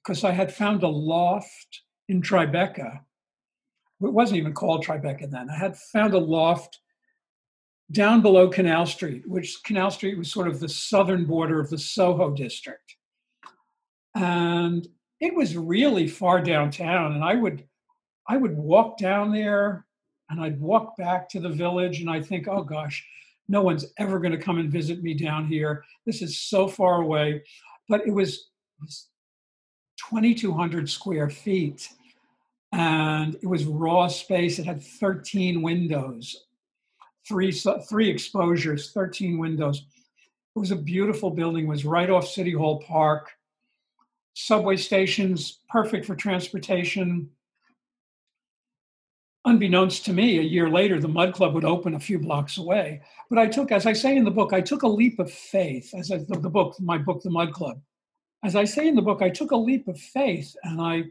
because 0.04 0.24
I 0.24 0.32
had 0.32 0.54
found 0.54 0.84
a 0.84 0.88
loft 0.88 1.82
in 2.10 2.22
Tribeca. 2.22 3.00
It 4.02 4.14
wasn't 4.14 4.38
even 4.38 4.54
called 4.54 4.86
Tribeca 4.86 5.30
then. 5.30 5.50
I 5.50 5.58
had 5.58 5.78
found 5.78 6.14
a 6.14 6.20
loft 6.20 6.80
down 7.92 8.22
below 8.22 8.50
Canal 8.50 8.86
Street, 8.86 9.28
which 9.28 9.64
Canal 9.64 9.92
Street 9.92 10.18
was 10.18 10.32
sort 10.32 10.48
of 10.48 10.60
the 10.60 10.70
southern 10.70 11.26
border 11.26 11.60
of 11.60 11.70
the 11.70 11.78
Soho 11.78 12.32
district. 12.32 12.96
And 14.14 14.88
it 15.20 15.34
was 15.34 15.58
really 15.58 16.08
far 16.08 16.42
downtown. 16.42 17.14
And 17.14 17.24
I 17.24 17.36
would 17.36 17.66
I 18.28 18.36
would 18.36 18.58
walk 18.58 18.98
down 18.98 19.32
there 19.32 19.86
and 20.30 20.42
I'd 20.42 20.60
walk 20.60 20.98
back 20.98 21.30
to 21.30 21.40
the 21.40 21.50
village 21.50 22.02
and 22.02 22.10
I 22.10 22.22
think, 22.22 22.48
oh 22.50 22.64
gosh, 22.64 23.06
no 23.48 23.62
one's 23.62 23.86
ever 23.98 24.20
going 24.20 24.32
to 24.32 24.38
come 24.38 24.58
and 24.58 24.72
visit 24.72 25.02
me 25.02 25.14
down 25.14 25.48
here. 25.48 25.84
This 26.06 26.22
is 26.22 26.40
so 26.40 26.68
far 26.68 27.02
away. 27.02 27.44
But 27.88 28.06
it 28.06 28.12
was, 28.12 28.50
was 28.82 29.08
2,200 30.10 30.90
square 30.90 31.30
feet 31.30 31.90
and 32.74 33.36
it 33.36 33.48
was 33.48 33.66
raw 33.66 34.08
space. 34.08 34.60
It 34.60 34.66
had 34.66 34.84
13 34.84 35.62
windows, 35.62 36.46
three, 37.28 37.52
three 37.52 38.10
exposures, 38.10 38.92
13 38.92 39.38
windows. 39.38 39.86
It 40.56 40.60
was 40.60 40.72
a 40.72 40.76
beautiful 40.76 41.30
building, 41.30 41.66
it 41.66 41.70
was 41.70 41.86
right 41.86 42.10
off 42.10 42.28
City 42.28 42.52
Hall 42.52 42.84
Park. 42.86 43.32
Subway 44.34 44.76
stations, 44.76 45.62
perfect 45.70 46.06
for 46.06 46.16
transportation 46.16 47.30
unbeknownst 49.48 50.06
to 50.06 50.14
me, 50.14 50.40
a 50.40 50.42
year 50.42 50.70
later, 50.70 51.00
the 51.00 51.08
Mud 51.08 51.34
Club 51.34 51.54
would 51.54 51.66
open 51.66 51.96
a 51.96 52.00
few 52.00 52.20
blocks 52.20 52.58
away. 52.58 53.02
But 53.30 53.40
I 53.40 53.48
took, 53.48 53.72
as 53.72 53.86
I 53.86 53.94
say 53.94 54.16
in 54.16 54.26
the 54.26 54.32
book, 54.32 54.54
I 54.54 54.62
took 54.62 54.84
a 54.84 54.88
leap 54.88 55.20
of 55.20 55.32
faith. 55.32 55.94
As 55.96 56.12
I, 56.12 56.18
the, 56.18 56.40
the 56.40 56.50
book, 56.50 56.80
my 56.80 56.98
book, 56.98 57.22
The 57.24 57.30
Mud 57.30 57.54
Club. 57.54 57.80
As 58.44 58.56
I 58.56 58.66
say 58.66 58.88
in 58.88 58.96
the 58.96 59.02
book, 59.02 59.22
I 59.22 59.30
took 59.30 59.52
a 59.52 59.56
leap 59.56 59.88
of 59.88 60.00
faith, 60.00 60.56
and 60.64 60.80
I, 60.80 61.06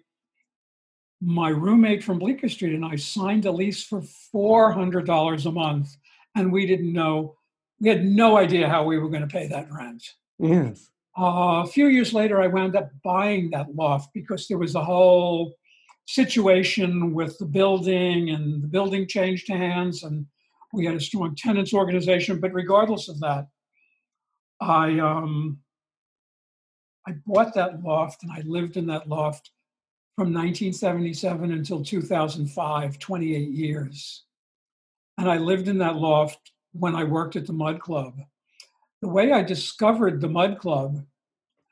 my 1.21 1.49
roommate 1.49 2.05
from 2.05 2.19
Bleecker 2.19 2.49
Street 2.49 2.75
and 2.75 2.85
I 2.85 2.97
signed 2.97 3.47
a 3.47 3.51
lease 3.51 3.83
for 3.83 4.03
four 4.31 4.71
hundred 4.71 5.07
dollars 5.07 5.47
a 5.47 5.53
month, 5.53 5.97
and 6.35 6.53
we 6.53 6.67
didn't 6.67 6.93
know, 6.93 7.37
we 7.81 7.89
had 7.89 8.05
no 8.05 8.37
idea 8.37 8.69
how 8.69 8.85
we 8.85 8.99
were 8.99 9.09
going 9.09 9.27
to 9.27 9.37
pay 9.39 9.47
that 9.49 9.69
rent. 9.73 10.03
Yes. 10.39 10.91
Uh, 11.19 11.65
a 11.65 11.67
few 11.67 11.87
years 11.87 12.13
later, 12.13 12.41
I 12.41 12.47
wound 12.47 12.77
up 12.77 12.91
buying 13.03 13.51
that 13.51 13.75
loft 13.75 14.13
because 14.13 14.47
there 14.47 14.59
was 14.59 14.75
a 14.75 14.85
whole 14.85 15.57
situation 16.07 17.13
with 17.13 17.37
the 17.39 17.45
building 17.45 18.31
and 18.31 18.63
the 18.63 18.69
building 18.69 19.07
changed 19.07 19.49
hands 19.49 20.05
and 20.05 20.27
we 20.73 20.85
had 20.87 20.95
a 20.95 21.01
strong 21.01 21.35
tenants 21.35 21.75
organization. 21.75 22.41
But 22.41 22.53
regardless 22.53 23.09
of 23.09 23.21
that 23.21 23.49
i 24.61 24.99
um 24.99 25.59
i 27.07 27.13
bought 27.27 27.55
that 27.55 27.83
loft 27.83 28.23
and 28.23 28.33
i 28.33 28.43
lived 28.47 28.77
in 28.77 28.87
that 28.87 29.09
loft 29.09 29.51
from 30.17 30.33
1977 30.33 31.53
until 31.53 31.85
2005 31.85 32.99
28 32.99 33.51
years. 33.51 34.25
And 35.19 35.31
i 35.31 35.37
lived 35.37 35.69
in 35.69 35.79
that 35.79 35.97
loft 35.97 36.53
when 36.73 36.95
i 36.95 37.05
worked 37.05 37.37
at 37.37 37.47
the 37.47 37.53
mud 37.53 37.81
club. 37.81 38.19
The 39.03 39.09
way 39.09 39.33
i 39.33 39.43
discovered 39.43 40.21
the 40.21 40.29
mud 40.29 40.59
club 40.59 41.05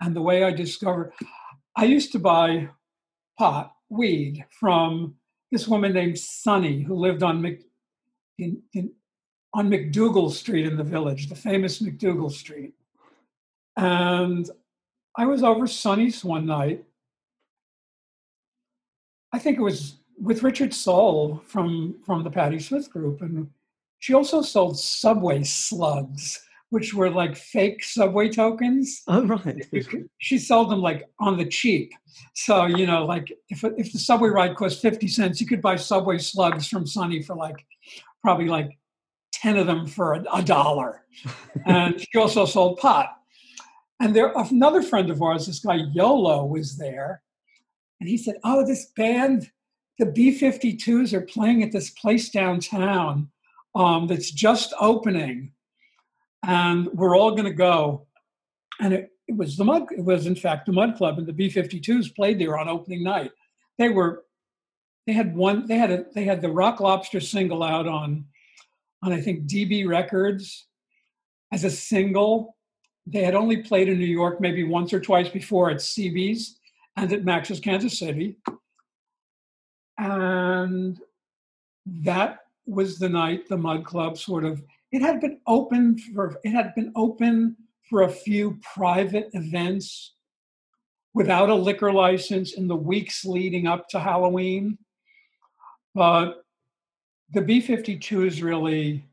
and 0.00 0.14
the 0.14 0.22
way 0.22 0.44
i 0.44 0.50
discovered 0.50 1.12
i 1.76 1.84
used 1.84 2.12
to 2.12 2.18
buy 2.18 2.68
pot 3.38 3.73
weed 3.96 4.44
from 4.50 5.14
this 5.50 5.68
woman 5.68 5.92
named 5.92 6.18
Sunny 6.18 6.82
who 6.82 6.94
lived 6.94 7.22
on 7.22 7.40
Mc, 7.40 7.62
in, 8.38 8.62
in, 8.72 8.90
on 9.52 9.70
MacDougal 9.70 10.30
Street 10.30 10.66
in 10.66 10.76
the 10.76 10.84
village, 10.84 11.28
the 11.28 11.34
famous 11.34 11.80
MacDougal 11.80 12.30
Street. 12.30 12.74
And 13.76 14.48
I 15.16 15.26
was 15.26 15.42
over 15.42 15.66
Sunny's 15.66 16.24
one 16.24 16.46
night. 16.46 16.84
I 19.32 19.38
think 19.38 19.58
it 19.58 19.62
was 19.62 19.96
with 20.20 20.42
Richard 20.42 20.70
Sohl 20.70 21.42
from, 21.44 21.96
from 22.04 22.24
the 22.24 22.30
Patti 22.30 22.58
Smith 22.58 22.90
group. 22.90 23.20
And 23.20 23.50
she 23.98 24.14
also 24.14 24.42
sold 24.42 24.78
Subway 24.78 25.42
slugs 25.44 26.44
which 26.70 26.92
were 26.92 27.10
like 27.10 27.36
fake 27.36 27.84
subway 27.84 28.28
tokens. 28.28 29.02
Oh, 29.06 29.24
right. 29.26 29.64
She 30.18 30.38
sold 30.38 30.70
them 30.70 30.80
like 30.80 31.04
on 31.20 31.36
the 31.36 31.46
cheap. 31.46 31.92
So, 32.34 32.66
you 32.66 32.86
know, 32.86 33.04
like 33.04 33.32
if, 33.48 33.62
if 33.62 33.92
the 33.92 33.98
subway 33.98 34.30
ride 34.30 34.56
cost 34.56 34.82
50 34.82 35.06
cents, 35.08 35.40
you 35.40 35.46
could 35.46 35.62
buy 35.62 35.76
subway 35.76 36.18
slugs 36.18 36.66
from 36.66 36.86
Sunny 36.86 37.22
for 37.22 37.36
like 37.36 37.64
probably 38.22 38.46
like 38.46 38.78
10 39.34 39.56
of 39.56 39.66
them 39.66 39.86
for 39.86 40.14
a, 40.14 40.24
a 40.34 40.42
dollar. 40.42 41.04
and 41.66 42.00
she 42.00 42.18
also 42.18 42.44
sold 42.44 42.78
pot. 42.78 43.08
And 44.00 44.14
there, 44.14 44.32
another 44.34 44.82
friend 44.82 45.10
of 45.10 45.22
ours, 45.22 45.46
this 45.46 45.60
guy 45.60 45.78
Yolo, 45.92 46.44
was 46.44 46.76
there. 46.76 47.22
And 48.00 48.08
he 48.08 48.18
said, 48.18 48.36
Oh, 48.44 48.66
this 48.66 48.86
band, 48.96 49.50
the 49.98 50.06
B 50.06 50.38
52s, 50.38 51.12
are 51.12 51.20
playing 51.20 51.62
at 51.62 51.72
this 51.72 51.90
place 51.90 52.30
downtown 52.30 53.30
um, 53.74 54.06
that's 54.06 54.30
just 54.30 54.74
opening 54.80 55.52
and 56.46 56.86
we're 56.92 57.16
all 57.16 57.30
going 57.30 57.44
to 57.44 57.52
go. 57.52 58.06
And 58.80 58.92
it, 58.92 59.10
it 59.26 59.36
was 59.36 59.56
the 59.56 59.64
mud. 59.64 59.86
It 59.96 60.04
was 60.04 60.26
in 60.26 60.36
fact 60.36 60.66
the 60.66 60.72
Mud 60.72 60.96
Club, 60.96 61.18
and 61.18 61.26
the 61.26 61.32
B-52s 61.32 62.14
played 62.14 62.38
there 62.38 62.58
on 62.58 62.68
opening 62.68 63.02
night. 63.02 63.30
They 63.78 63.88
were, 63.88 64.24
they 65.06 65.12
had 65.12 65.34
one. 65.34 65.66
They 65.66 65.76
had 65.76 65.90
a. 65.90 66.04
They 66.14 66.24
had 66.24 66.40
the 66.40 66.50
Rock 66.50 66.80
Lobster 66.80 67.20
single 67.20 67.62
out 67.62 67.86
on, 67.86 68.24
on 69.02 69.12
I 69.12 69.20
think 69.20 69.46
DB 69.46 69.86
Records, 69.86 70.66
as 71.52 71.64
a 71.64 71.70
single. 71.70 72.56
They 73.06 73.22
had 73.22 73.34
only 73.34 73.58
played 73.58 73.88
in 73.88 73.98
New 73.98 74.06
York 74.06 74.40
maybe 74.40 74.64
once 74.64 74.92
or 74.94 75.00
twice 75.00 75.28
before 75.28 75.70
at 75.70 75.76
CB's 75.76 76.58
and 76.96 77.12
at 77.12 77.24
Max's 77.24 77.60
Kansas 77.60 77.98
City. 77.98 78.38
And 79.98 80.98
that 81.84 82.38
was 82.66 82.98
the 82.98 83.10
night 83.10 83.46
the 83.48 83.58
Mud 83.58 83.84
Club 83.84 84.16
sort 84.16 84.46
of 84.46 84.62
it 84.94 85.02
had 85.02 85.20
been 85.20 85.40
open 85.48 85.98
for 85.98 86.38
it 86.44 86.50
had 86.50 86.72
been 86.76 86.92
open 86.94 87.56
for 87.90 88.02
a 88.02 88.08
few 88.08 88.60
private 88.62 89.28
events 89.32 90.14
without 91.14 91.50
a 91.50 91.54
liquor 91.54 91.92
license 91.92 92.54
in 92.54 92.68
the 92.68 92.76
weeks 92.76 93.24
leading 93.24 93.66
up 93.66 93.88
to 93.88 93.98
Halloween. 93.98 94.78
But 95.96 96.44
the 97.32 97.40
B 97.40 97.60
52s 97.60 98.40
really 98.40 99.04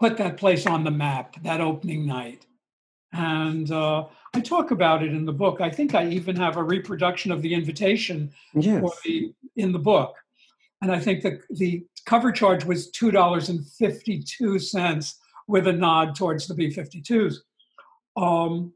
put 0.00 0.16
that 0.16 0.38
place 0.38 0.66
on 0.66 0.82
the 0.82 0.90
map 0.90 1.36
that 1.42 1.60
opening 1.60 2.06
night. 2.06 2.46
And 3.12 3.70
uh, 3.70 4.06
I 4.34 4.40
talk 4.40 4.70
about 4.70 5.02
it 5.02 5.12
in 5.12 5.26
the 5.26 5.32
book. 5.32 5.60
I 5.60 5.70
think 5.70 5.94
I 5.94 6.06
even 6.08 6.36
have 6.36 6.56
a 6.56 6.62
reproduction 6.62 7.32
of 7.32 7.42
the 7.42 7.52
invitation 7.52 8.32
yes. 8.54 8.82
the, 9.04 9.32
in 9.56 9.72
the 9.72 9.78
book. 9.78 10.14
And 10.82 10.90
I 10.90 11.00
think 11.00 11.22
the, 11.22 11.40
the 11.50 11.86
cover 12.06 12.32
charge 12.32 12.64
was 12.64 12.90
$2.52 12.92 15.14
with 15.48 15.66
a 15.66 15.72
nod 15.72 16.14
towards 16.14 16.46
the 16.46 16.54
B 16.54 16.68
52s. 16.68 17.38
Um, 18.16 18.72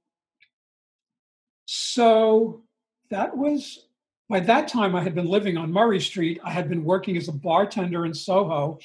so 1.66 2.62
that 3.10 3.36
was, 3.36 3.86
by 4.28 4.40
that 4.40 4.68
time, 4.68 4.94
I 4.94 5.02
had 5.02 5.14
been 5.14 5.28
living 5.28 5.56
on 5.56 5.72
Murray 5.72 6.00
Street. 6.00 6.40
I 6.44 6.50
had 6.50 6.68
been 6.68 6.84
working 6.84 7.16
as 7.16 7.28
a 7.28 7.32
bartender 7.32 8.04
in 8.04 8.12
Soho. 8.12 8.78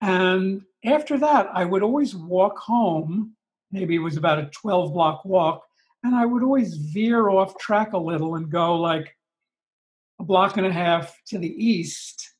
And 0.00 0.62
after 0.84 1.18
that, 1.18 1.48
I 1.52 1.64
would 1.64 1.82
always 1.82 2.16
walk 2.16 2.58
home. 2.58 3.34
Maybe 3.70 3.94
it 3.94 4.00
was 4.00 4.16
about 4.16 4.38
a 4.38 4.46
12 4.46 4.92
block 4.92 5.24
walk. 5.24 5.62
And 6.02 6.14
I 6.14 6.26
would 6.26 6.42
always 6.42 6.76
veer 6.76 7.28
off 7.28 7.58
track 7.58 7.92
a 7.92 7.98
little 7.98 8.36
and 8.36 8.50
go 8.50 8.76
like 8.76 9.16
a 10.20 10.24
block 10.24 10.56
and 10.56 10.66
a 10.66 10.72
half 10.72 11.20
to 11.26 11.38
the 11.38 11.48
east, 11.48 12.35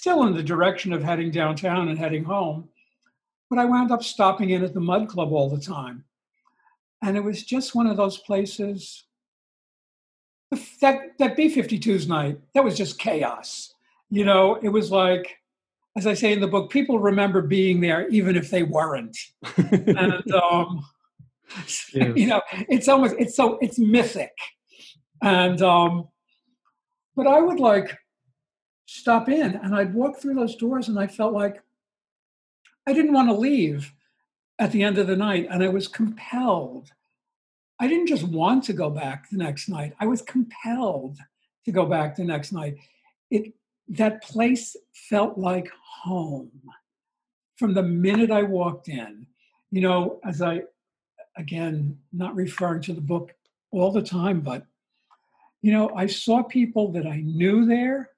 still 0.00 0.22
in 0.26 0.32
the 0.32 0.42
direction 0.42 0.94
of 0.94 1.02
heading 1.02 1.30
downtown 1.30 1.90
and 1.90 1.98
heading 1.98 2.24
home. 2.24 2.66
But 3.50 3.58
I 3.58 3.66
wound 3.66 3.92
up 3.92 4.02
stopping 4.02 4.48
in 4.48 4.64
at 4.64 4.72
the 4.72 4.80
Mud 4.80 5.08
Club 5.08 5.30
all 5.30 5.50
the 5.50 5.60
time. 5.60 6.04
And 7.02 7.18
it 7.18 7.20
was 7.20 7.42
just 7.42 7.74
one 7.74 7.86
of 7.86 7.98
those 7.98 8.16
places. 8.16 9.04
That, 10.80 11.18
that 11.18 11.36
B 11.36 11.54
52s 11.54 12.08
night, 12.08 12.40
that 12.54 12.64
was 12.64 12.78
just 12.78 12.98
chaos. 12.98 13.74
You 14.08 14.24
know, 14.24 14.54
it 14.62 14.70
was 14.70 14.90
like, 14.90 15.36
as 15.98 16.06
I 16.06 16.14
say 16.14 16.32
in 16.32 16.40
the 16.40 16.48
book, 16.48 16.70
people 16.70 16.98
remember 16.98 17.42
being 17.42 17.82
there 17.82 18.08
even 18.08 18.36
if 18.36 18.50
they 18.50 18.62
weren't. 18.62 19.18
and 19.58 20.32
um, 20.42 20.82
yes. 21.58 21.90
you 21.92 22.26
know, 22.26 22.40
it's 22.70 22.88
almost 22.88 23.16
it's 23.18 23.36
so 23.36 23.58
it's 23.60 23.78
mythic. 23.78 24.32
And 25.22 25.60
um, 25.60 26.08
but 27.14 27.26
I 27.26 27.40
would 27.40 27.60
like 27.60 27.94
stop 28.92 29.28
in 29.28 29.54
and 29.54 29.72
I'd 29.72 29.94
walk 29.94 30.18
through 30.18 30.34
those 30.34 30.56
doors 30.56 30.88
and 30.88 30.98
I 30.98 31.06
felt 31.06 31.32
like 31.32 31.62
I 32.88 32.92
didn't 32.92 33.12
want 33.12 33.28
to 33.28 33.34
leave 33.34 33.92
at 34.58 34.72
the 34.72 34.82
end 34.82 34.98
of 34.98 35.06
the 35.06 35.16
night 35.16 35.46
and 35.48 35.62
I 35.62 35.68
was 35.68 35.86
compelled. 35.86 36.90
I 37.78 37.86
didn't 37.86 38.08
just 38.08 38.24
want 38.24 38.64
to 38.64 38.72
go 38.72 38.90
back 38.90 39.30
the 39.30 39.36
next 39.36 39.68
night. 39.68 39.94
I 40.00 40.06
was 40.06 40.22
compelled 40.22 41.18
to 41.66 41.70
go 41.70 41.86
back 41.86 42.16
the 42.16 42.24
next 42.24 42.50
night. 42.50 42.78
It 43.30 43.54
that 43.90 44.22
place 44.22 44.76
felt 44.92 45.38
like 45.38 45.70
home 46.02 46.50
from 47.56 47.74
the 47.74 47.82
minute 47.82 48.32
I 48.32 48.42
walked 48.42 48.88
in. 48.88 49.24
You 49.70 49.82
know, 49.82 50.20
as 50.24 50.42
I, 50.42 50.62
again, 51.36 51.96
not 52.12 52.34
referring 52.34 52.82
to 52.82 52.92
the 52.92 53.00
book 53.00 53.34
all 53.70 53.92
the 53.92 54.02
time, 54.02 54.40
but, 54.40 54.66
you 55.62 55.70
know, 55.72 55.90
I 55.94 56.06
saw 56.06 56.42
people 56.42 56.90
that 56.92 57.06
I 57.06 57.20
knew 57.20 57.66
there. 57.66 58.10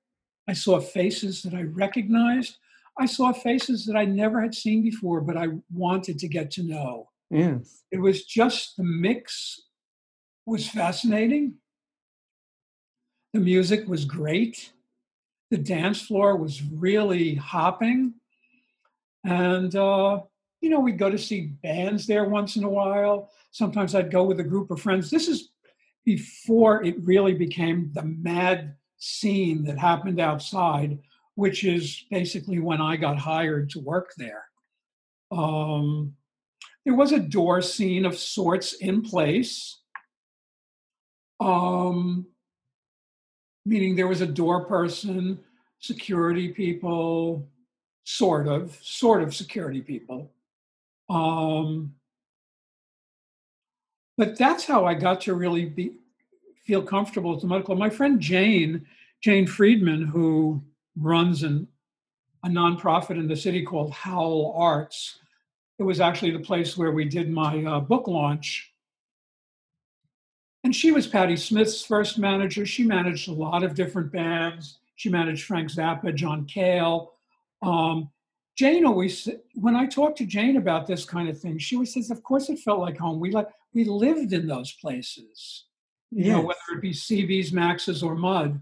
I 0.52 0.54
saw 0.54 0.80
faces 0.80 1.40
that 1.44 1.54
I 1.54 1.62
recognized. 1.62 2.58
I 2.98 3.06
saw 3.06 3.32
faces 3.32 3.86
that 3.86 3.96
I 3.96 4.04
never 4.04 4.38
had 4.38 4.54
seen 4.54 4.82
before, 4.82 5.22
but 5.22 5.34
I 5.34 5.48
wanted 5.72 6.18
to 6.18 6.28
get 6.28 6.50
to 6.50 6.62
know. 6.62 7.08
Yes. 7.30 7.84
It 7.90 7.98
was 7.98 8.26
just 8.26 8.76
the 8.76 8.84
mix 8.84 9.62
was 10.44 10.68
fascinating. 10.68 11.54
The 13.32 13.40
music 13.40 13.88
was 13.88 14.04
great. 14.04 14.74
The 15.50 15.56
dance 15.56 16.02
floor 16.02 16.36
was 16.36 16.62
really 16.62 17.34
hopping. 17.34 18.12
And, 19.24 19.74
uh, 19.74 20.20
you 20.60 20.68
know, 20.68 20.80
we'd 20.80 20.98
go 20.98 21.08
to 21.08 21.16
see 21.16 21.54
bands 21.62 22.06
there 22.06 22.26
once 22.26 22.56
in 22.56 22.64
a 22.64 22.68
while. 22.68 23.30
Sometimes 23.52 23.94
I'd 23.94 24.12
go 24.12 24.24
with 24.24 24.38
a 24.38 24.44
group 24.44 24.70
of 24.70 24.82
friends. 24.82 25.08
This 25.08 25.28
is 25.28 25.48
before 26.04 26.84
it 26.84 26.96
really 27.02 27.32
became 27.32 27.90
the 27.94 28.02
mad 28.02 28.76
scene 29.04 29.64
that 29.64 29.76
happened 29.76 30.20
outside, 30.20 30.96
which 31.34 31.64
is 31.64 32.04
basically 32.08 32.60
when 32.60 32.80
I 32.80 32.94
got 32.96 33.18
hired 33.18 33.68
to 33.70 33.80
work 33.80 34.12
there. 34.16 34.44
Um, 35.32 36.14
there 36.84 36.94
was 36.94 37.10
a 37.10 37.18
door 37.18 37.62
scene 37.62 38.06
of 38.06 38.16
sorts 38.16 38.74
in 38.74 39.02
place. 39.02 39.80
Um, 41.40 42.26
meaning 43.66 43.96
there 43.96 44.06
was 44.06 44.20
a 44.20 44.26
door 44.26 44.66
person, 44.66 45.40
security 45.80 46.48
people, 46.50 47.48
sort 48.04 48.46
of, 48.46 48.78
sort 48.82 49.24
of 49.24 49.34
security 49.34 49.80
people. 49.80 50.30
Um, 51.10 51.94
but 54.16 54.38
that's 54.38 54.64
how 54.64 54.84
I 54.84 54.94
got 54.94 55.22
to 55.22 55.34
really 55.34 55.64
be 55.64 55.94
feel 56.64 56.82
comfortable 56.82 57.34
at 57.34 57.40
the 57.40 57.62
Club. 57.62 57.78
My 57.78 57.90
friend 57.90 58.20
Jane, 58.20 58.86
Jane 59.20 59.46
Friedman, 59.46 60.02
who 60.02 60.62
runs 60.96 61.42
an, 61.42 61.66
a 62.44 62.48
nonprofit 62.48 63.18
in 63.18 63.28
the 63.28 63.36
city 63.36 63.64
called 63.64 63.92
Howl 63.92 64.54
Arts, 64.56 65.18
it 65.78 65.82
was 65.82 66.00
actually 66.00 66.30
the 66.30 66.38
place 66.38 66.76
where 66.76 66.92
we 66.92 67.04
did 67.04 67.30
my 67.30 67.64
uh, 67.64 67.80
book 67.80 68.06
launch 68.06 68.72
and 70.64 70.74
she 70.74 70.92
was 70.92 71.06
Patti 71.06 71.36
Smith's 71.36 71.84
first 71.84 72.18
manager. 72.18 72.64
She 72.64 72.84
managed 72.84 73.28
a 73.28 73.32
lot 73.32 73.64
of 73.64 73.74
different 73.74 74.12
bands. 74.12 74.78
She 74.96 75.08
managed 75.08 75.44
Frank 75.44 75.70
Zappa, 75.70 76.14
John 76.14 76.44
Cale. 76.46 77.14
Um, 77.62 78.10
Jane 78.54 78.84
always, 78.84 79.28
when 79.54 79.74
I 79.74 79.86
talk 79.86 80.14
to 80.16 80.26
Jane 80.26 80.56
about 80.56 80.86
this 80.86 81.04
kind 81.04 81.28
of 81.28 81.40
thing, 81.40 81.58
she 81.58 81.74
always 81.74 81.92
says, 81.92 82.10
"Of 82.10 82.22
course, 82.22 82.48
it 82.48 82.58
felt 82.58 82.80
like 82.80 82.98
home. 82.98 83.18
We 83.18 83.32
like 83.32 83.48
we 83.72 83.84
lived 83.84 84.32
in 84.32 84.46
those 84.46 84.72
places. 84.72 85.64
You 86.14 86.24
yes. 86.24 86.36
know, 86.36 86.42
whether 86.42 86.76
it 86.76 86.82
be 86.82 86.90
CB's, 86.90 87.52
Max's 87.52 88.02
or 88.02 88.14
Mud. 88.14 88.60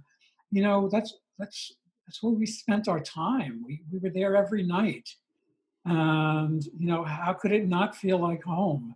You 0.52 0.62
know, 0.62 0.88
that's 0.88 1.14
that's 1.38 1.72
that's 2.06 2.22
where 2.22 2.32
we 2.32 2.46
spent 2.46 2.88
our 2.88 3.00
time. 3.00 3.62
We 3.66 3.82
we 3.90 3.98
were 3.98 4.10
there 4.10 4.36
every 4.36 4.62
night, 4.62 5.08
and 5.84 6.64
you 6.78 6.86
know, 6.86 7.02
how 7.02 7.32
could 7.32 7.52
it 7.52 7.68
not 7.68 7.96
feel 7.96 8.18
like 8.18 8.44
home? 8.44 8.94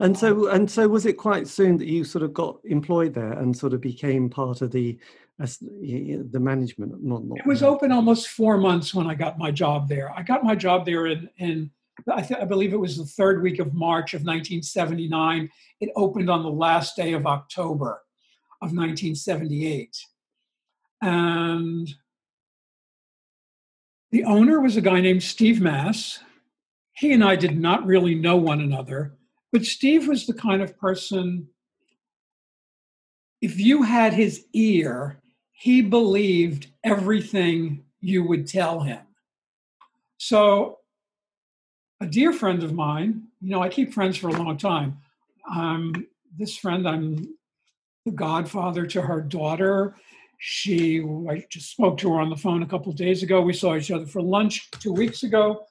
And 0.00 0.16
so, 0.16 0.48
um, 0.48 0.54
and 0.54 0.70
so, 0.70 0.86
was 0.86 1.06
it 1.06 1.14
quite 1.14 1.48
soon 1.48 1.76
that 1.78 1.88
you 1.88 2.04
sort 2.04 2.22
of 2.22 2.32
got 2.32 2.58
employed 2.64 3.14
there 3.14 3.32
and 3.32 3.56
sort 3.56 3.72
of 3.72 3.80
became 3.80 4.30
part 4.30 4.60
of 4.60 4.70
the 4.70 4.98
as 5.40 5.58
the 5.58 6.38
management? 6.38 7.02
Not, 7.02 7.24
not 7.24 7.38
it 7.38 7.46
was 7.46 7.62
open 7.62 7.92
almost 7.92 8.28
four 8.28 8.58
months 8.58 8.94
when 8.94 9.08
I 9.08 9.14
got 9.14 9.38
my 9.38 9.50
job 9.50 9.88
there. 9.88 10.12
I 10.16 10.22
got 10.22 10.44
my 10.44 10.54
job 10.54 10.84
there 10.84 11.06
in, 11.06 11.28
in 11.38 11.70
I, 12.06 12.22
th- 12.22 12.40
I 12.40 12.44
believe 12.44 12.72
it 12.72 12.80
was 12.80 12.96
the 12.96 13.04
third 13.04 13.42
week 13.42 13.58
of 13.58 13.74
March 13.74 14.14
of 14.14 14.20
1979. 14.20 15.50
It 15.80 15.90
opened 15.96 16.30
on 16.30 16.42
the 16.42 16.50
last 16.50 16.96
day 16.96 17.12
of 17.12 17.26
October 17.26 18.02
of 18.60 18.72
1978, 18.72 19.96
and 21.02 21.88
the 24.10 24.24
owner 24.24 24.60
was 24.60 24.76
a 24.76 24.80
guy 24.80 25.00
named 25.00 25.22
Steve 25.22 25.60
Mass. 25.60 26.20
He 26.92 27.12
and 27.12 27.22
I 27.22 27.36
did 27.36 27.58
not 27.58 27.86
really 27.86 28.14
know 28.14 28.36
one 28.36 28.60
another 28.60 29.18
but 29.52 29.64
Steve 29.64 30.08
was 30.08 30.26
the 30.26 30.34
kind 30.34 30.62
of 30.62 30.78
person, 30.78 31.48
if 33.40 33.58
you 33.58 33.82
had 33.82 34.12
his 34.12 34.44
ear, 34.52 35.20
he 35.52 35.80
believed 35.80 36.68
everything 36.84 37.84
you 38.00 38.24
would 38.24 38.46
tell 38.46 38.80
him. 38.80 39.00
So, 40.18 40.77
a 42.00 42.06
dear 42.06 42.32
friend 42.32 42.62
of 42.62 42.72
mine, 42.72 43.24
you 43.40 43.50
know, 43.50 43.62
I 43.62 43.68
keep 43.68 43.92
friends 43.92 44.16
for 44.16 44.28
a 44.28 44.32
long 44.32 44.56
time. 44.56 44.98
Um, 45.50 46.06
this 46.36 46.56
friend, 46.56 46.88
I'm 46.88 47.34
the 48.04 48.12
godfather 48.12 48.86
to 48.86 49.02
her 49.02 49.20
daughter. 49.20 49.96
She, 50.38 51.02
I 51.28 51.44
just 51.50 51.70
spoke 51.70 51.98
to 51.98 52.12
her 52.12 52.20
on 52.20 52.30
the 52.30 52.36
phone 52.36 52.62
a 52.62 52.66
couple 52.66 52.92
days 52.92 53.22
ago. 53.22 53.40
We 53.40 53.52
saw 53.52 53.76
each 53.76 53.90
other 53.90 54.06
for 54.06 54.22
lunch 54.22 54.70
two 54.72 54.92
weeks 54.92 55.22
ago 55.24 55.66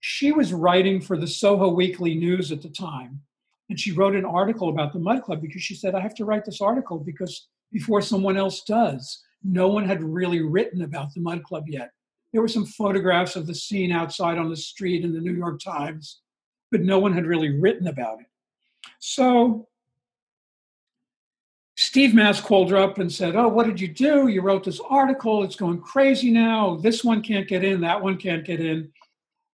she 0.00 0.32
was 0.32 0.52
writing 0.52 1.00
for 1.00 1.16
the 1.16 1.26
Soho 1.26 1.68
Weekly 1.68 2.14
News 2.14 2.50
at 2.50 2.62
the 2.62 2.70
time. 2.70 3.20
And 3.68 3.78
she 3.78 3.92
wrote 3.92 4.16
an 4.16 4.24
article 4.24 4.70
about 4.70 4.92
the 4.92 4.98
Mud 4.98 5.22
Club 5.22 5.40
because 5.40 5.62
she 5.62 5.74
said, 5.74 5.94
I 5.94 6.00
have 6.00 6.14
to 6.16 6.24
write 6.24 6.44
this 6.44 6.60
article 6.60 6.98
because 6.98 7.48
before 7.70 8.02
someone 8.02 8.36
else 8.36 8.62
does, 8.62 9.22
no 9.44 9.68
one 9.68 9.86
had 9.86 10.02
really 10.02 10.40
written 10.40 10.82
about 10.82 11.14
the 11.14 11.20
Mud 11.20 11.44
Club 11.44 11.64
yet. 11.68 11.90
There 12.32 12.42
were 12.42 12.48
some 12.48 12.66
photographs 12.66 13.36
of 13.36 13.46
the 13.46 13.54
scene 13.54 13.92
outside 13.92 14.38
on 14.38 14.48
the 14.48 14.56
street 14.56 15.04
in 15.04 15.12
the 15.12 15.20
New 15.20 15.34
York 15.34 15.60
Times, 15.60 16.20
but 16.70 16.82
no 16.82 16.98
one 16.98 17.12
had 17.12 17.26
really 17.26 17.58
written 17.58 17.88
about 17.88 18.20
it. 18.20 18.26
So 18.98 19.66
Steve 21.76 22.14
Mass 22.14 22.40
called 22.40 22.70
her 22.70 22.76
up 22.76 22.98
and 22.98 23.12
said, 23.12 23.34
Oh, 23.34 23.48
what 23.48 23.66
did 23.66 23.80
you 23.80 23.88
do? 23.88 24.28
You 24.28 24.42
wrote 24.42 24.64
this 24.64 24.80
article. 24.88 25.42
It's 25.42 25.56
going 25.56 25.80
crazy 25.80 26.30
now. 26.30 26.76
This 26.76 27.02
one 27.02 27.22
can't 27.22 27.48
get 27.48 27.64
in, 27.64 27.80
that 27.80 28.00
one 28.00 28.16
can't 28.16 28.44
get 28.44 28.60
in. 28.60 28.92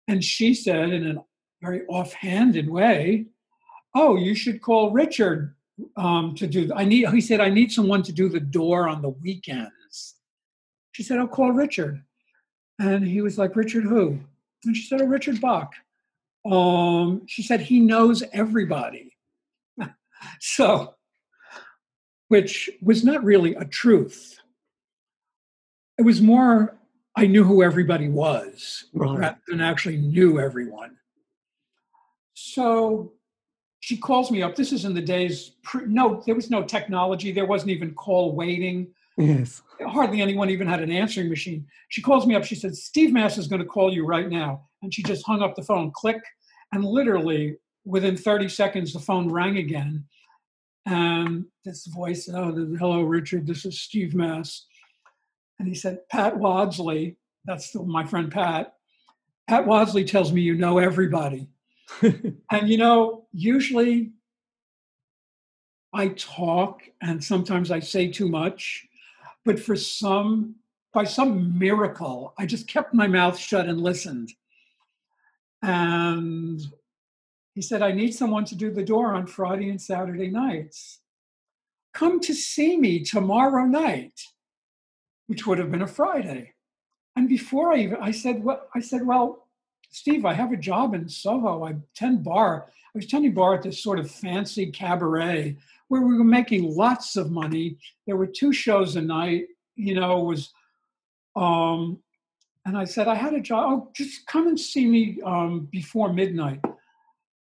And 0.07 0.23
she 0.23 0.55
said, 0.55 0.91
in 0.91 1.07
a 1.17 1.25
very 1.61 1.87
offhanded 1.87 2.69
way, 2.69 3.27
"Oh, 3.95 4.17
you 4.17 4.35
should 4.35 4.63
call 4.63 4.93
Richard 4.93 5.55
um, 5.97 6.35
to 6.37 6.47
do. 6.47 6.71
I 6.75 6.85
need." 6.85 7.09
He 7.09 7.21
said, 7.21 7.41
"I 7.41 7.49
need 7.49 7.73
someone 7.73 8.03
to 8.05 8.13
do 8.13 8.29
the 8.29 8.41
door 8.41 8.89
on 8.89 9.03
the 9.03 9.11
weekends." 9.11 10.17
She 10.93 11.03
said, 11.03 11.19
"I'll 11.19 11.29
call 11.29 11.53
Richard," 11.53 12.03
and 12.81 13.07
he 13.07 13.21
was 13.21 13.39
like, 13.39 13.55
"Richard 13.55 13.85
who?" 13.85 14.19
And 14.65 14.77
she 14.77 14.87
said, 14.87 15.01
"Oh, 15.01 15.07
Richard 15.07 15.37
Boch." 15.37 15.71
Um, 16.51 17.23
she 17.27 17.43
said 17.43 17.61
he 17.61 17.81
knows 17.81 18.23
everybody. 18.33 19.17
so, 20.41 20.95
which 22.29 22.71
was 22.83 23.05
not 23.05 23.23
really 23.23 23.55
a 23.55 23.65
truth. 23.65 24.39
It 25.99 26.03
was 26.03 26.23
more 26.23 26.79
I 27.15 27.27
knew 27.27 27.45
who 27.45 27.63
everybody 27.63 28.09
was 28.09 28.87
Right. 28.95 29.19
rather 29.19 29.41
than 29.49 29.61
actually 29.61 29.99
knew 29.99 30.41
everyone. 30.41 30.97
So 32.33 33.13
she 33.81 33.97
calls 33.99 34.31
me 34.31 34.43
up. 34.43 34.55
This 34.55 34.73
is 34.73 34.87
in 34.87 34.95
the 34.95 35.03
days, 35.03 35.53
pre, 35.63 35.85
no, 35.87 36.23
there 36.25 36.35
was 36.35 36.49
no 36.49 36.63
technology. 36.63 37.33
There 37.33 37.47
wasn't 37.47 37.73
even 37.73 37.95
call 37.95 38.35
waiting. 38.35 38.95
Yes. 39.21 39.63
Hardly 39.87 40.21
anyone 40.21 40.51
even 40.51 40.67
had 40.67 40.81
an 40.81 40.91
answering 40.91 41.29
machine. 41.29 41.67
She 41.89 42.03
calls 42.03 42.27
me 42.27 42.35
up. 42.35 42.45
She 42.45 42.55
said, 42.55 42.77
Steve 42.77 43.13
Mass 43.13 43.39
is 43.39 43.47
going 43.47 43.63
to 43.63 43.69
call 43.69 43.93
you 43.93 44.05
right 44.05 44.29
now. 44.29 44.69
And 44.83 44.93
she 44.93 45.03
just 45.03 45.27
hung 45.27 45.43
up 45.43 45.55
the 45.57 45.63
phone, 45.63 45.91
click. 45.95 46.23
And 46.73 46.85
literally 46.85 47.57
within 47.85 48.17
30 48.17 48.49
seconds, 48.49 48.93
the 48.93 49.01
phone 49.01 49.31
rang 49.31 49.57
again. 49.57 50.05
And 50.87 51.47
this 51.65 51.87
voice, 51.87 52.29
oh, 52.33 52.53
hello, 52.79 53.03
Richard, 53.03 53.47
this 53.47 53.65
is 53.65 53.81
Steve 53.81 54.15
Mass. 54.15 54.67
And 55.59 55.69
he 55.69 55.75
said, 55.75 56.01
Pat 56.11 56.39
Wadsley, 56.39 57.17
that's 57.45 57.67
still 57.67 57.85
my 57.85 58.05
friend 58.05 58.31
Pat. 58.31 58.75
Pat 59.49 59.67
Wadsley 59.67 60.05
tells 60.05 60.33
me 60.33 60.41
you 60.41 60.55
know 60.55 60.79
everybody. 60.79 61.49
and 62.03 62.69
you 62.69 62.79
know, 62.79 63.27
usually 63.33 64.13
I 65.93 66.09
talk 66.09 66.83
and 67.03 67.23
sometimes 67.23 67.71
I 67.71 67.81
say 67.81 68.09
too 68.09 68.29
much, 68.29 68.87
but 69.45 69.59
for 69.59 69.77
some, 69.77 70.57
by 70.93 71.05
some 71.05 71.59
miracle, 71.59 72.35
I 72.39 72.47
just 72.47 72.69
kept 72.69 72.95
my 72.95 73.07
mouth 73.07 73.39
shut 73.39 73.67
and 73.67 73.81
listened. 73.81 74.33
And 75.63 76.61
he 77.55 77.63
said, 77.63 77.83
I 77.83 77.93
need 77.93 78.13
someone 78.15 78.45
to 78.47 78.55
do 78.55 78.71
the 78.71 78.85
door 78.85 79.15
on 79.15 79.27
Friday 79.27 79.69
and 79.69 79.81
Saturday 79.81 80.29
nights. 80.29 81.01
Come 81.93 82.21
to 82.21 82.35
see 82.35 82.77
me 82.77 83.05
tomorrow 83.05 83.65
night, 83.65 84.21
which 85.27 85.47
would 85.47 85.59
have 85.59 85.71
been 85.71 85.83
a 85.83 85.87
Friday. 85.87 86.55
And 87.17 87.29
before 87.29 87.73
I 87.73 87.79
even, 87.79 87.99
I 88.01 88.13
said, 88.13 88.43
well, 88.43 88.69
I 88.75 88.81
said, 88.81 89.05
well, 89.05 89.49
Steve, 89.91 90.25
I 90.25 90.35
have 90.35 90.53
a 90.53 90.57
job 90.57 90.95
in 90.95 91.09
Soho. 91.09 91.65
I 91.65 91.75
tend 91.95 92.23
bar. 92.23 92.67
I 92.69 92.99
was 92.99 93.07
tending 93.07 93.35
bar 93.35 93.55
at 93.55 93.63
this 93.63 93.83
sort 93.83 93.99
of 93.99 94.11
fancy 94.11 94.71
cabaret 94.71 95.57
where 95.91 96.03
we 96.03 96.17
were 96.17 96.23
making 96.23 96.77
lots 96.77 97.17
of 97.17 97.33
money. 97.33 97.77
There 98.07 98.17
were 98.17 98.29
two 98.29 98.53
shows 98.53 98.95
a 98.95 99.03
night. 99.03 99.47
You 99.75 99.95
know, 99.95 100.21
was, 100.21 100.53
um, 101.35 101.99
and 102.65 102.79
I 102.79 102.85
said 102.85 103.09
I 103.09 103.17
had 103.17 103.35
a 103.35 103.41
job. 103.41 103.65
Oh, 103.67 103.91
just 103.93 104.25
come 104.27 104.47
and 104.47 104.59
see 104.59 104.87
me 104.87 105.19
um, 105.25 105.69
before 105.71 106.13
midnight. 106.13 106.61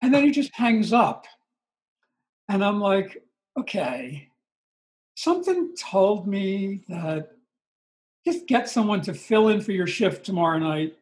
And 0.01 0.13
then 0.13 0.23
he 0.23 0.31
just 0.31 0.53
hangs 0.53 0.91
up, 0.91 1.25
and 2.49 2.63
I'm 2.63 2.79
like, 2.79 3.23
okay. 3.57 4.29
Something 5.15 5.73
told 5.79 6.27
me 6.27 6.83
that 6.89 7.31
just 8.27 8.47
get 8.47 8.67
someone 8.67 8.99
to 9.03 9.13
fill 9.13 9.47
in 9.47 9.61
for 9.61 9.71
your 9.71 9.87
shift 9.87 10.25
tomorrow 10.25 10.59
night 10.59 10.97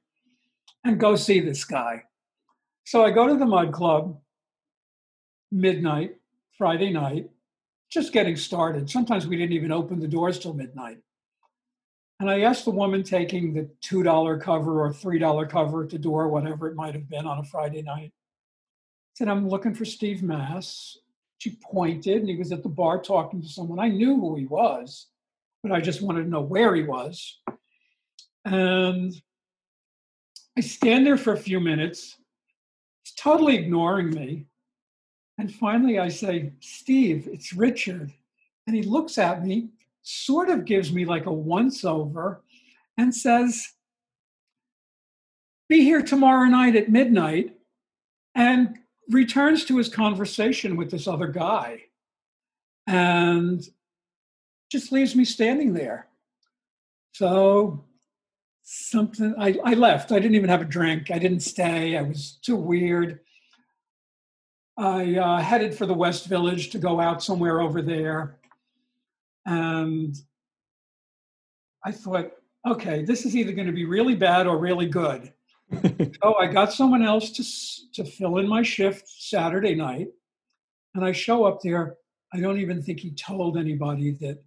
and 0.84 1.00
go 1.00 1.16
see 1.16 1.40
this 1.40 1.66
guy. 1.66 2.04
So 2.86 3.04
I 3.04 3.10
go 3.10 3.28
to 3.28 3.36
the 3.36 3.46
Mud 3.46 3.72
Club 3.72 4.20
midnight, 5.52 6.16
Friday 6.58 6.92
night, 6.92 7.30
just 7.90 8.14
getting 8.14 8.36
started. 8.36 8.90
Sometimes 8.90 9.28
we 9.28 9.38
didn't 9.38 9.54
even 9.54 9.72
open 9.72 10.00
the 10.00 10.08
doors 10.08 10.40
till 10.40 10.54
midnight. 10.54 11.00
And 12.20 12.30
I 12.30 12.42
asked 12.42 12.66
the 12.66 12.72
woman 12.72 13.04
taking 13.04 13.54
the 13.54 13.70
$2 13.84 14.42
cover 14.42 14.82
or 14.82 14.94
$3 14.94 15.50
cover 15.50 15.84
at 15.84 15.90
the 15.90 15.98
door, 15.98 16.30
whatever 16.30 16.68
it 16.68 16.76
might 16.76 16.94
have 16.94 17.10
been 17.10 17.26
on 17.26 17.40
a 17.40 17.44
Friday 17.44 17.82
night. 17.82 18.14
Said, 19.16 19.28
I'm 19.28 19.50
looking 19.50 19.74
for 19.74 19.86
Steve 19.86 20.24
Mass. 20.24 20.98
She 21.40 21.58
pointed 21.62 22.22
and 22.22 22.30
he 22.30 22.38
was 22.38 22.52
at 22.52 22.64
the 22.64 22.70
bar 22.70 23.02
talking 23.02 23.42
to 23.42 23.50
someone. 23.50 23.80
I 23.80 23.90
knew 23.90 24.16
who 24.16 24.36
he 24.36 24.46
was, 24.46 25.08
but 25.62 25.72
I 25.72 25.82
just 25.82 26.02
wanted 26.02 26.24
to 26.24 26.30
know 26.30 26.42
where 26.42 26.74
he 26.74 26.84
was. 26.84 27.42
And 28.46 29.14
I 30.58 30.62
stand 30.62 31.06
there 31.06 31.18
for 31.18 31.34
a 31.34 31.38
few 31.38 31.60
minutes. 31.60 32.16
He's 33.04 33.16
totally 33.16 33.56
ignoring 33.58 34.12
me. 34.12 34.46
And 35.38 35.54
finally, 35.54 36.00
I 36.00 36.10
say, 36.10 36.54
Steve, 36.60 37.28
it's 37.32 37.54
Richard. 37.54 38.14
And 38.68 38.76
he 38.76 38.84
looks 38.84 39.18
at 39.18 39.44
me, 39.44 39.70
sort 40.04 40.50
of 40.50 40.66
gives 40.66 40.92
me 40.92 41.06
like 41.06 41.26
a 41.26 41.34
once 41.34 41.84
over, 41.84 42.42
and 42.98 43.14
says, 43.14 43.74
Be 45.68 45.84
here 45.84 46.02
tomorrow 46.02 46.46
night 46.46 46.76
at 46.76 46.90
midnight, 46.90 47.56
and 48.36 48.78
returns 49.10 49.66
to 49.66 49.78
his 49.78 49.90
conversation 49.90 50.78
with 50.78 50.92
this 50.92 51.08
other 51.08 51.28
guy 51.28 51.82
and 52.88 53.68
just 54.72 54.92
leaves 54.92 55.16
me 55.16 55.26
standing 55.26 55.74
there. 55.74 56.08
So 57.14 57.84
something 58.64 59.36
I, 59.38 59.60
I 59.66 59.74
left 59.74 60.14
i 60.14 60.20
didn't 60.20 60.36
even 60.36 60.50
have 60.50 60.62
a 60.62 60.66
drink 60.66 61.12
i 61.12 61.20
didn't 61.20 61.42
stay 61.42 61.98
i 61.98 62.02
was 62.02 62.40
too 62.42 62.56
weird 62.56 63.20
i 64.78 65.16
uh, 65.16 65.40
headed 65.40 65.76
for 65.76 65.86
the 65.86 65.94
west 65.94 66.26
village 66.26 66.70
to 66.72 66.80
go 66.80 67.00
out 67.00 67.22
somewhere 67.22 67.62
over 67.62 67.82
there. 67.82 68.38
And 69.46 70.16
i 71.86 71.92
thought 71.92 72.32
okay 72.66 73.04
this 73.04 73.26
is 73.26 73.36
either 73.36 73.52
going 73.52 73.68
to 73.68 73.74
be 73.74 73.86
really 73.86 74.16
bad 74.16 74.48
or 74.48 74.58
really 74.58 74.88
good. 74.88 75.34
Oh 76.22 76.36
i 76.36 76.48
got 76.48 76.72
someone 76.72 77.04
else 77.04 77.32
to 77.32 77.44
to 77.94 78.10
fill 78.10 78.38
in 78.38 78.48
my 78.48 78.64
shift 78.64 79.08
saturday 79.08 79.76
night. 79.76 80.08
And 80.96 81.04
i 81.04 81.12
show 81.12 81.46
up 81.46 81.62
there. 81.62 81.98
I 82.34 82.40
don't 82.40 82.60
even 82.60 82.82
think 82.82 83.00
he 83.00 83.12
told 83.12 83.58
anybody 83.58 84.12
that 84.22 84.42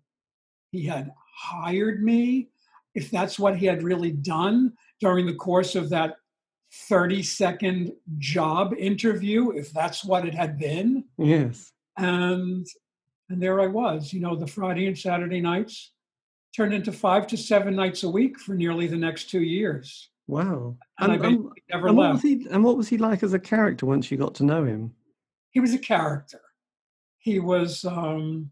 he 0.73 0.85
had 0.85 1.13
hired 1.37 2.03
me. 2.03 2.49
If 2.95 3.11
that's 3.11 3.39
what 3.39 3.57
he 3.57 3.67
had 3.67 3.83
really 3.83 4.11
done 4.11 4.73
during 5.01 5.27
the 5.27 5.35
course 5.35 5.75
of 5.75 5.91
that 5.91 6.17
30 6.73 7.23
second 7.23 7.93
job 8.19 8.75
interview, 8.79 9.51
if 9.51 9.73
that's 9.73 10.05
what 10.05 10.27
it 10.27 10.35
had 10.35 10.59
been. 10.59 11.05
Yes. 11.19 11.73
And 11.97 12.67
and 13.29 13.43
there 13.43 13.61
I 13.61 13.67
was, 13.67 14.13
you 14.13 14.21
know, 14.21 14.37
the 14.37 14.47
Friday 14.47 14.87
and 14.87 14.97
Saturday 14.99 15.41
nights 15.41 15.93
turned 16.55 16.73
into 16.73 16.93
five 16.93 17.27
to 17.29 17.37
seven 17.37 17.75
nights 17.75 18.03
a 18.05 18.09
week 18.09 18.39
for 18.39 18.55
nearly 18.55 18.87
the 18.87 18.97
next 18.97 19.31
two 19.31 19.43
years. 19.43 20.11
Wow. 20.29 20.77
And, 21.01 21.13
And, 21.13 21.23
I 21.23 21.29
basically 21.29 21.63
never 21.71 21.89
and 21.89 21.97
what 21.97 22.03
left. 22.05 22.15
was 22.15 22.23
he? 22.23 22.47
And 22.51 22.65
what 22.65 22.77
was 22.77 22.89
he 22.89 22.99
like 22.99 23.23
as 23.23 23.33
a 23.33 23.39
character 23.39 23.87
once 23.87 24.11
you 24.11 24.17
got 24.17 24.35
to 24.37 24.45
know 24.45 24.65
him? 24.65 24.95
he 25.51 25.61
was 25.61 25.73
a 25.73 25.79
character. 25.79 26.41
He 27.19 27.39
was 27.41 27.85
um, 27.85 28.51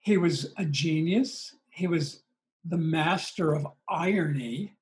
he 0.00 0.16
was 0.16 0.52
a 0.56 0.64
genius. 0.64 1.54
He 1.70 1.86
was 1.86 2.22
the 2.64 2.76
master 2.76 3.54
of 3.54 3.66
irony, 3.88 4.74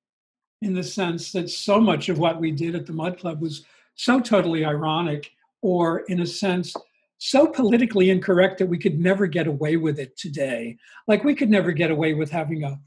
in 0.63 0.75
the 0.75 0.83
sense 0.83 1.33
that 1.33 1.51
so 1.51 1.81
much 1.81 2.09
of 2.09 2.19
what 2.19 2.41
we 2.41 2.51
did 2.51 2.75
at 2.75 2.87
the 2.87 2.93
Mud 2.93 3.19
Club 3.19 3.41
was 3.41 3.65
so 3.95 4.21
totally 4.21 4.65
ironic, 4.65 5.31
or 5.63 6.01
in 6.09 6.21
a 6.21 6.27
sense, 6.27 6.75
so 7.19 7.47
politically 7.47 8.11
incorrect 8.11 8.59
that 8.59 8.67
we 8.67 8.79
could 8.79 8.99
never 9.01 9.27
get 9.27 9.47
away 9.47 9.77
with 9.77 9.99
it 9.99 10.17
today. 10.17 10.77
Like 11.07 11.25
we 11.25 11.35
could 11.35 11.51
never 11.51 11.73
get 11.73 11.91
away 11.91 12.15
with 12.15 12.31
having 12.31 12.65
a 12.65 12.79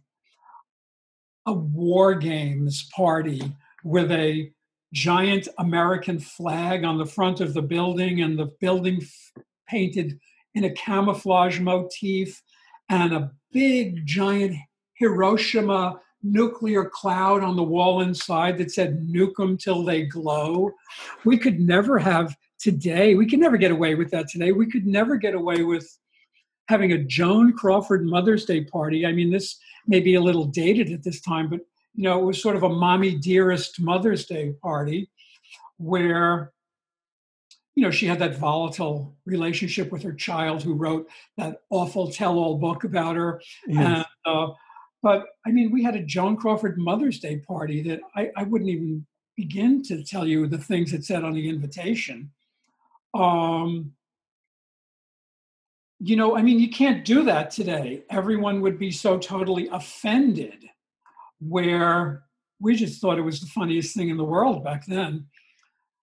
a 1.48 1.54
war 1.54 2.14
games 2.14 2.88
party 2.96 3.42
with 3.84 4.12
a 4.12 4.52
giant 4.94 5.48
American 5.58 6.20
flag 6.20 6.84
on 6.84 6.98
the 6.98 7.06
front 7.06 7.40
of 7.40 7.54
the 7.54 7.62
building 7.62 8.22
and 8.22 8.38
the 8.38 8.52
building 8.60 9.00
f- 9.02 9.44
painted 9.68 10.20
in 10.54 10.66
a 10.66 10.74
camouflage 10.74 11.60
motif 11.60 12.42
and 12.90 13.14
a 13.14 13.32
big 13.52 14.06
giant 14.06 14.56
Hiroshima 14.96 16.00
nuclear 16.24 16.86
cloud 16.86 17.44
on 17.44 17.56
the 17.56 17.64
wall 17.64 18.02
inside 18.02 18.58
that 18.58 18.72
said 18.72 19.08
nuke 19.08 19.36
them 19.36 19.58
till 19.58 19.84
they 19.84 20.04
glow. 20.04 20.72
We 21.26 21.38
could 21.38 21.60
never 21.60 21.98
have 22.00 22.36
today, 22.60 23.16
we 23.16 23.28
could 23.28 23.40
never 23.40 23.58
get 23.58 23.72
away 23.72 23.96
with 23.96 24.12
that 24.12 24.28
today. 24.30 24.52
We 24.52 24.70
could 24.70 24.86
never 24.86 25.18
get 25.18 25.34
away 25.34 25.64
with 25.64 25.98
having 26.68 26.92
a 26.92 26.98
Joan 27.04 27.54
Crawford 27.54 28.06
Mother's 28.06 28.46
Day 28.46 28.64
party. 28.64 29.06
I 29.06 29.12
mean, 29.12 29.32
this 29.32 29.58
may 29.88 30.00
be 30.00 30.16
a 30.16 30.22
little 30.22 30.46
dated 30.46 30.92
at 30.92 31.04
this 31.04 31.20
time, 31.22 31.50
but 31.50 31.62
you 31.96 32.04
know, 32.04 32.22
it 32.22 32.26
was 32.26 32.42
sort 32.42 32.56
of 32.56 32.64
a 32.64 32.70
mommy 32.70 33.18
dearest 33.18 33.82
Mother's 33.82 34.26
Day 34.26 34.54
party 34.62 35.10
where 35.78 36.54
you 37.76 37.84
know 37.84 37.92
she 37.92 38.06
had 38.06 38.20
that 38.20 38.38
volatile 38.38 39.16
relationship 39.26 39.92
with 39.92 40.04
her 40.04 40.14
child 40.14 40.62
who 40.62 40.74
wrote 40.74 41.10
that 41.38 41.62
awful 41.70 42.12
tell-all 42.12 42.58
book 42.58 42.84
about 42.84 43.16
her 43.16 43.42
Yes. 43.68 44.06
and, 44.26 44.36
uh, 44.36 44.54
but 45.02 45.26
i 45.46 45.52
mean 45.52 45.72
we 45.72 45.84
had 45.84 45.96
a 45.96 46.04
joan 46.04 46.36
crawford 46.36 46.78
mother's 46.78 47.20
day 47.20 47.38
party 47.38 47.82
that 47.82 48.00
I, 48.16 48.32
I 48.36 48.44
wouldn't 48.44 48.70
even 48.70 49.06
begin 49.36 49.82
to 49.84 50.04
tell 50.04 50.28
you 50.28 50.48
the 50.48 50.58
things 50.58 50.94
it 50.94 51.04
said 51.06 51.24
on 51.24 51.34
the 51.34 51.50
invitation. 51.50 52.32
Um, 53.14 53.94
you 56.00 56.16
know, 56.16 56.36
I 56.36 56.42
mean, 56.42 56.60
you 56.60 56.70
can't 56.70 57.06
do 57.06 57.24
that 57.24 57.52
today. 57.52 58.04
Everyone 58.10 58.62
would 58.62 58.80
be 58.80 58.92
so 58.92 59.18
totally 59.18 59.68
offended, 59.72 60.66
where 61.40 62.24
we 62.60 62.76
just 62.76 63.02
thought 63.02 63.18
it 63.18 63.24
was 63.24 63.40
the 63.40 63.48
funniest 63.48 63.96
thing 63.96 64.10
in 64.10 64.18
the 64.18 64.24
world 64.24 64.64
back 64.64 64.86
then. 64.86 65.26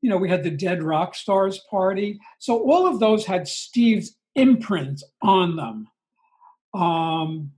You 0.03 0.11
know, 0.11 0.17
we 0.17 0.29
had 0.29 0.45
the 0.45 0.51
Dead 0.51 0.83
Rock 0.83 1.15
Stars 1.15 1.61
party. 1.71 2.21
So 2.39 2.59
all 2.71 2.87
of 2.87 3.01
those 3.01 3.27
had 3.27 3.49
Steve's 3.49 4.17
imprint 4.37 5.03
on 5.23 5.57
them. 5.57 5.89
Um, 6.75 7.53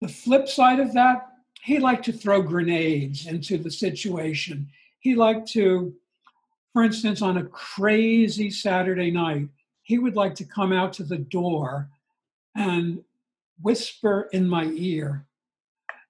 the 0.00 0.08
flip 0.08 0.48
side 0.48 0.80
of 0.80 0.92
that, 0.94 1.28
he 1.62 1.78
liked 1.78 2.04
to 2.06 2.12
throw 2.12 2.40
grenades 2.40 3.26
into 3.26 3.58
the 3.58 3.70
situation. 3.70 4.68
He 5.00 5.14
liked 5.14 5.48
to, 5.52 5.94
for 6.72 6.82
instance, 6.82 7.22
on 7.22 7.36
a 7.36 7.44
crazy 7.44 8.50
Saturday 8.50 9.10
night, 9.10 9.48
he 9.82 9.98
would 9.98 10.16
like 10.16 10.34
to 10.36 10.44
come 10.44 10.72
out 10.72 10.92
to 10.94 11.02
the 11.02 11.18
door 11.18 11.88
and 12.54 13.02
whisper 13.60 14.28
in 14.32 14.48
my 14.48 14.64
ear, 14.64 15.26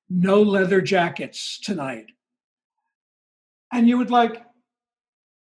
no 0.09 0.43
leather 0.43 0.81
jackets 0.81 1.59
tonight. 1.59 2.07
And 3.73 3.89
you 3.89 3.99
would 3.99 4.11
like, 4.11 4.43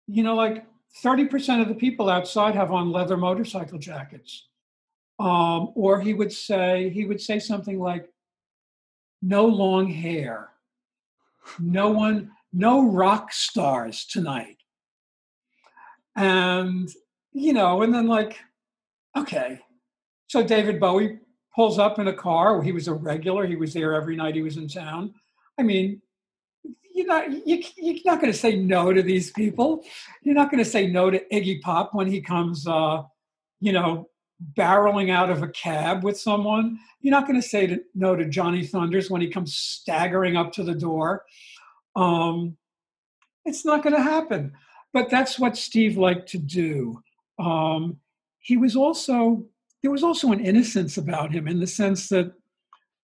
you 0.07 0.23
know, 0.23 0.35
like 0.35 0.67
30% 1.03 1.61
of 1.61 1.69
the 1.69 1.75
people 1.75 2.09
outside 2.09 2.55
have 2.55 2.73
on 2.73 2.93
leather 2.93 3.17
motorcycle 3.17 3.79
jackets. 3.79 4.49
Um, 5.19 5.73
or 5.75 6.01
he 6.01 6.15
would 6.15 6.33
say, 6.33 6.91
he 6.91 7.05
would 7.05 7.21
say 7.21 7.39
something 7.39 7.79
like, 7.79 8.09
no 9.23 9.47
long 9.47 9.89
hair, 9.91 10.51
no 11.59 11.91
one, 11.91 12.31
no 12.53 12.91
rock 12.91 13.33
stars 13.33 14.05
tonight. 14.05 14.57
And, 16.17 16.89
you 17.33 17.53
know, 17.53 17.83
and 17.83 17.95
then 17.95 18.07
like, 18.07 18.39
okay. 19.17 19.61
So 20.29 20.43
David 20.43 20.81
Bowie 20.81 21.19
pulls 21.55 21.79
up 21.79 21.99
in 21.99 22.09
a 22.09 22.13
car. 22.13 22.63
He 22.63 22.73
was 22.73 22.89
a 22.89 22.95
regular. 22.95 23.47
He 23.47 23.57
was 23.57 23.73
there 23.73 23.95
every 23.95 24.17
night 24.17 24.35
he 24.35 24.43
was 24.43 24.57
in 24.57 24.69
town. 24.69 25.15
I 25.59 25.63
mean, 25.63 26.03
you're 26.95 27.07
not 27.07 27.31
you, 27.47 27.63
you're 27.77 27.97
not 28.05 28.21
going 28.21 28.33
to 28.33 28.39
say 28.39 28.57
no 28.57 28.93
to 28.93 29.03
these 29.03 29.31
people. 29.31 29.85
You're 30.23 30.35
not 30.35 30.51
going 30.51 30.63
to 30.63 30.69
say 30.69 30.87
no 30.87 31.11
to 31.11 31.21
Iggy 31.33 31.61
Pop 31.61 31.95
when 31.95 32.09
he 32.09 32.21
comes, 32.21 32.67
uh, 32.67 33.03
you 33.61 33.73
know, 33.73 34.09
barreling 34.55 35.11
out 35.11 35.31
of 35.31 35.43
a 35.43 35.49
cab 35.49 36.05
with 36.05 36.19
someone. 36.19 36.79
You're 37.01 37.13
not 37.13 37.27
going 37.27 37.41
to 37.41 37.47
say 37.47 37.79
no 37.95 38.17
to 38.17 38.25
Johnny 38.29 38.65
Thunders 38.65 39.11
when 39.11 39.21
he 39.21 39.29
comes 39.29 39.55
staggering 39.55 40.37
up 40.37 40.53
to 40.53 40.63
the 40.63 40.75
door. 40.75 41.25
Um, 41.97 42.57
it's 43.45 43.65
not 43.65 43.83
going 43.83 43.95
to 43.95 44.03
happen. 44.03 44.53
But 44.93 45.11
that's 45.11 45.39
what 45.39 45.57
Steve 45.57 45.97
liked 45.97 46.29
to 46.31 46.39
do. 46.39 47.03
Um, 47.39 47.99
he 48.41 48.57
was 48.57 48.77
also 48.77 49.45
there 49.83 49.91
was 49.91 50.03
also 50.03 50.33
an 50.33 50.45
innocence 50.45 50.99
about 50.99 51.31
him 51.31 51.47
in 51.47 51.61
the 51.61 51.67
sense 51.67 52.09
that 52.09 52.33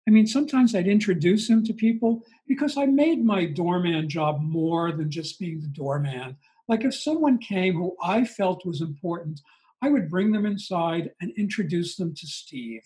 I 0.08 0.12
mean, 0.12 0.26
sometimes 0.26 0.74
I'd 0.74 0.88
introduce 0.88 1.50
him 1.50 1.64
to 1.66 1.74
people 1.74 2.24
because 2.48 2.76
I 2.76 2.86
made 2.86 3.24
my 3.24 3.46
doorman 3.46 4.10
job 4.10 4.42
more 4.42 4.92
than 4.92 5.12
just 5.12 5.40
being 5.40 5.62
the 5.62 5.68
doorman. 5.68 6.38
Like 6.68 6.84
if 6.84 6.96
someone 6.96 7.38
came 7.38 7.76
who 7.76 7.96
I 8.02 8.26
felt 8.26 8.66
was 8.66 8.82
important, 8.82 9.42
I 9.82 9.90
would 9.90 10.10
bring 10.10 10.32
them 10.32 10.46
inside 10.46 11.12
and 11.22 11.32
introduce 11.38 11.96
them 11.96 12.14
to 12.16 12.28
Steve. 12.28 12.84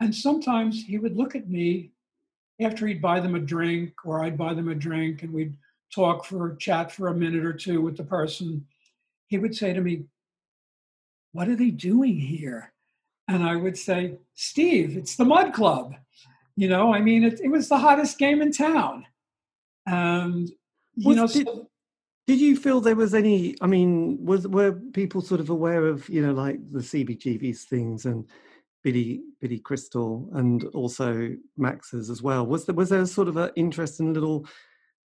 And 0.00 0.14
sometimes 0.14 0.84
he 0.84 0.98
would 0.98 1.16
look 1.16 1.34
at 1.34 1.48
me 1.48 1.92
after 2.60 2.86
he'd 2.86 3.02
buy 3.02 3.20
them 3.20 3.34
a 3.34 3.40
drink 3.40 3.92
or 4.04 4.22
I'd 4.22 4.38
buy 4.38 4.54
them 4.54 4.68
a 4.68 4.74
drink 4.74 5.22
and 5.22 5.32
we'd 5.32 5.54
talk 5.94 6.24
for 6.24 6.56
chat 6.56 6.92
for 6.92 7.08
a 7.08 7.14
minute 7.14 7.44
or 7.44 7.52
two 7.52 7.80
with 7.80 7.96
the 7.96 8.04
person. 8.04 8.66
He 9.26 9.38
would 9.38 9.54
say 9.54 9.72
to 9.72 9.80
me, 9.80 10.04
What 11.32 11.48
are 11.48 11.56
they 11.56 11.70
doing 11.70 12.18
here? 12.18 12.72
And 13.26 13.42
I 13.42 13.56
would 13.56 13.76
say, 13.76 14.14
Steve, 14.34 14.96
it's 14.96 15.16
the 15.16 15.24
Mud 15.24 15.52
Club. 15.52 15.94
You 16.56 16.68
know, 16.68 16.92
I 16.92 17.00
mean, 17.00 17.24
it, 17.24 17.40
it 17.40 17.48
was 17.48 17.68
the 17.68 17.78
hottest 17.78 18.18
game 18.18 18.40
in 18.40 18.52
town. 18.52 19.04
And, 19.86 20.50
you 20.96 21.08
was, 21.08 21.16
know, 21.16 21.26
so, 21.26 21.70
did 22.28 22.40
you 22.40 22.56
feel 22.56 22.80
there 22.80 22.94
was 22.94 23.14
any, 23.14 23.56
I 23.60 23.66
mean, 23.66 24.24
was 24.24 24.46
were 24.46 24.72
people 24.92 25.20
sort 25.20 25.40
of 25.40 25.50
aware 25.50 25.86
of, 25.86 26.08
you 26.08 26.24
know, 26.24 26.32
like 26.32 26.58
the 26.70 26.80
CBGB's 26.80 27.64
things 27.64 28.04
and 28.04 28.24
Hilly 28.84 29.22
Hilly 29.40 29.60
Kristal 29.60 30.28
and 30.36 30.64
also 30.74 31.30
Max's 31.56 32.08
as 32.08 32.22
well? 32.22 32.46
Was 32.46 32.66
there, 32.66 32.74
was 32.76 32.90
there 32.90 33.04
sort 33.06 33.28
of 33.28 33.36
an 33.36 33.50
interesting 33.56 34.12
little 34.14 34.46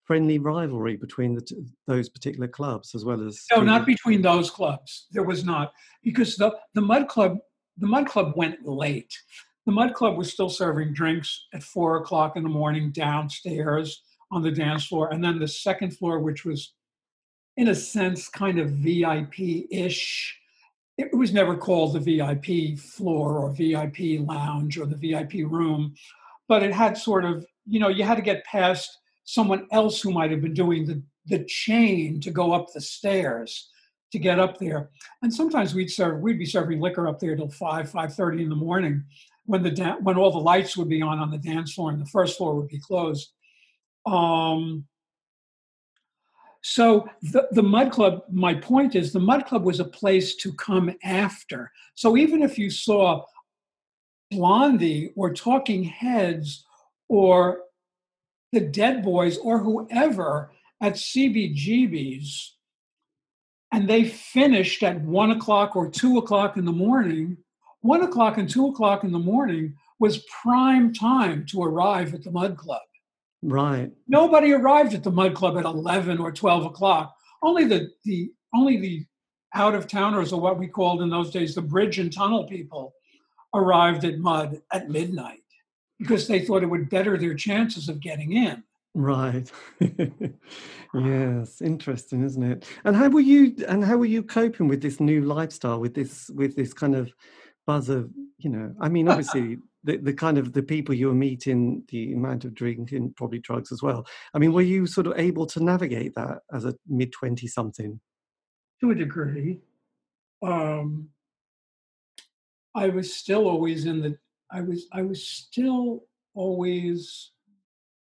friendly 0.05 0.39
rivalry 0.39 0.97
between 0.97 1.35
the 1.35 1.41
t- 1.41 1.65
those 1.87 2.09
particular 2.09 2.49
clubs 2.49 2.93
as 2.93 3.05
well 3.05 3.25
as 3.25 3.47
no 3.53 3.63
not 3.63 3.87
between 3.87 4.21
those 4.21 4.51
clubs 4.51 5.07
there 5.13 5.23
was 5.23 5.45
not 5.45 5.73
because 6.03 6.35
the 6.35 6.53
the 6.75 6.81
mud 6.81 7.07
club 7.07 7.39
the 7.79 7.87
Mud 7.87 8.07
Club 8.07 8.35
went 8.37 8.67
late. 8.67 9.13
The 9.67 9.73
Mud 9.73 9.95
Club 9.95 10.17
was 10.17 10.33
still 10.33 10.51
serving 10.51 10.93
drinks 10.93 11.47
at 11.55 11.63
four 11.63 11.97
o'clock 11.97 12.37
in 12.37 12.43
the 12.43 12.49
morning 12.49 12.91
downstairs 12.93 14.03
on 14.31 14.43
the 14.43 14.51
dance 14.51 14.87
floor. 14.87 15.13
And 15.13 15.23
then 15.23 15.39
the 15.39 15.49
second 15.49 15.97
floor, 15.97 16.19
which 16.21 16.45
was, 16.45 16.75
in 17.57 17.69
a 17.69 17.75
sense, 17.75 18.29
kind 18.29 18.59
of 18.59 18.71
VIP 18.71 19.67
ish. 19.71 20.39
It 20.99 21.15
was 21.17 21.33
never 21.33 21.57
called 21.57 21.95
the 21.95 22.01
VIP 22.01 22.79
floor 22.79 23.39
or 23.39 23.51
VIP 23.51 24.21
lounge 24.21 24.79
or 24.79 24.87
the 24.87 24.97
VIP 24.97 25.51
room, 25.51 25.95
but 26.49 26.63
it 26.63 26.73
had 26.73 26.97
sort 26.97 27.25
of, 27.25 27.47
you 27.67 27.81
know, 27.81 27.89
you 27.89 28.05
had 28.05 28.17
to 28.17 28.23
get 28.23 28.45
past 28.45 28.99
someone 29.25 29.67
else 29.71 30.01
who 30.01 30.11
might 30.13 30.31
have 30.31 30.43
been 30.43 30.55
doing 30.55 30.87
the, 30.87 31.03
the 31.27 31.45
chain 31.45 32.21
to 32.21 32.31
go 32.31 32.53
up 32.53 32.73
the 32.73 32.81
stairs 32.81 33.71
to 34.13 34.19
get 34.19 34.39
up 34.39 34.59
there. 34.59 34.91
And 35.23 35.33
sometimes 35.33 35.75
we'd 35.75 35.91
serve, 35.91 36.21
we'd 36.21 36.39
be 36.39 36.47
serving 36.47 36.81
liquor 36.81 37.09
up 37.09 37.19
there 37.19 37.35
till 37.35 37.49
five, 37.49 37.91
five 37.91 38.15
thirty 38.15 38.43
in 38.43 38.51
the 38.51 38.57
morning, 38.57 39.05
when 39.47 39.63
the 39.63 39.71
da- 39.71 39.97
when 39.97 40.17
all 40.17 40.31
the 40.31 40.39
lights 40.39 40.77
would 40.77 40.89
be 40.89 41.03
on 41.03 41.19
on 41.19 41.31
the 41.31 41.39
dance 41.39 41.73
floor 41.75 41.91
and 41.91 42.01
the 42.01 42.07
first 42.07 42.37
floor 42.37 42.55
would 42.55 42.69
be 42.69 42.79
closed. 42.79 43.33
Um, 44.07 44.85
so 46.63 47.09
the, 47.23 47.49
the 47.51 47.63
Mud 47.63 47.91
Club, 47.91 48.23
my 48.31 48.55
point 48.55 48.95
is, 48.95 49.13
the 49.13 49.21
Mud 49.21 49.47
Club 49.47 49.65
was 49.65 49.81
a 49.81 49.85
place 49.85 50.37
to 50.37 50.53
come 50.55 50.95
after. 51.03 51.73
So 51.97 52.17
even 52.17 52.43
if 52.43 52.57
you 52.57 52.71
saw 52.71 53.25
Blondie 54.31 55.13
or 55.17 55.35
Talking 55.35 55.83
Heads 55.83 56.65
or 57.09 57.63
the 58.53 58.61
Dead 58.61 59.03
Boys 59.03 59.39
or 59.39 59.59
whoever 59.59 60.53
at 60.81 60.95
CBGB's, 60.95 62.57
and 63.73 63.89
they 63.89 64.05
finished 64.05 64.83
at 64.83 65.01
one 65.01 65.33
o'clock 65.33 65.75
or 65.75 65.91
two 65.91 66.19
o'clock 66.19 66.57
in 66.57 66.65
the 66.65 66.73
morning, 66.73 67.39
one 67.81 68.03
o'clock 68.03 68.39
and 68.39 68.49
two 68.49 68.69
o'clock 68.69 69.03
in 69.03 69.11
the 69.11 69.19
morning 69.19 69.75
was 69.99 70.25
prime 70.43 70.93
time 70.93 71.45
to 71.47 71.63
arrive 71.63 72.15
at 72.15 72.23
the 72.23 72.31
Mud 72.31 72.57
Club. 72.57 72.83
Right. 73.43 73.91
Nobody 74.07 74.53
arrived 74.53 74.95
at 74.95 75.03
the 75.03 75.11
Mud 75.11 75.35
Club 75.35 75.59
at 75.59 75.65
eleven 75.65 76.19
or 76.19 76.31
twelve 76.31 76.65
o'clock. 76.65 77.15
Only 77.43 77.65
the 77.65 77.91
the 78.05 78.31
only 78.55 78.77
the 78.79 79.05
out 79.55 79.75
of 79.75 79.87
towners, 79.87 80.33
or 80.33 80.41
what 80.41 80.59
we 80.59 80.69
called 80.69 81.03
in 81.03 81.11
those 81.11 81.31
days 81.31 81.55
the 81.55 81.63
bridge 81.63 81.99
and 81.99 82.13
tunnel 82.13 82.47
people, 82.47 82.95
arrived 83.55 84.05
at 84.05 84.19
Mud 84.19 84.63
at 84.73 84.89
midnight 84.89 85.41
because 85.99 86.27
they 86.27 86.41
thought 86.41 86.63
it 86.63 86.71
would 86.71 86.89
better 86.89 87.17
their 87.17 87.35
chances 87.35 87.89
of 87.89 88.01
getting 88.01 88.33
in. 88.33 88.63
Right. 88.95 89.51
yes, 90.95 91.63
interesting, 91.63 92.23
isn't 92.25 92.43
it? 92.43 92.67
And 92.85 92.95
how 92.95 93.09
were 93.09 93.21
you 93.21 93.57
and 93.67 93.85
how 93.85 93.97
were 93.97 94.07
you 94.07 94.23
coping 94.23 94.69
with 94.69 94.83
this 94.83 95.01
new 95.01 95.23
lifestyle 95.23 95.81
with 95.81 95.95
this 95.95 96.31
with 96.31 96.57
this 96.57 96.75
kind 96.75 96.95
of 96.95 97.13
buzz 97.67 97.89
of, 97.89 98.11
you 98.39 98.51
know, 98.51 98.75
I 98.81 98.89
mean 98.89 99.09
uh, 99.09 99.13
obviously 99.13 99.59
the, 99.85 99.97
the 99.97 100.13
kind 100.13 100.39
of 100.39 100.53
the 100.53 100.63
people 100.63 100.95
you 100.95 101.09
were 101.09 101.15
meeting, 101.15 101.85
the 101.89 102.13
amount 102.13 102.45
of 102.45 102.55
drinking, 102.55 103.15
probably 103.17 103.41
drugs 103.41 103.73
as 103.73 103.83
well. 103.83 104.07
I 104.35 104.39
mean, 104.39 104.53
were 104.53 104.63
you 104.63 104.87
sort 104.87 105.07
of 105.07 105.19
able 105.19 105.47
to 105.47 105.63
navigate 105.63 106.15
that 106.15 106.39
as 106.53 106.65
a 106.65 106.75
mid 106.89 107.13
twenty 107.13 107.47
something? 107.47 108.01
To 108.81 108.91
a 108.91 108.95
degree. 108.95 109.61
Um 110.43 111.09
I 112.75 112.89
was 112.89 113.15
still 113.15 113.49
always 113.49 113.87
in 113.87 114.01
the 114.01 114.19
I 114.51 114.61
was 114.61 114.87
I 114.93 115.03
was 115.03 115.27
still 115.27 116.05
always 116.35 117.33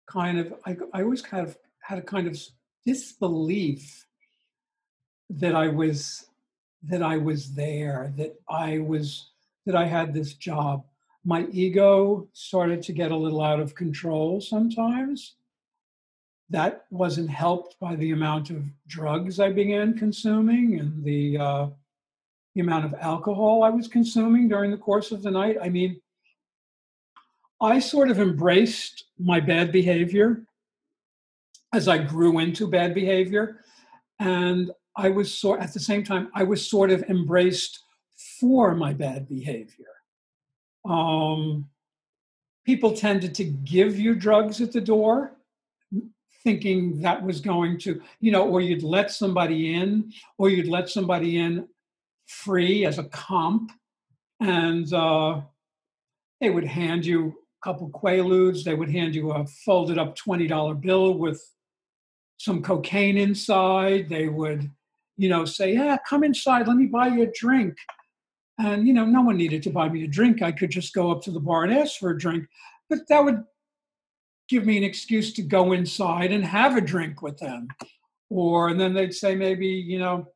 kind 0.10 0.40
of 0.40 0.54
I, 0.66 0.78
I 0.94 1.04
always 1.04 1.22
kind 1.22 1.48
of 1.48 1.58
had 1.82 2.00
a 2.00 2.02
kind 2.02 2.28
of 2.28 2.40
disbelief 2.86 4.06
that 5.30 5.56
I 5.56 5.68
was 5.68 6.28
that 6.84 7.02
I 7.02 7.18
was 7.18 7.54
there, 7.54 8.14
that 8.18 8.36
I 8.50 8.80
was 8.80 9.32
that 9.66 9.76
I 9.76 9.86
had 9.86 10.14
this 10.14 10.34
job. 10.34 10.86
My 11.28 11.46
ego 11.52 12.30
started 12.32 12.82
to 12.84 12.94
get 12.94 13.12
a 13.12 13.16
little 13.18 13.42
out 13.42 13.60
of 13.60 13.76
control 13.76 14.40
sometimes. 14.40 15.36
That 16.50 16.86
wasn't 16.90 17.30
helped 17.30 17.78
by 17.82 17.98
the 17.98 18.12
amount 18.12 18.50
of 18.50 18.64
drugs 18.88 19.42
I 19.42 19.52
began 19.52 19.98
consuming 19.98 20.80
and 20.80 21.04
the 21.04 21.38
uh, 21.38 21.68
the 22.56 22.62
amount 22.62 22.86
of 22.86 22.94
alcohol 23.02 23.62
I 23.64 23.70
was 23.70 23.90
consuming 23.90 24.48
during 24.48 24.72
the 24.72 24.78
course 24.78 25.12
of 25.12 25.22
the 25.22 25.30
night. 25.30 25.58
I 25.62 25.68
mean, 25.68 26.00
I 27.60 27.80
sort 27.80 28.10
of 28.10 28.22
embraced 28.22 29.08
my 29.20 29.42
bad 29.42 29.74
behavior 29.74 30.46
as 31.74 31.90
I 31.90 31.98
grew 31.98 32.40
into 32.40 32.70
bad 32.70 32.94
behavior. 32.94 33.66
And 34.20 34.72
I 34.96 35.10
was 35.10 35.38
sort 35.38 35.60
at 35.60 35.74
the 35.74 35.82
same 35.82 36.06
time, 36.06 36.30
I 36.34 36.44
was 36.44 36.66
sort 36.66 36.90
of 36.90 37.04
embraced 37.10 37.84
for 38.40 38.74
my 38.76 38.94
bad 38.94 39.28
behavior. 39.28 39.97
Um, 40.88 41.70
people 42.66 42.96
tended 42.96 43.36
to 43.36 43.44
give 43.44 44.00
you 44.00 44.16
drugs 44.16 44.62
at 44.62 44.72
the 44.72 44.82
door, 44.82 45.34
thinking 46.44 47.02
that 47.02 47.22
was 47.22 47.42
going 47.42 47.78
to, 47.80 48.02
you 48.20 48.32
know, 48.32 48.48
or 48.48 48.62
you'd 48.62 48.84
let 48.84 49.12
somebody 49.12 49.74
in, 49.74 50.12
or 50.38 50.50
you'd 50.50 50.68
let 50.68 50.90
somebody 50.90 51.40
in 51.40 51.68
free 52.28 52.86
as 52.86 53.00
a 53.00 53.06
comp, 53.06 53.72
and 54.40 54.94
uh, 54.94 55.42
they 56.40 56.50
would 56.50 56.66
hand 56.66 57.06
you 57.06 57.34
a 57.62 57.66
couple 57.66 57.90
quaaludes. 57.90 58.64
They 58.64 58.76
would 58.76 58.90
hand 58.90 59.16
you 59.16 59.32
a 59.32 59.46
folded 59.46 59.98
up 59.98 60.16
twenty 60.16 60.48
dollar 60.48 60.74
bill 60.74 61.16
with 61.16 61.42
some 62.38 62.62
cocaine 62.62 63.18
inside. 63.18 64.10
They 64.10 64.28
would, 64.28 64.70
you 65.18 65.30
know, 65.30 65.46
say, 65.46 65.74
"Yeah, 65.74 65.98
come 66.08 66.24
inside. 66.24 66.68
Let 66.68 66.78
me 66.78 66.86
buy 66.86 67.08
you 67.08 67.24
a 67.24 67.32
drink." 67.34 67.76
And 68.60 68.88
you 68.88 68.94
know, 68.94 69.06
no 69.06 69.22
one 69.22 69.38
needed 69.38 69.64
to 69.64 69.70
buy 69.70 69.88
me 69.90 70.04
a 70.04 70.08
drink. 70.08 70.42
I 70.42 70.52
could 70.52 70.72
just 70.72 70.94
go 70.94 71.12
up 71.12 71.22
to 71.24 71.32
the 71.32 71.40
bar 71.40 71.64
and 71.64 71.74
ask 71.74 72.00
for 72.00 72.10
a 72.10 72.18
drink, 72.18 72.48
but 72.90 73.08
that 73.10 73.24
would 73.24 73.44
give 74.50 74.66
me 74.66 74.78
an 74.78 74.84
excuse 74.84 75.34
to 75.34 75.42
go 75.42 75.74
inside 75.74 76.32
and 76.32 76.44
have 76.44 76.78
a 76.78 76.82
drink 76.82 77.22
with 77.22 77.38
them. 77.38 77.68
Or 78.30 78.70
and 78.70 78.80
then 78.80 78.94
they'd 78.94 79.14
say 79.14 79.36
maybe, 79.36 79.68
you 79.68 80.00
know, 80.00 80.28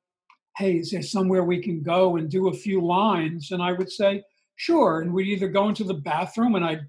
hey, 0.58 0.78
is 0.78 0.92
there 0.92 1.02
somewhere 1.02 1.44
we 1.44 1.62
can 1.62 1.82
go 1.82 2.18
and 2.18 2.30
do 2.30 2.50
a 2.50 2.54
few 2.54 2.86
lines? 2.86 3.52
And 3.52 3.62
I 3.62 3.72
would 3.72 3.92
say, 3.92 4.24
sure. 4.56 5.02
And 5.02 5.14
we'd 5.14 5.28
either 5.28 5.48
go 5.48 5.70
into 5.70 5.84
the 5.84 5.94
bathroom 5.94 6.56
and 6.56 6.64
I'd 6.64 6.86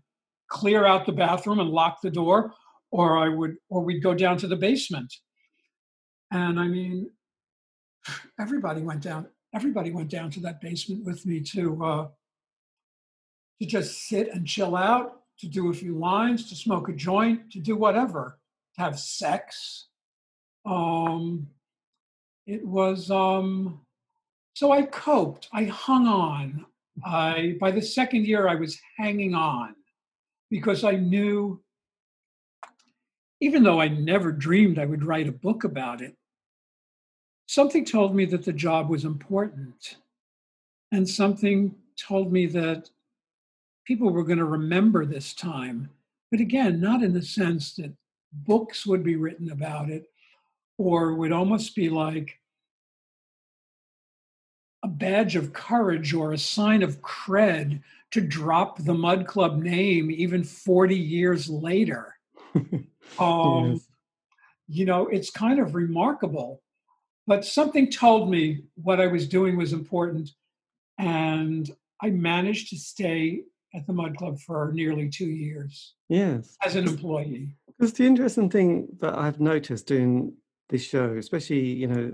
clear 0.49 0.85
out 0.85 1.07
the 1.07 1.13
bathroom 1.13 1.61
and 1.61 1.71
lock 1.71 2.03
the 2.03 2.11
door, 2.11 2.53
or 2.91 3.19
I 3.19 3.29
would, 3.29 3.57
or 3.71 3.81
we'd 3.81 4.03
go 4.03 4.15
down 4.15 4.37
to 4.39 4.47
the 4.47 4.57
basement. 4.57 5.13
And 6.31 6.61
I 6.61 6.67
mean, 6.67 7.11
everybody 8.41 8.83
went 8.83 9.01
down. 9.01 9.29
Everybody 9.55 9.91
went 9.91 10.09
down 10.09 10.31
to 10.33 10.41
that 10.41 10.61
basement 10.61 11.05
with 11.05 11.27
me 11.27 11.41
to 11.41 11.85
uh, 11.85 12.09
to 13.61 13.67
just 13.67 14.09
sit 14.09 14.29
and 14.33 14.47
chill 14.47 14.75
out, 14.75 15.23
to 15.39 15.47
do 15.47 15.71
a 15.71 15.75
few 15.75 15.99
lines, 15.99 16.49
to 16.49 16.57
smoke 16.57 16.89
a 16.89 16.93
joint, 16.93 17.51
to 17.53 17.61
do 17.61 17.77
whatever, 17.77 18.39
to 18.75 18.81
have 18.81 18.99
sex. 18.99 19.87
Um, 20.65 21.49
it 22.47 22.67
was 22.67 23.11
um, 23.11 23.81
so 24.55 24.73
I 24.73 24.83
coped. 24.83 25.49
I 25.53 25.65
hung 25.65 26.07
on. 26.07 26.67
I 27.05 27.57
by 27.61 27.71
the 27.71 27.83
second 27.83 28.27
year 28.27 28.49
I 28.49 28.55
was 28.55 28.79
hanging 28.97 29.35
on 29.35 29.75
because 30.51 30.85
I 30.85 30.93
knew 30.93 31.63
even 33.41 33.63
though 33.63 33.81
I 33.81 33.89
never 33.89 34.31
dreamed 34.31 34.79
I 34.79 34.85
would 34.85 35.05
write 35.05 35.27
a 35.27 35.33
book 35.33 35.65
about 35.65 36.01
it, 36.01 36.17
something 37.53 37.85
told 37.85 38.15
me 38.15 38.25
that 38.25 38.47
the 38.47 38.53
job 38.53 38.89
was 38.89 39.05
important. 39.05 39.97
And 40.91 41.07
something 41.07 41.75
told 41.99 42.33
me 42.33 42.47
that 42.47 42.89
people 43.85 44.11
were 44.11 44.25
going 44.25 44.39
to 44.39 44.47
remember 44.47 45.05
this 45.05 45.35
time. 45.35 45.91
But 46.31 46.41
again, 46.41 46.81
not 46.81 47.03
in 47.03 47.13
the 47.13 47.21
sense 47.21 47.75
that 47.75 47.93
books 48.33 48.87
would 48.87 49.05
be 49.05 49.17
written 49.17 49.51
about 49.51 49.91
it 49.91 50.07
or 50.79 51.13
would 51.13 51.31
almost 51.31 51.77
be 51.77 51.91
like 51.91 52.39
a 54.83 54.89
badge 54.89 55.37
of 55.37 55.53
courage 55.53 56.15
or 56.15 56.33
a 56.33 56.39
sign 56.39 56.83
of 56.83 57.03
cred 57.03 57.83
to 58.13 58.23
drop 58.23 58.79
the 58.79 58.95
Mud 58.95 59.27
Club 59.27 59.59
name 59.59 60.11
even 60.11 60.43
40 60.43 60.97
years 60.97 61.51
later. 61.51 62.17
Um, 63.19 63.73
yes. 63.73 63.89
You 64.69 64.87
know, 64.87 65.09
it's 65.09 65.29
kind 65.29 65.61
of 65.61 65.75
remarkable. 65.75 66.62
But 67.27 67.45
something 67.45 67.91
told 67.91 68.31
me 68.31 68.65
what 68.75 69.01
I 69.01 69.07
was 69.07 69.29
doing 69.29 69.57
was 69.57 69.73
important. 69.73 70.31
And 70.99 71.71
I 72.03 72.11
managed 72.11 72.71
to 72.71 72.77
stay 72.77 73.43
at 73.75 73.87
the 73.87 73.93
Mud 73.93 74.17
Club 74.17 74.39
for 74.41 74.71
nearly 74.75 75.09
two 75.09 75.31
years. 75.31 75.95
Yes. 76.09 76.57
As 76.63 76.77
an 76.77 76.87
employee. 76.87 77.55
Because 77.79 77.95
the 77.95 78.07
interesting 78.07 78.51
thing 78.51 78.89
that 79.01 79.17
I've 79.17 79.41
noticed 79.41 79.87
doing 79.87 80.35
this 80.69 80.83
show, 80.83 81.17
especially, 81.17 81.61
you 81.61 81.87
know, 81.87 82.13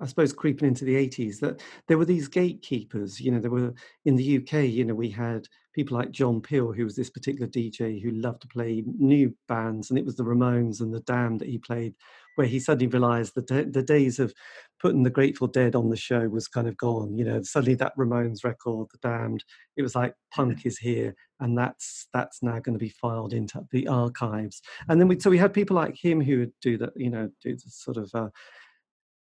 I 0.00 0.06
suppose 0.06 0.32
creeping 0.32 0.68
into 0.68 0.84
the 0.84 0.94
80s, 0.94 1.40
that 1.40 1.60
there 1.88 1.98
were 1.98 2.04
these 2.04 2.28
gatekeepers. 2.28 3.20
You 3.20 3.32
know, 3.32 3.40
there 3.40 3.50
were 3.50 3.74
in 4.04 4.16
the 4.16 4.38
UK, 4.38 4.64
you 4.64 4.84
know, 4.84 4.94
we 4.94 5.10
had 5.10 5.46
people 5.74 5.96
like 5.96 6.10
John 6.10 6.40
Peel, 6.40 6.72
who 6.72 6.84
was 6.84 6.96
this 6.96 7.10
particular 7.10 7.46
DJ 7.46 8.02
who 8.02 8.10
loved 8.10 8.42
to 8.42 8.48
play 8.48 8.82
new 8.98 9.34
bands, 9.48 9.90
and 9.90 9.98
it 9.98 10.04
was 10.04 10.16
the 10.16 10.24
Ramones 10.24 10.80
and 10.80 10.92
the 10.92 11.00
Dam 11.00 11.38
that 11.38 11.48
he 11.48 11.58
played, 11.58 11.94
where 12.36 12.46
he 12.46 12.60
suddenly 12.60 12.86
realised 12.86 13.34
that 13.34 13.48
the 13.48 13.82
days 13.82 14.18
of 14.18 14.32
putting 14.80 15.02
the 15.02 15.10
Grateful 15.10 15.48
Dead 15.48 15.74
on 15.74 15.88
the 15.88 15.96
show 15.96 16.28
was 16.28 16.48
kind 16.48 16.68
of 16.68 16.76
gone. 16.76 17.16
You 17.16 17.24
know, 17.24 17.42
suddenly 17.42 17.74
that 17.76 17.96
Ramones 17.96 18.44
record, 18.44 18.88
the 18.92 18.98
Damned, 18.98 19.42
it 19.76 19.82
was 19.82 19.94
like 19.94 20.14
punk 20.32 20.60
is 20.66 20.78
here, 20.78 21.14
and 21.40 21.58
that's 21.58 22.08
that's 22.12 22.42
now 22.42 22.60
going 22.60 22.74
to 22.74 22.78
be 22.78 22.90
filed 22.90 23.32
into 23.32 23.66
the 23.72 23.88
archives. 23.88 24.62
And 24.88 25.00
then 25.00 25.08
we 25.08 25.18
so 25.18 25.30
we 25.30 25.38
had 25.38 25.52
people 25.52 25.76
like 25.76 25.96
him 25.96 26.20
who 26.20 26.38
would 26.40 26.52
do 26.60 26.78
that, 26.78 26.92
you 26.96 27.10
know, 27.10 27.30
do 27.42 27.54
the 27.54 27.70
sort 27.70 27.96
of 27.96 28.10
uh, 28.14 28.28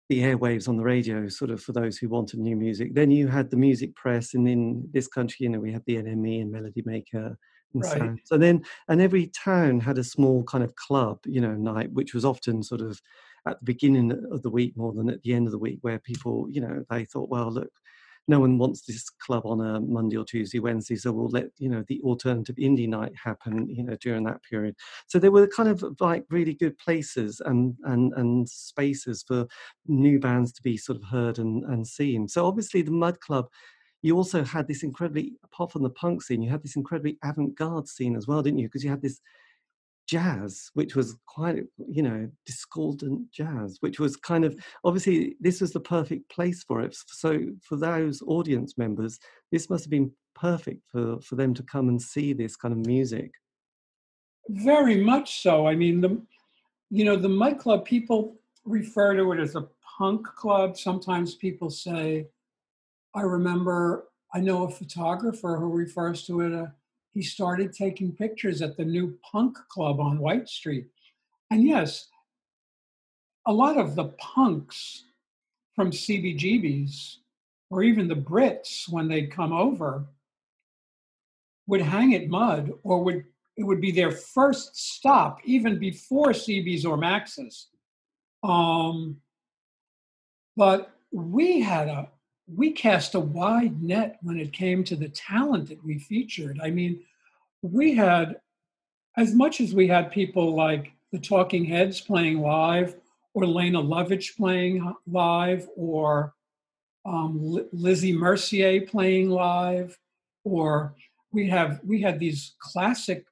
the 0.09 0.21
airwaves 0.21 0.69
on 0.69 0.77
the 0.77 0.85
radio, 0.85 1.29
sort 1.29 1.51
of 1.51 1.63
for 1.63 1.73
those 1.73 1.99
who 1.99 2.09
wanted 2.09 2.41
new 2.41 2.57
music. 2.57 2.95
Then 2.95 3.11
you 3.11 3.29
had 3.29 3.51
the 3.51 3.57
music 3.57 3.95
press, 3.97 4.35
and 4.35 4.49
in 4.49 4.89
this 4.93 5.09
country, 5.09 5.45
you 5.45 5.49
know, 5.49 5.61
we 5.61 5.73
had 5.73 5.83
the 5.87 5.97
NME 5.97 6.43
and 6.43 6.53
Melody 6.53 6.83
Maker 6.85 7.39
and 7.75 7.83
right. 7.83 7.99
Sound. 7.99 8.21
So 8.25 8.39
then, 8.39 8.65
and 8.89 9.01
every 9.01 9.29
town 9.29 9.81
had 9.81 9.99
a 9.99 10.05
small 10.05 10.43
kind 10.45 10.65
of 10.65 10.75
club, 10.77 11.19
you 11.25 11.41
know, 11.41 11.55
night, 11.55 11.93
which 11.93 12.15
was 12.15 12.25
often 12.25 12.63
sort 12.63 12.81
of 12.81 13.01
at 13.47 13.59
the 13.61 13.65
beginning 13.65 14.13
of 14.31 14.43
the 14.43 14.51
week 14.51 14.77
more 14.77 14.93
than 14.93 15.09
at 15.11 15.23
the 15.23 15.33
end 15.35 15.47
of 15.47 15.53
the 15.53 15.59
week, 15.59 15.79
where 15.83 15.99
people, 15.99 16.47
you 16.51 16.61
know, 16.61 16.85
they 16.91 17.05
thought, 17.05 17.29
well, 17.29 17.51
look, 17.51 17.71
no 18.29 18.41
one 18.41 18.59
wants 18.59 18.83
this 18.83 19.09
club 19.09 19.47
on 19.47 19.61
a 19.61 19.81
Monday 19.81 20.17
or 20.17 20.25
Tuesday, 20.25 20.61
Wednesday, 20.61 20.97
so 20.97 21.11
we'll 21.11 21.31
let 21.31 21.47
you 21.57 21.69
know 21.69 21.83
the 21.89 22.01
alternative 22.03 22.57
indie 22.57 22.89
night 22.89 23.13
happen, 23.23 23.67
you 23.71 23.83
know, 23.83 23.97
during 24.03 24.23
that 24.25 24.43
period. 24.43 24.77
So 25.07 25.19
there 25.19 25.31
were 25.31 25.47
kind 25.47 25.69
of 25.69 25.83
like 25.99 26.25
really 26.29 26.53
good 26.53 26.77
places 26.79 27.41
and 27.45 27.75
and 27.85 28.13
and 28.15 28.49
spaces 28.49 29.25
for 29.27 29.47
new 29.87 30.21
bands 30.21 30.53
to 30.53 30.63
be 30.63 30.77
sort 30.77 30.99
of 30.99 31.05
heard 31.05 31.39
and 31.39 31.65
and 31.65 31.87
seen. 31.87 32.29
So 32.29 32.47
obviously 32.47 32.83
the 32.83 32.91
Mud 32.91 33.19
Club 33.21 33.49
you 34.03 34.17
also 34.17 34.45
had 34.45 34.69
this 34.69 34.83
incredibly, 34.83 35.33
apart 35.45 35.73
from 35.73 35.83
the 35.83 35.91
punk 35.91 36.23
scene, 36.23 36.43
you 36.43 36.51
had 36.51 36.63
this 36.63 36.77
incredibly 36.77 37.19
avant-garde 37.25 37.89
scene 37.89 38.17
as 38.17 38.27
well, 38.27 38.43
didn't 38.43 38.59
you? 38.59 38.69
Because 38.69 38.85
you 38.85 38.91
had 38.91 39.03
this 39.03 39.21
jazz, 40.09 40.71
which 40.75 40.97
was 40.97 41.17
quite, 41.27 41.65
you 41.87 42.03
know, 42.03 42.29
discordant 42.47 43.31
jazz, 43.31 43.77
which 43.81 44.01
was 44.01 44.17
kind 44.17 44.45
of 44.45 44.57
obviously 44.85 45.37
this 45.41 45.61
was 45.61 45.73
the 45.73 45.81
perfect 45.81 46.29
place 46.31 46.65
for 46.65 46.81
it. 46.81 46.97
So 47.07 47.41
for 47.63 47.77
those 47.77 48.23
audience 48.27 48.79
members, 48.79 49.19
this 49.53 49.69
must 49.69 49.85
have 49.85 49.91
been 49.91 50.11
perfect 50.35 50.83
for 50.91 51.21
for 51.21 51.37
them 51.37 51.53
to 51.55 51.63
come 51.63 51.89
and 51.89 52.01
see 52.01 52.33
this 52.33 52.57
kind 52.57 52.73
of 52.73 52.87
music. 52.87 53.33
Very 54.49 55.03
much 55.03 55.43
so. 55.43 55.67
I 55.67 55.75
mean, 55.75 56.01
the 56.01 56.21
you 56.91 57.05
know 57.05 57.17
the 57.17 57.29
Mud 57.29 57.59
Club 57.59 57.85
people 57.85 58.41
refer 58.65 59.15
to 59.15 59.33
it 59.33 59.41
as 59.41 59.57
a 59.57 59.69
punk 59.99 60.27
club. 60.27 60.79
Sometimes 60.79 61.35
people 61.35 61.71
say, 61.71 62.27
I 63.19 63.23
remember 63.23 64.05
I 64.33 64.39
know 64.39 64.63
a 64.63 64.71
photographer 64.71 65.57
who 65.57 65.73
refers 65.73 66.25
to 66.27 66.43
it. 66.43 66.55
Uh, 66.55 66.67
he 67.13 67.21
started 67.21 67.73
taking 67.73 68.13
pictures 68.13 68.63
at 68.63 68.77
the 68.77 68.85
new 68.85 69.19
punk 69.29 69.59
club 69.69 69.99
on 69.99 70.21
White 70.21 70.49
Street. 70.49 70.87
And 71.51 71.65
yes, 71.65 72.07
a 73.45 73.53
lot 73.53 73.77
of 73.77 73.97
the 73.97 74.05
punks 74.19 75.07
from 75.75 75.91
CBGBs 75.91 77.17
or 77.71 77.83
even 77.83 78.07
the 78.07 78.15
Brits 78.15 78.89
when 78.89 79.09
they'd 79.09 79.33
come 79.33 79.53
over 79.53 80.07
would 81.67 81.81
hang 81.81 82.15
at 82.15 82.29
Mud 82.29 82.71
or 82.85 83.03
would 83.03 83.25
it 83.57 83.65
would 83.65 83.81
be 83.81 83.91
their 83.91 84.13
first 84.13 84.77
stop 84.77 85.41
even 85.45 85.81
before 85.81 86.29
CBs 86.29 86.85
or 86.85 86.97
Maxes. 86.97 87.67
Um, 88.45 89.17
but 90.57 90.93
we 91.11 91.61
had 91.61 91.89
a 91.89 92.09
we 92.55 92.73
cast 92.73 93.15
a 93.15 93.21
wide 93.21 93.83
net 93.83 94.19
when 94.23 94.39
it 94.39 94.53
came 94.53 94.83
to 94.85 94.97
the 94.97 95.09
talent 95.09 95.69
that 95.69 95.85
we 95.85 95.99
featured. 95.99 96.61
I 96.63 96.71
mean, 96.71 97.01
we 97.63 97.95
had, 97.95 98.41
as 99.17 99.35
much 99.35 99.61
as 99.61 99.75
we 99.75 99.89
had 99.89 100.11
people 100.13 100.55
like 100.55 100.93
the 101.13 101.19
Talking 101.19 101.65
Heads 101.65 102.01
playing 102.01 102.41
live, 102.41 102.97
or 103.35 103.47
Lene 103.47 103.75
Lovich 103.75 104.37
playing 104.37 104.95
live, 105.07 105.69
or 105.77 106.35
um, 107.05 107.67
Lizzy 107.73 108.13
Mercier 108.13 108.83
playing 108.83 109.31
live, 109.31 109.99
or 110.45 110.95
we 111.33 111.49
have 111.49 111.81
we 111.85 112.01
had 112.01 112.19
these 112.19 112.55
classic 112.59 113.27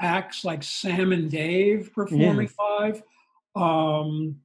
acts 0.00 0.44
like 0.44 0.62
Sam 0.62 1.12
and 1.12 1.30
Dave 1.30 1.92
performing 1.94 2.50
live. 2.58 3.02
Um, 3.54 4.40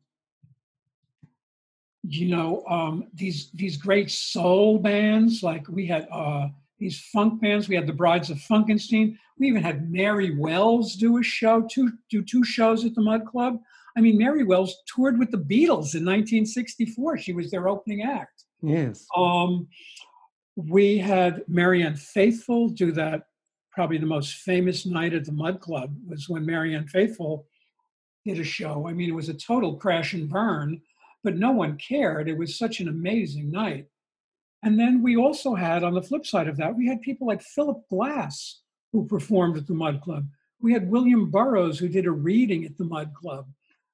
you 2.04 2.28
know 2.28 2.64
um, 2.68 3.08
these 3.14 3.52
these 3.54 3.78
great 3.78 4.10
soul 4.10 4.80
bands 4.80 5.44
like 5.44 5.68
we 5.68 5.86
had 5.86 6.08
uh, 6.12 6.48
these 6.80 7.00
funk 7.14 7.42
bands. 7.42 7.70
We 7.70 7.76
had 7.76 7.88
the 7.88 7.94
Brides 7.94 8.30
of 8.30 8.38
Funkenstein. 8.38 9.18
We 9.38 9.48
even 9.48 9.64
had 9.64 9.92
Mary 9.92 10.36
Wells 10.38 10.96
do 10.96 11.18
a 11.20 11.24
show, 11.24 11.62
two 11.70 11.92
do 12.10 12.24
two 12.24 12.44
shows 12.44 12.86
at 12.86 12.96
the 12.96 13.02
Mud 13.02 13.26
Club. 13.26 13.60
I 13.96 14.02
mean, 14.02 14.18
Mary 14.18 14.44
Wells 14.44 14.76
toured 14.88 15.20
with 15.20 15.32
the 15.32 15.38
Beatles 15.38 15.96
in 15.96 16.06
1964. 16.06 17.18
She 17.18 17.34
was 17.34 17.52
their 17.52 17.68
opening 17.68 18.04
act. 18.04 18.46
Yes. 18.62 19.06
Um, 19.16 19.68
we 20.56 20.98
had 20.98 21.44
Marianne 21.48 21.96
Faithfull 21.96 22.70
do 22.70 22.92
that. 22.94 23.24
Probably 23.72 23.98
the 23.98 24.06
most 24.06 24.36
famous 24.36 24.86
night 24.86 25.14
at 25.14 25.26
the 25.26 25.32
Mud 25.32 25.60
Club 25.60 25.96
was 26.08 26.28
when 26.28 26.46
Marianne 26.46 26.88
Faithfull 26.88 27.46
did 28.26 28.40
a 28.40 28.44
show. 28.44 28.88
I 28.88 28.94
mean, 28.94 29.10
it 29.10 29.16
was 29.16 29.30
a 29.30 29.34
total 29.34 29.78
crash 29.78 30.14
and 30.14 30.30
burn, 30.30 30.82
but 31.24 31.38
no 31.38 31.52
one 31.52 31.78
cared. 31.78 32.28
It 32.28 32.38
was 32.38 32.58
such 32.58 32.80
an 32.80 32.88
amazing 32.88 33.52
night. 33.52 33.88
And 34.64 34.80
then 34.80 35.02
we 35.02 35.16
also 35.18 35.56
had, 35.56 35.84
on 35.84 35.94
the 35.94 36.02
flip 36.02 36.26
side 36.26 36.48
of 36.48 36.58
that, 36.58 36.76
we 36.76 36.88
had 36.88 37.02
people 37.02 37.28
like 37.28 37.42
Philip 37.42 37.88
Glass 37.90 38.62
who 38.92 39.08
performed 39.08 39.58
at 39.58 39.68
the 39.68 39.74
Mud 39.74 40.02
Club. 40.02 40.28
We 40.60 40.74
had 40.74 40.90
William 40.90 41.32
Burroughs 41.32 41.80
who 41.80 41.88
did 41.88 42.06
a 42.06 42.12
reading 42.12 42.66
at 42.66 42.78
the 42.78 42.84
Mud 42.84 43.14
Club. 43.14 43.48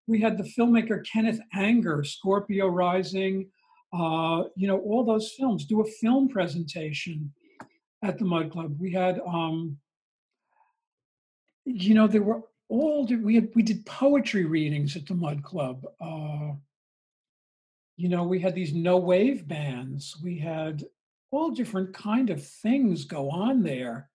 We 0.08 0.20
had 0.20 0.38
the 0.38 0.44
filmmaker 0.44 1.06
Kenneth 1.06 1.40
Anger, 1.54 2.04
Scorpio 2.04 2.68
Rising, 2.68 3.50
uh, 3.94 4.44
you 4.56 4.68
know, 4.68 4.80
all 4.80 5.04
those 5.06 5.32
films, 5.32 5.66
do 5.66 5.82
a 5.82 5.86
film 5.86 6.28
presentation 6.28 7.34
at 8.04 8.18
the 8.20 8.26
Mud 8.26 8.52
Club. 8.52 8.76
We 8.80 8.92
had, 8.92 9.22
um, 9.26 9.78
you 11.66 11.94
know, 11.94 12.08
there 12.08 12.22
were 12.22 12.42
all, 12.70 13.06
we 13.06 13.36
had, 13.36 13.50
we 13.56 13.64
did 13.64 13.86
poetry 13.86 14.46
readings 14.46 14.96
at 14.98 15.06
the 15.06 15.14
Mud 15.14 15.44
Club. 15.44 15.86
Uh, 16.02 16.54
you 17.98 18.10
know 18.10 18.24
we 18.24 18.40
had 18.40 18.56
these 18.56 18.74
no 18.74 18.98
wave 18.98 19.48
bands 19.48 20.16
we 20.24 20.38
had 20.38 20.84
all 21.32 21.52
different 21.52 21.94
kind 21.94 22.30
of 22.30 22.46
things 22.46 23.06
go 23.06 23.30
on 23.30 23.62
there 23.62 24.10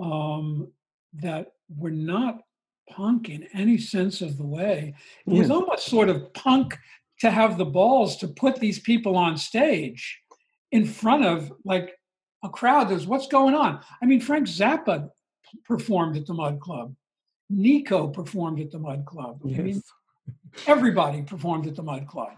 um, 0.00 0.68
that 1.14 1.52
were 1.76 1.90
not 1.90 2.40
punk 2.88 3.28
in 3.28 3.46
any 3.52 3.78
sense 3.78 4.22
of 4.22 4.38
the 4.38 4.46
way. 4.46 4.94
It 5.26 5.32
yeah. 5.32 5.40
was 5.40 5.50
almost 5.50 5.86
sort 5.86 6.08
of 6.08 6.32
punk 6.32 6.78
to 7.20 7.30
have 7.30 7.58
the 7.58 7.66
balls 7.66 8.16
to 8.18 8.28
put 8.28 8.56
these 8.56 8.78
people 8.78 9.16
on 9.16 9.36
stage 9.36 10.20
in 10.72 10.86
front 10.86 11.24
of 11.24 11.52
like 11.64 11.94
a 12.44 12.48
crowd 12.48 12.88
there's 12.88 13.06
what's 13.06 13.26
going 13.26 13.54
on? 13.54 13.80
I 14.00 14.06
mean 14.06 14.20
frank 14.20 14.46
zappa 14.46 15.10
performed 15.64 16.16
at 16.16 16.26
the 16.26 16.34
mud 16.34 16.60
club. 16.60 16.94
Nico 17.50 18.08
performed 18.08 18.60
at 18.60 18.70
the 18.70 18.78
mud 18.78 19.04
club. 19.04 19.40
Yes. 19.44 19.58
i 19.58 19.62
mean 19.62 19.82
everybody 20.66 21.22
performed 21.22 21.66
at 21.66 21.74
the 21.74 21.82
mud 21.82 22.06
club 22.06 22.32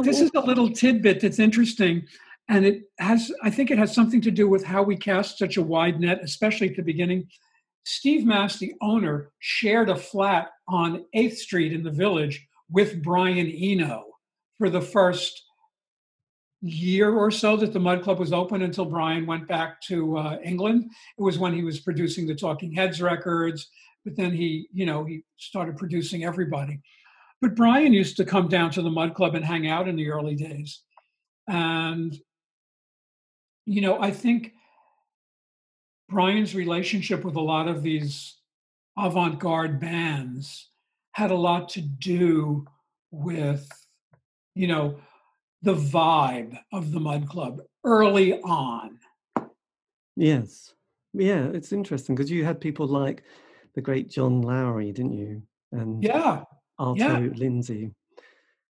this 0.00 0.20
is 0.20 0.30
a 0.34 0.40
little 0.40 0.70
tidbit 0.70 1.20
that's 1.20 1.38
interesting. 1.38 2.06
And 2.48 2.64
it 2.64 2.82
has, 2.98 3.30
I 3.42 3.50
think 3.50 3.70
it 3.70 3.78
has 3.78 3.94
something 3.94 4.20
to 4.22 4.30
do 4.30 4.48
with 4.48 4.64
how 4.64 4.82
we 4.82 4.96
cast 4.96 5.38
such 5.38 5.56
a 5.56 5.62
wide 5.62 6.00
net, 6.00 6.20
especially 6.22 6.70
at 6.70 6.76
the 6.76 6.82
beginning. 6.82 7.28
Steve 7.84 8.24
Mass, 8.24 8.58
the 8.58 8.74
owner, 8.80 9.30
shared 9.40 9.88
a 9.88 9.96
flat 9.96 10.50
on 10.68 11.04
8th 11.14 11.36
Street 11.36 11.72
in 11.72 11.82
the 11.82 11.90
village 11.90 12.46
with 12.70 13.02
Brian 13.02 13.50
Eno 13.50 14.04
for 14.56 14.70
the 14.70 14.80
first 14.80 15.42
year 16.62 17.12
or 17.12 17.30
so 17.30 17.56
that 17.56 17.72
the 17.72 17.80
Mud 17.80 18.02
Club 18.02 18.20
was 18.20 18.32
open 18.32 18.62
until 18.62 18.84
Brian 18.84 19.26
went 19.26 19.48
back 19.48 19.80
to 19.82 20.16
uh, 20.16 20.38
England. 20.44 20.90
It 21.18 21.22
was 21.22 21.38
when 21.38 21.52
he 21.52 21.64
was 21.64 21.80
producing 21.80 22.26
the 22.26 22.36
Talking 22.36 22.72
Heads 22.72 23.02
records, 23.02 23.68
but 24.04 24.16
then 24.16 24.32
he, 24.32 24.68
you 24.72 24.86
know, 24.86 25.04
he 25.04 25.24
started 25.36 25.76
producing 25.76 26.24
everybody. 26.24 26.80
But 27.42 27.56
Brian 27.56 27.92
used 27.92 28.16
to 28.18 28.24
come 28.24 28.48
down 28.48 28.70
to 28.70 28.82
the 28.82 28.90
Mud 28.90 29.14
Club 29.14 29.34
and 29.34 29.44
hang 29.44 29.66
out 29.66 29.88
in 29.88 29.96
the 29.96 30.08
early 30.10 30.36
days. 30.36 30.80
And, 31.48 32.16
you 33.66 33.80
know, 33.80 34.00
I 34.00 34.12
think 34.12 34.52
Brian's 36.08 36.54
relationship 36.54 37.24
with 37.24 37.34
a 37.34 37.40
lot 37.40 37.66
of 37.66 37.82
these 37.82 38.38
avant 38.96 39.40
garde 39.40 39.80
bands 39.80 40.70
had 41.12 41.32
a 41.32 41.36
lot 41.36 41.68
to 41.70 41.80
do 41.80 42.64
with, 43.10 43.68
you 44.54 44.68
know, 44.68 45.00
the 45.62 45.74
vibe 45.74 46.56
of 46.72 46.92
the 46.92 47.00
Mud 47.00 47.28
Club 47.28 47.60
early 47.84 48.40
on. 48.40 48.98
Yes. 50.14 50.74
Yeah, 51.12 51.48
it's 51.52 51.72
interesting 51.72 52.14
because 52.14 52.30
you 52.30 52.44
had 52.44 52.60
people 52.60 52.86
like 52.86 53.24
the 53.74 53.80
great 53.80 54.10
John 54.10 54.42
Lurie, 54.44 54.94
didn't 54.94 55.14
you? 55.14 55.42
And 55.72 56.04
yeah, 56.04 56.44
Arto 56.82 56.96
yeah. 56.98 57.18
Lindsay. 57.36 57.92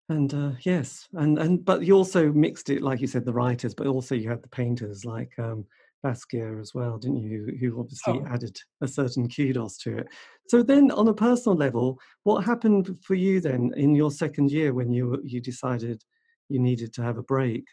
And 0.08 0.34
uh, 0.34 0.52
yes, 0.60 1.08
and 1.14 1.38
and 1.38 1.64
but 1.64 1.84
you 1.84 1.96
also 1.96 2.32
mixed 2.32 2.68
it, 2.68 2.82
like 2.82 3.00
you 3.00 3.06
said, 3.06 3.24
the 3.24 3.32
writers, 3.32 3.72
but 3.72 3.86
also 3.86 4.14
you 4.14 4.28
had 4.28 4.42
the 4.42 4.48
painters 4.48 5.04
like 5.04 5.32
um, 5.38 5.64
Basquiat 6.04 6.60
as 6.60 6.74
well, 6.74 6.98
didn't 6.98 7.22
you? 7.22 7.56
Who, 7.60 7.80
obviously 7.80 8.20
oh. 8.20 8.26
added 8.28 8.58
a 8.82 8.88
certain 8.88 9.28
kudos 9.28 9.78
to 9.78 9.98
it. 9.98 10.08
So 10.48 10.62
then, 10.62 10.90
on 10.90 11.08
a 11.08 11.14
personal 11.14 11.56
level, 11.56 11.98
what 12.24 12.44
happened 12.44 12.98
for 13.02 13.14
you 13.14 13.40
then 13.40 13.72
in 13.76 13.94
your 13.94 14.10
second 14.10 14.50
year 14.50 14.74
when 14.74 14.90
you 14.90 15.22
you 15.24 15.40
decided 15.40 16.02
you 16.48 16.58
needed 16.58 16.92
to 16.94 17.02
have 17.02 17.16
a 17.16 17.22
break? 17.22 17.64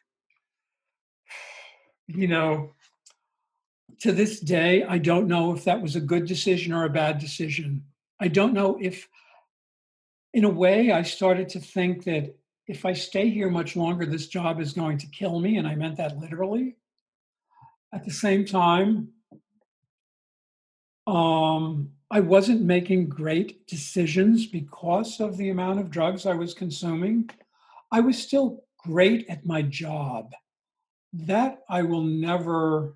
You 2.07 2.27
know, 2.27 2.71
to 4.01 4.11
this 4.11 4.39
day, 4.39 4.83
I 4.83 4.99
don't 4.99 5.27
know 5.27 5.53
if 5.53 5.65
that 5.65 5.81
was 5.81 5.95
a 5.95 6.01
good 6.01 6.25
decision 6.25 6.73
or 6.73 6.85
a 6.85 6.89
bad 6.89 7.17
decision. 7.17 7.83
I 8.21 8.27
don't 8.27 8.53
know 8.53 8.77
if 8.79 9.09
in 10.33 10.43
a 10.43 10.49
way, 10.49 10.91
I 10.91 11.01
started 11.01 11.49
to 11.49 11.59
think 11.59 12.03
that 12.03 12.35
if 12.67 12.85
I 12.85 12.93
stay 12.93 13.29
here 13.29 13.49
much 13.49 13.75
longer, 13.75 14.05
this 14.05 14.27
job 14.27 14.61
is 14.61 14.73
going 14.73 14.99
to 14.99 15.07
kill 15.07 15.39
me. 15.39 15.57
And 15.57 15.67
I 15.67 15.75
meant 15.75 15.97
that 15.97 16.19
literally. 16.19 16.75
At 17.91 18.05
the 18.05 18.11
same 18.11 18.45
time, 18.45 19.09
um, 21.07 21.89
I 22.11 22.19
wasn't 22.19 22.61
making 22.61 23.09
great 23.09 23.65
decisions 23.65 24.45
because 24.45 25.19
of 25.19 25.37
the 25.37 25.49
amount 25.49 25.79
of 25.79 25.89
drugs 25.89 26.27
I 26.27 26.33
was 26.33 26.53
consuming. 26.53 27.29
I 27.91 27.99
was 28.01 28.21
still 28.21 28.63
great 28.77 29.27
at 29.29 29.45
my 29.45 29.63
job. 29.63 30.33
That 31.13 31.63
I 31.67 31.81
will 31.81 32.03
never 32.03 32.95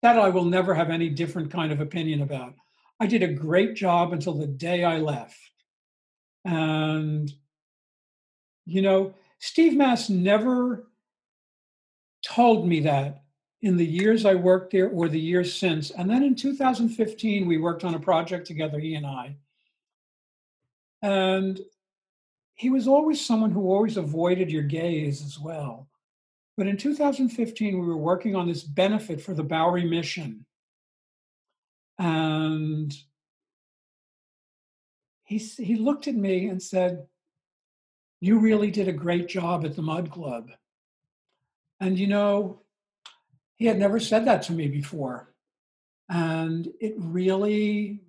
that 0.00 0.18
I 0.18 0.28
will 0.28 0.44
never 0.44 0.74
have 0.74 0.90
any 0.90 1.08
different 1.08 1.50
kind 1.50 1.72
of 1.72 1.80
opinion 1.80 2.20
about. 2.20 2.54
I 3.00 3.06
did 3.06 3.22
a 3.22 3.32
great 3.32 3.74
job 3.74 4.12
until 4.12 4.34
the 4.34 4.46
day 4.46 4.84
I 4.84 4.98
left. 4.98 5.38
And, 6.44 7.32
you 8.66 8.82
know, 8.82 9.14
Steve 9.38 9.76
Mass 9.76 10.10
never 10.10 10.86
told 12.24 12.66
me 12.66 12.80
that 12.80 13.22
in 13.62 13.76
the 13.76 13.86
years 13.86 14.26
I 14.26 14.34
worked 14.34 14.72
there 14.72 14.88
or 14.88 15.08
the 15.08 15.20
years 15.20 15.54
since. 15.54 15.90
And 15.90 16.08
then 16.08 16.22
in 16.22 16.34
2015, 16.34 17.46
we 17.46 17.58
worked 17.58 17.84
on 17.84 17.94
a 17.94 18.00
project 18.00 18.46
together, 18.46 18.78
he 18.78 18.94
and 18.94 19.06
I. 19.06 19.36
And 21.02 21.60
he 22.54 22.70
was 22.70 22.86
always 22.86 23.24
someone 23.24 23.50
who 23.50 23.72
always 23.72 23.96
avoided 23.96 24.50
your 24.50 24.62
gaze 24.62 25.22
as 25.24 25.38
well. 25.38 25.88
But 26.56 26.66
in 26.66 26.76
2015, 26.76 27.80
we 27.80 27.86
were 27.86 27.96
working 27.96 28.36
on 28.36 28.46
this 28.46 28.62
benefit 28.62 29.20
for 29.20 29.34
the 29.34 29.42
Bowery 29.42 29.84
Mission. 29.84 30.44
And 31.98 32.94
he, 35.24 35.38
he 35.38 35.76
looked 35.76 36.06
at 36.06 36.14
me 36.14 36.48
and 36.48 36.62
said, 36.62 37.06
You 38.20 38.38
really 38.38 38.70
did 38.70 38.88
a 38.88 38.92
great 38.92 39.26
job 39.28 39.64
at 39.64 39.74
the 39.74 39.82
Mud 39.82 40.10
Club. 40.10 40.50
And 41.80 41.98
you 41.98 42.06
know, 42.06 42.60
he 43.56 43.66
had 43.66 43.78
never 43.78 43.98
said 43.98 44.26
that 44.26 44.42
to 44.42 44.52
me 44.52 44.68
before. 44.68 45.34
And 46.08 46.68
it 46.80 46.94
really, 46.98 48.00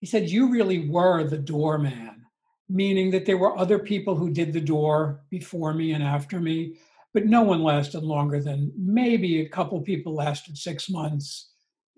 he 0.00 0.06
said, 0.06 0.30
You 0.30 0.50
really 0.50 0.88
were 0.88 1.24
the 1.24 1.38
doorman, 1.38 2.26
meaning 2.68 3.10
that 3.10 3.26
there 3.26 3.38
were 3.38 3.58
other 3.58 3.78
people 3.78 4.14
who 4.14 4.30
did 4.30 4.52
the 4.52 4.60
door 4.60 5.20
before 5.30 5.74
me 5.74 5.92
and 5.92 6.04
after 6.04 6.40
me, 6.40 6.76
but 7.12 7.26
no 7.26 7.42
one 7.42 7.62
lasted 7.62 8.04
longer 8.04 8.40
than 8.40 8.72
maybe 8.76 9.40
a 9.40 9.48
couple 9.48 9.80
people 9.80 10.14
lasted 10.14 10.56
six 10.56 10.88
months. 10.88 11.50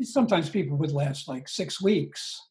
Sometimes 0.03 0.49
people 0.49 0.77
would 0.79 0.93
last 0.93 1.29
like 1.29 1.49
six 1.49 1.81
weeks. 1.81 2.46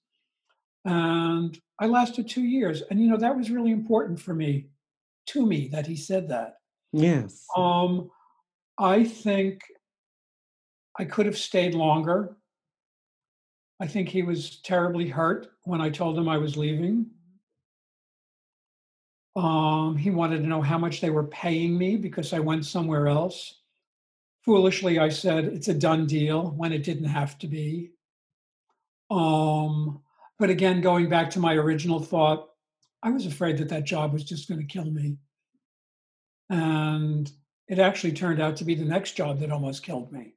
And 0.86 1.60
I 1.80 1.88
lasted 1.88 2.30
two 2.30 2.44
years. 2.44 2.84
And, 2.90 3.02
you 3.02 3.10
know, 3.10 3.18
that 3.18 3.36
was 3.36 3.50
really 3.50 3.72
important 3.72 4.20
for 4.20 4.34
me, 4.34 4.68
to 5.28 5.46
me, 5.46 5.68
that 5.70 5.88
he 5.88 5.96
said 5.96 6.30
that. 6.30 6.60
Yes. 6.94 7.46
Um, 7.56 8.10
I 8.78 9.04
think 9.04 9.64
I 10.98 11.06
could 11.06 11.26
have 11.26 11.38
stayed 11.38 11.74
longer. 11.74 12.38
I 13.80 13.88
think 13.88 14.08
he 14.08 14.22
was 14.22 14.62
terribly 14.62 15.10
hurt 15.10 15.48
when 15.64 15.82
I 15.82 15.90
told 15.90 16.18
him 16.18 16.30
I 16.30 16.38
was 16.38 16.56
leaving. 16.56 17.08
Um, 19.36 19.98
he 19.98 20.12
wanted 20.12 20.38
to 20.40 20.48
know 20.48 20.62
how 20.62 20.78
much 20.78 21.02
they 21.02 21.10
were 21.10 21.28
paying 21.28 21.78
me 21.78 21.98
because 21.98 22.32
I 22.32 22.40
went 22.40 22.66
somewhere 22.66 23.08
else. 23.08 23.62
Foolishly, 24.46 25.00
I 25.00 25.10
said 25.10 25.46
it's 25.46 25.68
a 25.68 25.74
done 25.74 26.06
deal 26.06 26.52
when 26.52 26.72
it 26.72 26.84
didn't 26.84 27.10
have 27.10 27.38
to 27.40 27.48
be. 27.48 27.92
Um, 29.10 30.02
but 30.40 30.50
again, 30.50 30.82
going 30.82 31.10
back 31.10 31.30
to 31.32 31.40
my 31.40 31.54
original 31.54 32.00
thought, 32.00 32.50
I 33.04 33.10
was 33.10 33.26
afraid 33.26 33.58
that 33.58 33.70
that 33.70 33.84
job 33.84 34.14
was 34.14 34.24
just 34.24 34.50
going 34.50 34.60
to 34.60 34.68
kill 34.68 34.90
me. 34.90 35.18
And 36.50 37.32
it 37.68 37.80
actually 37.80 38.14
turned 38.14 38.42
out 38.42 38.56
to 38.58 38.66
be 38.66 38.76
the 38.76 38.86
next 38.86 39.14
job 39.14 39.40
that 39.40 39.52
almost 39.52 39.84
killed 39.84 40.12
me. 40.12 40.34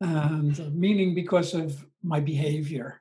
And 0.00 0.74
meaning 0.74 1.14
because 1.14 1.54
of 1.54 1.84
my 2.02 2.20
behavior 2.20 3.00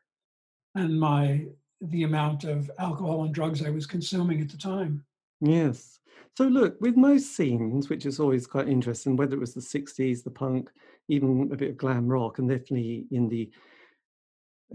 and 0.76 1.00
my 1.00 1.48
the 1.82 2.04
amount 2.04 2.46
of 2.46 2.72
alcohol 2.80 3.24
and 3.24 3.34
drugs 3.34 3.64
I 3.64 3.70
was 3.70 3.86
consuming 3.86 4.42
at 4.42 4.50
the 4.50 4.58
time. 4.58 5.04
Yes. 5.42 6.00
So 6.38 6.46
look, 6.46 6.80
with 6.80 6.98
most 6.98 7.36
scenes, 7.36 7.90
which 7.90 8.06
is 8.06 8.20
always 8.20 8.48
quite 8.48 8.68
interesting, 8.68 9.16
whether 9.16 9.36
it 9.36 9.40
was 9.40 9.54
the 9.54 9.62
60s, 9.62 10.24
the 10.24 10.32
punk, 10.32 10.70
even 11.08 11.50
a 11.52 11.56
bit 11.56 11.72
of 11.72 11.78
glam 11.78 12.08
rock, 12.08 12.40
and 12.40 12.50
definitely 12.50 13.06
in 13.12 13.30
the 13.30 13.52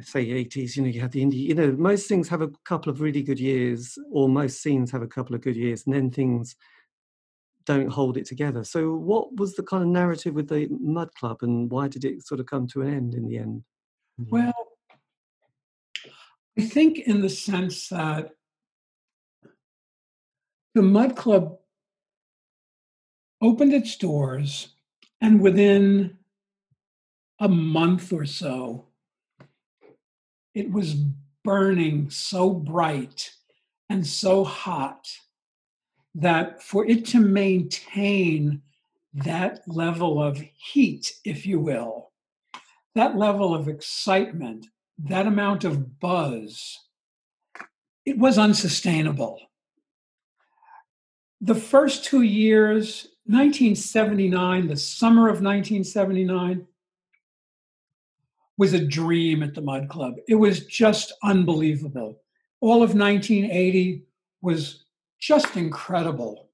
say 0.00 0.26
80s, 0.26 0.76
you 0.76 0.82
know, 0.82 0.88
you 0.88 1.00
have 1.00 1.10
the 1.10 1.24
indie, 1.24 1.34
you 1.48 1.54
know, 1.54 1.72
most 1.72 2.08
things 2.08 2.28
have 2.28 2.42
a 2.42 2.50
couple 2.64 2.90
of 2.90 3.00
really 3.00 3.22
good 3.22 3.40
years, 3.40 3.98
or 4.10 4.28
most 4.28 4.62
scenes 4.62 4.90
have 4.90 5.02
a 5.02 5.08
couple 5.08 5.34
of 5.34 5.42
good 5.42 5.56
years, 5.56 5.84
and 5.86 5.94
then 5.94 6.10
things 6.10 6.56
don't 7.66 7.90
hold 7.90 8.16
it 8.16 8.26
together. 8.26 8.64
So 8.64 8.94
what 8.94 9.36
was 9.36 9.54
the 9.54 9.62
kind 9.62 9.82
of 9.82 9.88
narrative 9.88 10.34
with 10.34 10.48
the 10.48 10.68
Mud 10.70 11.14
Club 11.14 11.38
and 11.42 11.70
why 11.70 11.88
did 11.88 12.04
it 12.04 12.26
sort 12.26 12.40
of 12.40 12.46
come 12.46 12.66
to 12.68 12.82
an 12.82 12.94
end 12.94 13.14
in 13.14 13.26
the 13.26 13.38
end? 13.38 13.62
Well, 14.18 14.52
mm-hmm. 14.52 16.10
I 16.58 16.66
think 16.66 17.00
in 17.00 17.20
the 17.20 17.28
sense 17.28 17.88
that 17.88 18.30
the 20.74 20.82
Mud 20.82 21.16
Club 21.16 21.58
opened 23.42 23.72
its 23.72 23.96
doors, 23.96 24.74
and 25.20 25.40
within 25.40 26.18
a 27.38 27.48
month 27.48 28.12
or 28.12 28.26
so, 28.26 28.89
it 30.60 30.70
was 30.70 30.94
burning 31.42 32.10
so 32.10 32.50
bright 32.50 33.32
and 33.88 34.06
so 34.06 34.44
hot 34.44 35.08
that 36.14 36.62
for 36.62 36.86
it 36.86 37.06
to 37.06 37.18
maintain 37.18 38.60
that 39.14 39.66
level 39.66 40.22
of 40.22 40.44
heat, 40.56 41.12
if 41.24 41.46
you 41.46 41.58
will, 41.58 42.12
that 42.94 43.16
level 43.16 43.54
of 43.54 43.68
excitement, 43.68 44.66
that 44.98 45.26
amount 45.26 45.64
of 45.64 45.98
buzz, 45.98 46.78
it 48.04 48.18
was 48.18 48.36
unsustainable. 48.36 49.40
The 51.40 51.54
first 51.54 52.04
two 52.04 52.22
years, 52.22 53.08
1979, 53.24 54.68
the 54.68 54.76
summer 54.76 55.22
of 55.22 55.40
1979, 55.40 56.66
was 58.60 58.74
a 58.74 58.84
dream 58.84 59.42
at 59.42 59.54
the 59.54 59.62
Mud 59.62 59.88
Club. 59.88 60.16
It 60.28 60.34
was 60.34 60.66
just 60.66 61.14
unbelievable. 61.22 62.20
All 62.60 62.82
of 62.82 62.94
1980 62.94 64.02
was 64.42 64.84
just 65.18 65.56
incredible. 65.56 66.50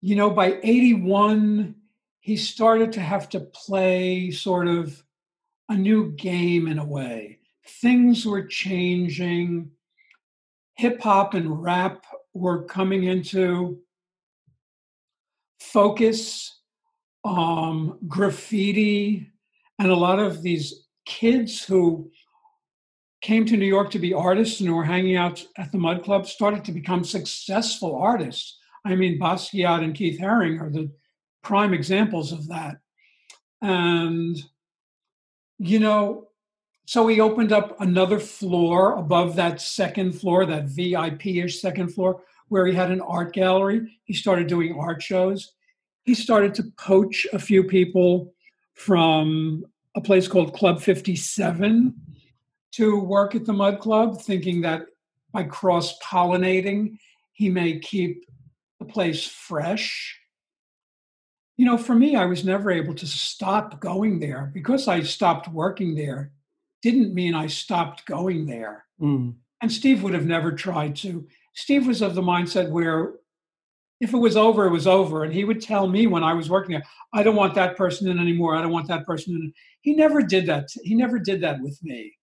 You 0.00 0.16
know, 0.16 0.30
by 0.30 0.58
81, 0.62 1.74
he 2.20 2.38
started 2.38 2.90
to 2.92 3.00
have 3.00 3.28
to 3.28 3.40
play 3.40 4.30
sort 4.30 4.66
of 4.66 5.04
a 5.68 5.76
new 5.76 6.12
game 6.12 6.68
in 6.68 6.78
a 6.78 6.84
way. 6.84 7.40
Things 7.82 8.24
were 8.24 8.46
changing. 8.46 9.70
Hip 10.76 11.02
hop 11.02 11.34
and 11.34 11.62
rap 11.62 12.06
were 12.32 12.64
coming 12.64 13.04
into 13.04 13.78
focus. 15.60 16.60
Um, 17.26 17.98
graffiti 18.08 19.32
and 19.78 19.90
a 19.90 19.96
lot 19.96 20.18
of 20.18 20.42
these 20.42 20.86
kids 21.04 21.64
who 21.64 22.10
came 23.20 23.46
to 23.46 23.56
New 23.56 23.66
York 23.66 23.90
to 23.90 23.98
be 23.98 24.12
artists 24.12 24.60
and 24.60 24.68
who 24.68 24.74
were 24.74 24.84
hanging 24.84 25.16
out 25.16 25.44
at 25.56 25.72
the 25.72 25.78
Mud 25.78 26.04
Club 26.04 26.26
started 26.26 26.64
to 26.64 26.72
become 26.72 27.04
successful 27.04 27.96
artists. 27.96 28.58
I 28.84 28.94
mean, 28.94 29.18
Basquiat 29.18 29.82
and 29.82 29.94
Keith 29.94 30.20
Haring 30.20 30.60
are 30.60 30.70
the 30.70 30.90
prime 31.42 31.74
examples 31.74 32.32
of 32.32 32.48
that. 32.48 32.76
And 33.62 34.36
you 35.58 35.78
know, 35.78 36.28
so 36.86 37.06
he 37.06 37.20
opened 37.20 37.52
up 37.52 37.80
another 37.80 38.18
floor 38.20 38.96
above 38.96 39.36
that 39.36 39.60
second 39.60 40.12
floor, 40.12 40.46
that 40.46 40.66
VIP 40.66 41.26
ish 41.26 41.60
second 41.60 41.88
floor, 41.88 42.22
where 42.48 42.66
he 42.66 42.74
had 42.74 42.90
an 42.90 43.00
art 43.00 43.32
gallery. 43.32 43.98
He 44.04 44.14
started 44.14 44.46
doing 44.46 44.78
art 44.78 45.02
shows. 45.02 45.52
He 46.04 46.14
started 46.14 46.54
to 46.54 46.70
poach 46.78 47.26
a 47.32 47.38
few 47.38 47.64
people 47.64 48.32
from 48.76 49.64
a 49.94 50.00
place 50.00 50.28
called 50.28 50.54
Club 50.54 50.80
57 50.80 51.94
to 52.72 53.00
work 53.00 53.34
at 53.34 53.44
the 53.44 53.52
Mud 53.52 53.80
Club, 53.80 54.22
thinking 54.22 54.60
that 54.60 54.86
by 55.32 55.42
cross 55.42 55.98
pollinating, 55.98 56.98
he 57.32 57.50
may 57.50 57.78
keep 57.78 58.24
the 58.78 58.86
place 58.86 59.26
fresh 59.26 60.18
you 61.56 61.64
know, 61.64 61.78
for 61.78 61.94
me, 61.94 62.16
I 62.16 62.26
was 62.26 62.44
never 62.44 62.70
able 62.70 62.94
to 62.94 63.06
stop 63.06 63.80
going 63.80 64.20
there 64.20 64.50
because 64.52 64.88
I 64.88 65.00
stopped 65.02 65.48
working 65.48 65.94
there. 65.94 66.32
Didn't 66.82 67.14
mean 67.14 67.34
I 67.34 67.46
stopped 67.46 68.04
going 68.04 68.46
there. 68.46 68.84
Mm. 69.00 69.34
And 69.62 69.72
Steve 69.72 70.02
would 70.02 70.12
have 70.12 70.26
never 70.26 70.52
tried 70.52 70.96
to. 70.96 71.26
Steve 71.54 71.86
was 71.86 72.02
of 72.02 72.14
the 72.14 72.22
mindset 72.22 72.68
where 72.68 73.14
if 74.00 74.12
it 74.12 74.18
was 74.18 74.36
over, 74.36 74.66
it 74.66 74.70
was 74.70 74.86
over. 74.86 75.24
And 75.24 75.32
he 75.32 75.44
would 75.44 75.60
tell 75.60 75.88
me 75.88 76.06
when 76.06 76.22
I 76.22 76.34
was 76.34 76.50
working 76.50 76.72
there, 76.72 76.84
I 77.12 77.22
don't 77.22 77.36
want 77.36 77.54
that 77.54 77.76
person 77.76 78.08
in 78.08 78.18
anymore. 78.18 78.56
I 78.56 78.62
don't 78.62 78.72
want 78.72 78.88
that 78.88 79.06
person 79.06 79.34
in. 79.34 79.52
He 79.80 79.94
never 79.94 80.22
did 80.22 80.46
that. 80.46 80.68
He 80.82 80.94
never 80.94 81.18
did 81.18 81.40
that 81.40 81.60
with 81.60 81.82
me. 81.82 82.16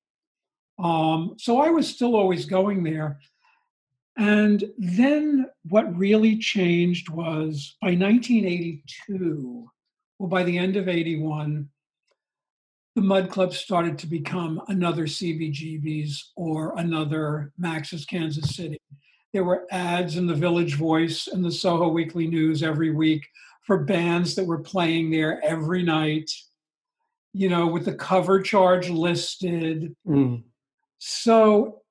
Um, 0.80 1.36
so 1.38 1.60
I 1.62 1.70
was 1.70 1.88
still 1.88 2.16
always 2.16 2.46
going 2.46 2.84
there. 2.84 3.20
And 4.18 4.64
then 4.78 5.48
what 5.70 5.98
really 5.98 6.38
changed 6.38 7.10
was 7.10 7.76
by 7.82 7.96
1982, 7.96 9.68
well, 10.20 10.30
by 10.30 10.44
the 10.44 10.58
end 10.58 10.76
of 10.76 10.88
81, 10.88 11.68
the 12.96 13.02
Mud 13.02 13.32
Club 13.32 13.54
started 13.54 13.98
to 14.00 14.08
become 14.08 14.62
another 14.68 15.08
CBGB's 15.08 16.32
or 16.36 16.78
another 16.78 17.52
Max's 17.58 18.06
Kansas 18.06 18.56
City. 18.56 18.80
There 19.34 19.44
were 19.44 19.66
ads 19.72 20.16
in 20.16 20.28
the 20.28 20.36
Village 20.36 20.76
Voice 20.76 21.28
and 21.28 21.44
the 21.44 21.52
Soho 21.52 21.90
Weekly 21.90 22.28
News 22.28 22.62
every 22.62 22.92
week 22.92 23.28
for 23.64 23.84
bands 23.84 24.36
that 24.36 24.46
were 24.46 24.60
playing 24.60 25.10
there 25.10 25.44
every 25.44 25.82
night, 25.84 26.32
you 27.34 27.50
know, 27.50 27.66
with 27.66 27.86
the 27.86 27.96
cover 27.96 28.42
charge 28.42 28.90
listed. 28.90 29.96
Mm. 30.08 30.44
So 31.00 31.82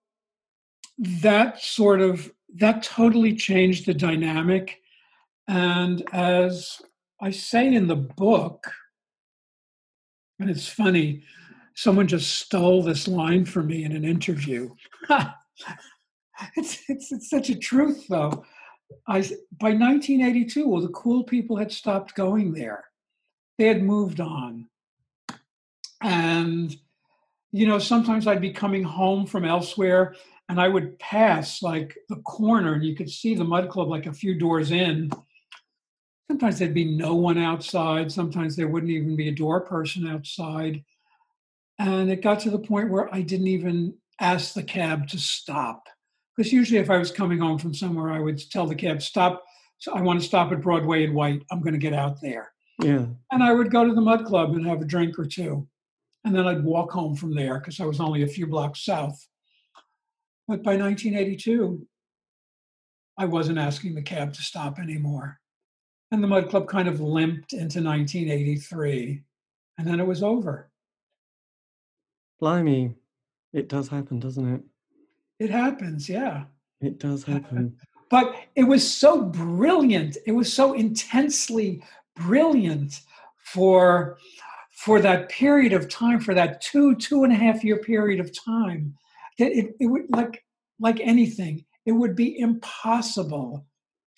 that 0.98 1.60
sort 1.60 2.00
of 2.00 2.32
that 2.54 2.82
totally 2.82 3.34
changed 3.34 3.86
the 3.86 3.94
dynamic 3.94 4.80
and 5.48 6.04
as 6.12 6.80
i 7.20 7.30
say 7.30 7.74
in 7.74 7.86
the 7.86 7.96
book 7.96 8.70
and 10.38 10.50
it's 10.50 10.68
funny 10.68 11.22
someone 11.74 12.06
just 12.06 12.34
stole 12.34 12.82
this 12.82 13.08
line 13.08 13.44
from 13.44 13.66
me 13.66 13.84
in 13.84 13.92
an 13.92 14.04
interview 14.04 14.70
it's, 16.56 16.82
it's, 16.88 17.12
it's 17.12 17.30
such 17.30 17.50
a 17.50 17.58
truth 17.58 18.06
though 18.08 18.44
i 19.06 19.20
by 19.58 19.70
1982 19.70 20.68
well 20.68 20.82
the 20.82 20.88
cool 20.88 21.24
people 21.24 21.56
had 21.56 21.72
stopped 21.72 22.14
going 22.14 22.52
there 22.52 22.84
they 23.58 23.66
had 23.66 23.82
moved 23.82 24.20
on 24.20 24.68
and 26.02 26.76
you 27.52 27.66
know 27.66 27.78
sometimes 27.78 28.26
i'd 28.26 28.40
be 28.40 28.52
coming 28.52 28.82
home 28.82 29.26
from 29.26 29.44
elsewhere 29.44 30.14
and 30.52 30.60
I 30.60 30.68
would 30.68 30.98
pass 30.98 31.62
like 31.62 31.96
the 32.10 32.16
corner 32.16 32.74
and 32.74 32.84
you 32.84 32.94
could 32.94 33.10
see 33.10 33.34
the 33.34 33.42
mud 33.42 33.70
club 33.70 33.88
like 33.88 34.04
a 34.04 34.12
few 34.12 34.38
doors 34.38 34.70
in. 34.70 35.10
Sometimes 36.30 36.58
there'd 36.58 36.74
be 36.74 36.96
no 36.96 37.14
one 37.14 37.38
outside. 37.38 38.12
Sometimes 38.12 38.54
there 38.54 38.68
wouldn't 38.68 38.92
even 38.92 39.16
be 39.16 39.28
a 39.28 39.34
door 39.34 39.62
person 39.62 40.06
outside. 40.06 40.84
And 41.78 42.10
it 42.10 42.20
got 42.20 42.40
to 42.40 42.50
the 42.50 42.58
point 42.58 42.90
where 42.90 43.12
I 43.14 43.22
didn't 43.22 43.48
even 43.48 43.94
ask 44.20 44.52
the 44.52 44.62
cab 44.62 45.08
to 45.08 45.18
stop. 45.18 45.88
Because 46.36 46.52
usually, 46.52 46.80
if 46.80 46.90
I 46.90 46.98
was 46.98 47.10
coming 47.10 47.38
home 47.38 47.58
from 47.58 47.74
somewhere, 47.74 48.10
I 48.10 48.20
would 48.20 48.50
tell 48.50 48.66
the 48.66 48.74
cab, 48.74 49.02
stop. 49.02 49.42
So 49.78 49.92
I 49.92 50.00
want 50.00 50.20
to 50.20 50.26
stop 50.26 50.52
at 50.52 50.62
Broadway 50.62 51.04
and 51.04 51.14
White. 51.14 51.44
I'm 51.50 51.60
going 51.60 51.74
to 51.74 51.78
get 51.78 51.92
out 51.92 52.20
there. 52.20 52.52
Yeah. 52.80 53.06
And 53.30 53.42
I 53.42 53.52
would 53.52 53.70
go 53.70 53.86
to 53.86 53.94
the 53.94 54.00
Mud 54.00 54.24
Club 54.24 54.54
and 54.54 54.66
have 54.66 54.80
a 54.80 54.86
drink 54.86 55.18
or 55.18 55.26
two. 55.26 55.66
And 56.24 56.34
then 56.34 56.46
I'd 56.46 56.64
walk 56.64 56.92
home 56.92 57.16
from 57.16 57.34
there 57.34 57.58
because 57.58 57.80
I 57.80 57.84
was 57.84 58.00
only 58.00 58.22
a 58.22 58.28
few 58.28 58.46
blocks 58.46 58.84
south. 58.84 59.26
But 60.48 60.62
by 60.62 60.76
1982, 60.76 61.86
I 63.18 63.24
wasn't 63.24 63.58
asking 63.58 63.94
the 63.94 64.02
cab 64.02 64.32
to 64.34 64.42
stop 64.42 64.78
anymore. 64.78 65.38
And 66.10 66.22
the 66.22 66.28
Mud 66.28 66.48
Club 66.48 66.68
kind 66.68 66.88
of 66.88 67.00
limped 67.00 67.52
into 67.52 67.82
1983, 67.82 69.22
and 69.78 69.86
then 69.86 69.98
it 70.00 70.06
was 70.06 70.22
over. 70.22 70.70
Blimey, 72.38 72.94
it 73.52 73.68
does 73.68 73.88
happen, 73.88 74.18
doesn't 74.20 74.54
it? 74.54 74.62
It 75.42 75.50
happens, 75.50 76.08
yeah. 76.08 76.44
It 76.80 77.00
does 77.00 77.24
happen. 77.24 77.76
but 78.10 78.36
it 78.54 78.62
was 78.62 78.88
so 78.88 79.22
brilliant. 79.22 80.16
It 80.24 80.30
was 80.30 80.52
so 80.52 80.72
intensely 80.72 81.82
brilliant 82.14 83.00
for 83.38 84.18
for 84.70 85.00
that 85.00 85.28
period 85.30 85.72
of 85.72 85.88
time, 85.88 86.20
for 86.20 86.32
that 86.34 86.60
two, 86.60 86.94
two 86.94 87.24
and 87.24 87.32
a 87.32 87.36
half 87.36 87.64
year 87.64 87.78
period 87.78 88.20
of 88.20 88.30
time, 88.32 88.94
that 89.38 89.50
it, 89.50 89.74
it 89.80 89.86
would 89.86 90.06
like 90.10 90.44
like 90.78 91.00
anything, 91.00 91.64
it 91.86 91.92
would 91.92 92.14
be 92.14 92.38
impossible 92.38 93.66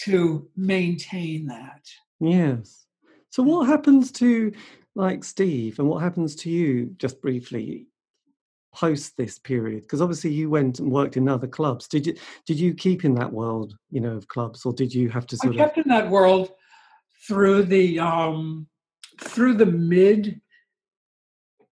to 0.01 0.47
maintain 0.59 1.47
that. 1.47 1.89
Yes. 2.21 2.85
So 3.31 3.43
what 3.43 3.67
happens 3.67 4.13
to 4.13 4.53
like 4.95 5.25
Steve 5.25 5.79
and 5.79 5.89
what 5.89 6.03
happens 6.03 6.37
to 6.37 6.51
you 6.51 6.95
just 6.99 7.23
briefly 7.23 7.87
post 8.75 9.17
this 9.17 9.39
period? 9.39 9.83
Because 9.83 10.03
obviously 10.03 10.33
you 10.33 10.51
went 10.51 10.81
and 10.81 10.91
worked 10.91 11.17
in 11.17 11.29
other 11.29 11.47
clubs. 11.47 11.89
Did 11.89 12.07
you 12.07 12.17
did 12.47 12.59
you 12.59 12.75
keep 12.75 13.05
in 13.05 13.15
that 13.15 13.33
world 13.33 13.77
you 13.91 14.01
know 14.01 14.17
of 14.17 14.29
clubs 14.29 14.67
or 14.67 14.73
did 14.73 14.93
you 14.93 15.09
have 15.09 15.27
to 15.29 15.37
sort 15.37 15.55
I 15.55 15.59
kept 15.59 15.79
of 15.79 15.87
in 15.87 15.91
that 15.91 16.11
world 16.11 16.51
through 17.27 17.65
the 17.65 17.99
um 18.01 18.67
through 19.21 19.55
the 19.55 19.67
mid 19.67 20.41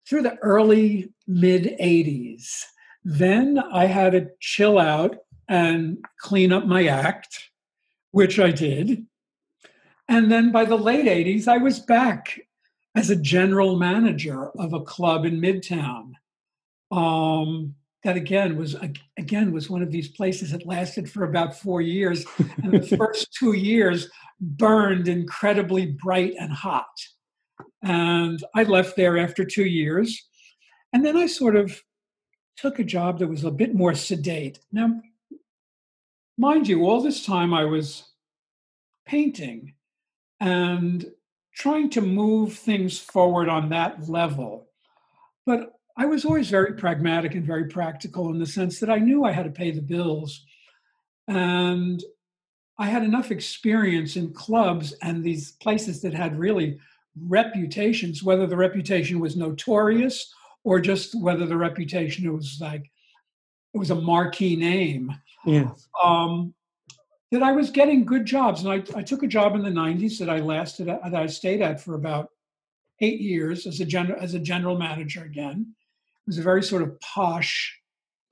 through 0.09 0.23
the 0.23 0.39
early 0.39 1.13
mid 1.27 1.77
80s 1.81 2.65
then 3.05 3.59
I 3.59 3.87
had 3.87 4.13
to 4.13 4.31
chill 4.41 4.79
out 4.79 5.17
and 5.49 5.99
clean 6.21 6.53
up 6.53 6.67
my 6.67 6.87
act 6.87 7.51
which 8.13 8.39
I 8.39 8.51
did. 8.51 9.07
And 10.07 10.31
then 10.31 10.53
by 10.53 10.65
the 10.67 10.77
late 10.77 11.07
80s 11.07 11.49
I 11.49 11.59
was 11.59 11.81
back 11.81 12.41
as 12.95 13.11
a 13.11 13.17
general 13.17 13.77
manager 13.77 14.51
of 14.59 14.73
a 14.73 14.83
club 14.83 15.25
in 15.25 15.41
Midtown 15.41 16.13
um, 16.93 17.75
that 18.05 18.17
again 18.17 18.57
was 18.57 18.77
again 19.17 19.53
was 19.53 19.71
one 19.71 19.83
of 19.83 19.91
these 19.91 20.09
places 20.09 20.51
that 20.51 20.67
lasted 20.67 21.11
for 21.11 21.25
about 21.25 21.59
four 21.59 21.81
years 21.81 22.25
and 22.63 22.73
the 22.73 22.97
first 22.97 23.33
two 23.33 23.55
years 23.55 24.11
burned 24.41 25.09
incredibly 25.09 25.87
bright 25.87 26.35
and 26.39 26.53
hot. 26.53 26.87
And 27.83 28.43
i 28.55 28.63
left 28.65 28.97
there 28.97 29.19
after 29.19 29.45
two 29.45 29.67
years 29.67 30.29
and 30.93 31.05
then 31.05 31.17
i 31.17 31.27
sort 31.27 31.57
of 31.57 31.81
took 32.57 32.79
a 32.79 32.85
job 32.85 33.19
that 33.19 33.29
was 33.29 33.45
a 33.45 33.51
bit 33.51 33.75
more 33.75 33.95
sedate. 33.95 34.59
Now 34.73 35.01
mind 36.37 36.67
you 36.67 36.85
all 36.87 37.01
this 37.01 37.25
time 37.25 37.55
i 37.55 37.65
was 37.65 38.05
painting 39.07 39.75
and 40.41 41.07
trying 41.55 41.91
to 41.91 42.01
move 42.01 42.55
things 42.55 42.99
forward 42.99 43.49
on 43.49 43.69
that 43.69 44.09
level 44.09 44.67
but 45.45 45.73
I 45.97 46.07
was 46.07 46.25
always 46.25 46.49
very 46.49 46.75
pragmatic 46.75 47.35
and 47.35 47.45
very 47.45 47.67
practical 47.67 48.31
in 48.31 48.39
the 48.39 48.47
sense 48.47 48.81
that 48.81 48.91
I 48.91 48.99
knew 48.99 49.25
I 49.25 49.33
had 49.33 49.45
to 49.45 49.51
pay 49.51 49.71
the 49.71 49.83
bills. 49.83 50.45
And 51.29 52.03
I 52.79 52.87
had 52.87 53.03
enough 53.03 53.31
experience 53.31 54.17
in 54.17 54.33
clubs 54.33 54.93
and 55.03 55.23
these 55.23 55.53
places 55.53 56.01
that 56.03 56.15
had 56.15 56.39
really 56.39 56.79
reputations, 57.17 58.23
whether 58.23 58.47
the 58.47 58.57
reputation 58.57 59.21
was 59.21 59.37
notorious 59.37 60.33
or 60.65 60.81
just 60.81 61.15
whether 61.21 61.47
the 61.47 61.57
reputation 61.57 62.33
was 62.33 62.59
like 62.61 62.91
it 63.75 63.79
was 63.79 63.91
a 63.91 63.95
marquee 63.95 64.57
name. 64.57 65.15
Yes. 65.45 65.89
Um, 66.03 66.55
that 67.31 67.43
I 67.43 67.53
was 67.53 67.71
getting 67.71 68.05
good 68.05 68.27
jobs, 68.27 68.63
and 68.63 68.71
I, 68.71 68.99
I 68.99 69.03
took 69.03 69.23
a 69.23 69.27
job 69.27 69.55
in 69.55 69.63
the 69.63 69.71
'90s 69.71 70.19
that 70.19 70.29
I 70.29 70.41
lasted 70.41 70.89
that 70.89 71.15
I 71.15 71.27
stayed 71.27 71.63
at 71.63 71.81
for 71.81 71.95
about 71.95 72.29
eight 73.01 73.21
years 73.21 73.67
as 73.67 73.81
a 73.81 73.87
general 73.87 74.21
as 74.21 74.35
a 74.35 74.39
general 74.39 74.77
manager 74.77 75.23
again, 75.23 75.75
was 76.27 76.39
a 76.39 76.43
very 76.43 76.63
sort 76.63 76.83
of 76.83 76.99
posh 77.01 77.79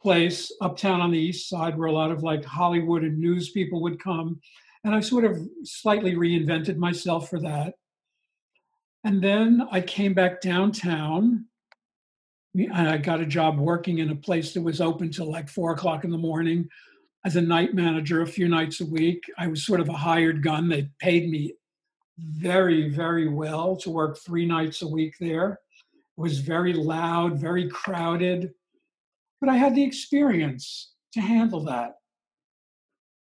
place 0.01 0.53
uptown 0.61 1.01
on 1.01 1.11
the 1.11 1.19
east 1.19 1.49
side 1.49 1.77
where 1.77 1.89
a 1.89 1.93
lot 1.93 2.11
of 2.11 2.23
like 2.23 2.45
Hollywood 2.45 3.03
and 3.03 3.19
news 3.19 3.51
people 3.51 3.83
would 3.83 4.03
come. 4.03 4.41
And 4.85 4.95
I 4.95 5.01
sort 5.01 5.25
of 5.25 5.39
slightly 5.65 6.15
reinvented 6.15 6.77
myself 6.77 7.29
for 7.29 7.39
that. 7.41 7.75
And 9.05 9.23
then 9.23 9.67
I 9.71 9.81
came 9.81 10.15
back 10.15 10.41
downtown 10.41 11.47
and 12.55 12.89
I 12.89 12.97
got 12.97 13.21
a 13.21 13.27
job 13.27 13.59
working 13.59 13.99
in 13.99 14.11
a 14.11 14.17
place 14.17 14.55
that 14.55 14.63
was 14.63 14.81
open 14.81 15.11
till 15.11 15.31
like 15.31 15.49
four 15.49 15.73
o'clock 15.73 16.05
in 16.05 16.11
the 16.11 16.19
morning 16.19 16.69
as 17.25 17.37
a 17.37 17.41
night 17.41 17.75
manager 17.75 18.23
a 18.23 18.27
few 18.27 18.49
nights 18.49 18.81
a 18.81 18.87
week. 18.87 19.23
I 19.39 19.47
was 19.47 19.65
sort 19.65 19.81
of 19.81 19.89
a 19.89 19.95
hired 19.95 20.43
gun. 20.43 20.69
They 20.69 20.89
paid 20.99 21.31
me 21.31 21.55
very, 22.19 22.89
very 22.89 23.29
well 23.29 23.77
to 23.77 23.91
work 23.91 24.19
three 24.19 24.47
nights 24.47 24.83
a 24.83 24.89
week 24.89 25.15
there 25.21 25.61
was 26.17 26.39
very 26.39 26.73
loud, 26.73 27.39
very 27.39 27.69
crowded, 27.69 28.53
but 29.41 29.49
I 29.49 29.57
had 29.57 29.75
the 29.75 29.85
experience 29.85 30.93
to 31.13 31.21
handle 31.21 31.65
that. 31.65 31.97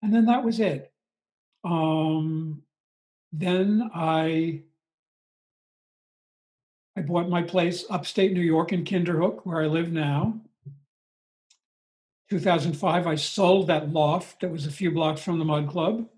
And 0.02 0.12
then 0.12 0.26
that 0.26 0.44
was 0.44 0.60
it. 0.60 0.92
Um, 1.64 2.62
then 3.32 3.90
I 3.94 4.62
I 6.96 7.02
bought 7.02 7.28
my 7.28 7.42
place 7.42 7.84
upstate 7.90 8.32
New 8.32 8.40
York 8.40 8.72
in 8.72 8.84
Kinderhook, 8.84 9.42
where 9.44 9.62
I 9.62 9.66
live 9.66 9.92
now. 9.92 10.40
2005, 12.30 13.06
I 13.06 13.14
sold 13.14 13.68
that 13.68 13.92
loft 13.92 14.40
that 14.40 14.50
was 14.50 14.66
a 14.66 14.70
few 14.72 14.90
blocks 14.90 15.22
from 15.22 15.38
the 15.38 15.44
Mud 15.44 15.68
Club. 15.68 16.08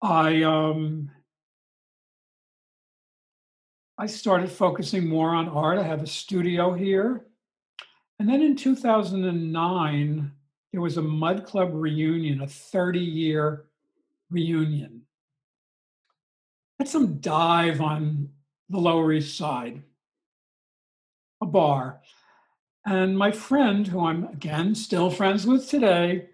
I 0.00 0.42
um, 0.44 1.10
I 3.98 4.06
started 4.06 4.50
focusing 4.50 5.08
more 5.08 5.34
on 5.34 5.48
art. 5.48 5.78
I 5.78 5.82
have 5.82 6.02
a 6.02 6.06
studio 6.06 6.74
here. 6.74 7.24
And 8.18 8.28
then 8.28 8.42
in 8.42 8.54
2009, 8.54 10.32
there 10.72 10.80
was 10.80 10.98
a 10.98 11.02
Mud 11.02 11.46
Club 11.46 11.70
reunion, 11.72 12.42
a 12.42 12.46
30 12.46 12.98
year 12.98 13.64
reunion. 14.30 15.02
Had 16.78 16.88
some 16.88 17.20
dive 17.20 17.80
on 17.80 18.28
the 18.68 18.78
Lower 18.78 19.12
East 19.12 19.38
Side, 19.38 19.82
a 21.40 21.46
bar. 21.46 22.00
And 22.84 23.16
my 23.16 23.32
friend, 23.32 23.86
who 23.86 24.04
I'm 24.04 24.24
again 24.24 24.74
still 24.74 25.10
friends 25.10 25.46
with 25.46 25.70
today, 25.70 26.28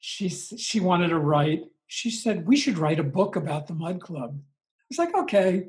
she, 0.00 0.28
she 0.28 0.80
wanted 0.80 1.08
to 1.08 1.18
write. 1.18 1.62
She 1.86 2.10
said, 2.10 2.46
We 2.46 2.56
should 2.56 2.78
write 2.78 2.98
a 2.98 3.04
book 3.04 3.36
about 3.36 3.68
the 3.68 3.74
Mud 3.74 4.00
Club. 4.00 4.36
I 4.36 4.84
was 4.88 4.98
like, 4.98 5.14
Okay. 5.14 5.68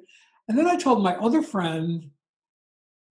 And 0.51 0.59
then 0.59 0.67
I 0.67 0.75
told 0.75 1.01
my 1.01 1.15
other 1.15 1.41
friend 1.41 2.09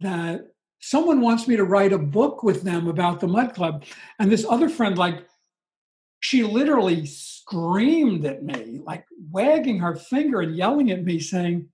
that 0.00 0.48
someone 0.78 1.22
wants 1.22 1.48
me 1.48 1.56
to 1.56 1.64
write 1.64 1.94
a 1.94 1.98
book 1.98 2.42
with 2.42 2.64
them 2.64 2.86
about 2.86 3.18
the 3.18 3.28
Mud 3.28 3.54
Club. 3.54 3.84
And 4.18 4.30
this 4.30 4.44
other 4.46 4.68
friend, 4.68 4.98
like, 4.98 5.26
she 6.20 6.42
literally 6.42 7.06
screamed 7.06 8.26
at 8.26 8.42
me, 8.42 8.82
like 8.84 9.06
wagging 9.30 9.78
her 9.78 9.96
finger 9.96 10.42
and 10.42 10.54
yelling 10.54 10.90
at 10.90 11.02
me, 11.02 11.18
saying, 11.18 11.70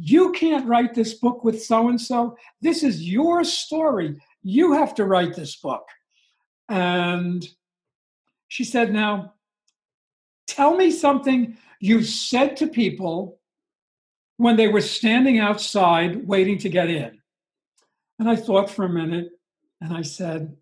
You 0.00 0.32
can't 0.32 0.66
write 0.66 0.94
this 0.94 1.14
book 1.14 1.44
with 1.44 1.62
so 1.62 1.88
and 1.88 2.00
so. 2.00 2.36
This 2.60 2.82
is 2.82 3.08
your 3.08 3.44
story. 3.44 4.20
You 4.42 4.72
have 4.72 4.96
to 4.96 5.04
write 5.04 5.36
this 5.36 5.54
book. 5.54 5.86
And 6.68 7.48
she 8.48 8.64
said, 8.64 8.92
Now, 8.92 9.34
tell 10.48 10.76
me 10.76 10.90
something 10.90 11.56
you've 11.78 12.06
said 12.06 12.56
to 12.56 12.66
people 12.66 13.38
when 14.42 14.56
they 14.56 14.66
were 14.66 14.80
standing 14.80 15.38
outside 15.38 16.26
waiting 16.26 16.58
to 16.58 16.68
get 16.68 16.90
in. 16.90 17.16
And 18.18 18.28
I 18.28 18.34
thought 18.34 18.68
for 18.68 18.84
a 18.84 18.88
minute 18.88 19.28
and 19.80 19.96
I 19.96 20.02
said, 20.02 20.56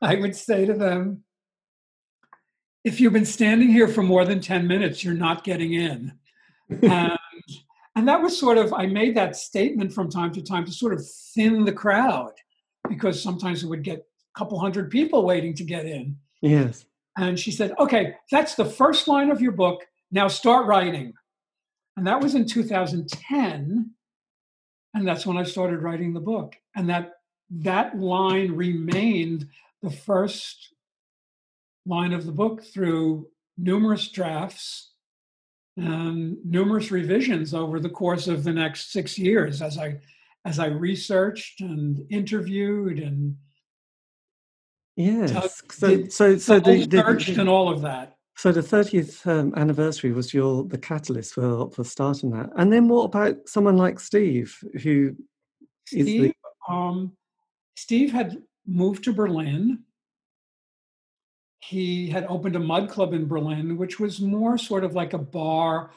I 0.00 0.14
would 0.14 0.34
say 0.34 0.64
to 0.64 0.72
them, 0.72 1.22
if 2.82 2.98
you've 2.98 3.12
been 3.12 3.26
standing 3.26 3.68
here 3.68 3.88
for 3.88 4.02
more 4.02 4.24
than 4.24 4.40
10 4.40 4.66
minutes, 4.66 5.04
you're 5.04 5.12
not 5.12 5.44
getting 5.44 5.74
in. 5.74 6.14
and, 6.82 7.18
and 7.94 8.08
that 8.08 8.22
was 8.22 8.38
sort 8.38 8.56
of, 8.56 8.72
I 8.72 8.86
made 8.86 9.14
that 9.16 9.36
statement 9.36 9.92
from 9.92 10.10
time 10.10 10.32
to 10.32 10.40
time 10.42 10.64
to 10.64 10.72
sort 10.72 10.94
of 10.94 11.06
thin 11.34 11.66
the 11.66 11.72
crowd 11.72 12.32
because 12.88 13.22
sometimes 13.22 13.62
it 13.62 13.66
would 13.66 13.82
get 13.82 13.98
a 13.98 14.38
couple 14.38 14.58
hundred 14.58 14.90
people 14.90 15.26
waiting 15.26 15.52
to 15.56 15.64
get 15.64 15.84
in. 15.84 16.16
Yes. 16.40 16.86
And 17.18 17.38
she 17.38 17.50
said, 17.50 17.74
okay, 17.78 18.14
that's 18.30 18.54
the 18.54 18.64
first 18.64 19.08
line 19.08 19.30
of 19.30 19.42
your 19.42 19.52
book. 19.52 19.84
Now 20.10 20.26
start 20.28 20.66
writing. 20.66 21.12
And 21.96 22.06
that 22.06 22.20
was 22.20 22.34
in 22.34 22.46
2010. 22.46 23.90
And 24.94 25.08
that's 25.08 25.26
when 25.26 25.36
I 25.36 25.44
started 25.44 25.82
writing 25.82 26.12
the 26.12 26.20
book. 26.20 26.56
And 26.74 26.88
that 26.90 27.12
that 27.50 27.98
line 27.98 28.52
remained 28.52 29.48
the 29.82 29.90
first 29.90 30.74
line 31.86 32.12
of 32.12 32.26
the 32.26 32.32
book 32.32 32.62
through 32.64 33.28
numerous 33.56 34.08
drafts 34.08 34.90
and 35.76 36.38
numerous 36.44 36.90
revisions 36.90 37.54
over 37.54 37.78
the 37.78 37.90
course 37.90 38.26
of 38.26 38.44
the 38.44 38.52
next 38.52 38.92
six 38.92 39.18
years 39.18 39.62
as 39.62 39.78
I 39.78 40.00
as 40.44 40.58
I 40.58 40.66
researched 40.66 41.60
and 41.60 42.04
interviewed 42.10 42.98
and 42.98 43.36
yes, 44.96 45.62
so 45.70 46.06
so 46.08 46.38
so 46.38 46.58
the, 46.58 46.86
the, 46.86 46.86
the, 46.86 47.36
and 47.38 47.48
all 47.48 47.68
of 47.68 47.82
that. 47.82 48.15
So 48.36 48.52
the 48.52 48.60
30th 48.60 49.26
um, 49.26 49.54
anniversary 49.56 50.12
was 50.12 50.34
your 50.34 50.64
the 50.64 50.76
catalyst 50.76 51.34
for 51.34 51.70
for 51.70 51.84
starting 51.84 52.30
that. 52.32 52.50
And 52.56 52.70
then 52.70 52.86
what 52.86 53.04
about 53.04 53.48
someone 53.48 53.78
like 53.78 53.98
Steve, 53.98 54.56
who 54.82 55.16
Steve, 55.86 56.34
the... 56.68 56.72
um, 56.72 57.16
Steve 57.76 58.12
had 58.12 58.42
moved 58.66 59.04
to 59.04 59.14
Berlin. 59.14 59.84
He 61.60 62.10
had 62.10 62.26
opened 62.26 62.56
a 62.56 62.60
mud 62.60 62.90
club 62.90 63.14
in 63.14 63.26
Berlin, 63.26 63.78
which 63.78 63.98
was 63.98 64.20
more 64.20 64.58
sort 64.58 64.84
of 64.84 64.94
like 64.94 65.14
a 65.14 65.18
bar, 65.18 65.90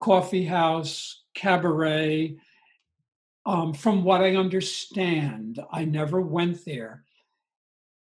coffee 0.00 0.44
house, 0.44 1.22
cabaret. 1.34 2.36
Um, 3.46 3.72
from 3.72 4.04
what 4.04 4.20
I 4.20 4.36
understand, 4.36 5.60
I 5.72 5.86
never 5.86 6.20
went 6.20 6.64
there. 6.66 7.04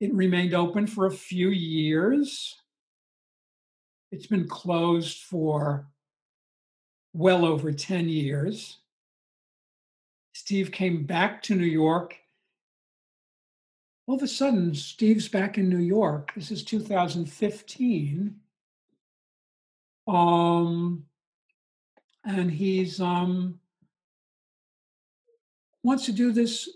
It 0.02 0.14
remained 0.14 0.54
open 0.54 0.86
for 0.86 1.06
a 1.06 1.12
few 1.12 1.50
years 1.50 2.56
It's 4.16 4.28
been 4.28 4.48
closed 4.48 5.24
for 5.24 5.88
well 7.12 7.44
over 7.44 7.74
10 7.74 8.08
years. 8.08 8.78
Steve 10.32 10.72
came 10.72 11.04
back 11.04 11.42
to 11.44 11.54
New 11.54 11.66
York. 11.66 12.16
All 14.08 14.16
of 14.16 14.24
a 14.24 14.28
sudden, 14.30 14.74
Steve's 14.74 15.28
back 15.28 15.58
in 15.58 15.68
New 15.68 15.80
York. 15.80 16.32
This 16.34 16.50
is 16.50 16.64
2015. 16.64 18.40
Um, 20.08 21.06
and 22.24 22.50
he's 22.50 23.02
um, 23.02 23.60
wants 25.84 26.06
to 26.06 26.14
do 26.14 26.32
this 26.32 26.70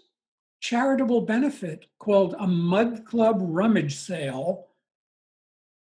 charitable 0.59 1.21
benefit 1.21 1.85
called 1.99 2.35
a 2.37 2.47
Mud 2.47 3.05
Club 3.05 3.37
rummage 3.39 3.95
sale. 3.95 4.68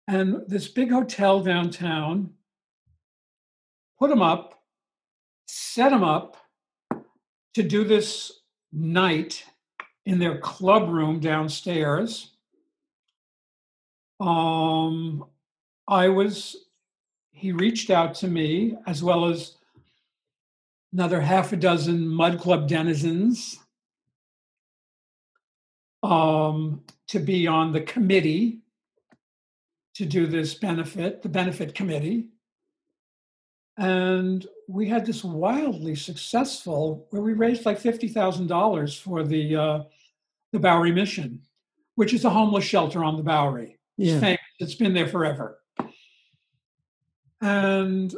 And 0.08 0.43
this 0.47 0.68
big 0.68 0.91
hotel 0.91 1.41
downtown 1.41 2.32
put 3.99 4.10
him 4.10 4.22
up, 4.22 4.64
set 5.47 5.91
him 5.91 6.03
up 6.03 6.38
to 7.55 7.64
do 7.64 7.84
this 7.84 8.32
night 8.72 9.43
in 10.05 10.20
their 10.20 10.38
club 10.38 10.89
room 10.89 11.20
downstairs. 11.20 12.32
Um, 14.20 15.26
I 15.88 16.08
was, 16.08 16.55
he 17.32 17.51
reached 17.51 17.89
out 17.89 18.16
to 18.16 18.28
me 18.28 18.78
as 18.88 19.03
well 19.03 19.26
as 19.26 19.58
another 20.93 21.20
half 21.20 21.51
a 21.51 21.58
dozen 21.58 22.08
Mud 22.08 22.39
Club 22.39 22.68
denizens 22.68 23.60
um, 26.03 26.84
to 27.08 27.20
be 27.20 27.45
on 27.47 27.74
the 27.74 27.82
committee 27.82 28.62
to 29.98 30.06
do 30.06 30.28
this 30.28 30.54
benefit, 30.54 31.24
the 31.24 31.30
benefit 31.30 31.74
committee. 31.74 32.30
And 33.78 34.45
we 34.68 34.88
had 34.88 35.06
this 35.06 35.24
wildly 35.24 35.95
successful, 35.95 37.08
where 37.10 37.22
we 37.22 37.34
raised 37.34 37.66
like 37.66 37.82
$50,000 37.82 39.00
for 39.00 39.24
the, 39.24 39.56
uh, 39.56 39.84
the 40.52 40.60
Bowery 40.60 40.91
Mission, 40.91 41.41
which 41.95 42.14
is 42.14 42.26
a 42.26 42.30
homeless 42.30 42.64
shelter 42.64 43.04
on 43.04 43.18
the 43.18 43.24
Bowery. 43.24 43.78
It's 43.98 44.12
Yeah. 44.12 44.20
famous, 44.20 44.39
it's 44.60 44.76
been 44.76 44.93
there 44.93 45.08
forever. 45.08 45.60
And 47.41 48.16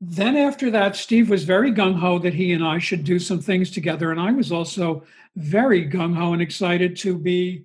then 0.00 0.36
after 0.36 0.70
that, 0.72 0.96
Steve 0.96 1.30
was 1.30 1.44
very 1.44 1.72
gung 1.72 1.94
ho 1.94 2.18
that 2.20 2.34
he 2.34 2.52
and 2.52 2.64
I 2.64 2.78
should 2.78 3.04
do 3.04 3.18
some 3.18 3.40
things 3.40 3.70
together. 3.70 4.10
And 4.10 4.20
I 4.20 4.32
was 4.32 4.50
also 4.50 5.04
very 5.36 5.88
gung 5.88 6.14
ho 6.16 6.32
and 6.32 6.42
excited 6.42 6.96
to 6.98 7.16
be 7.18 7.64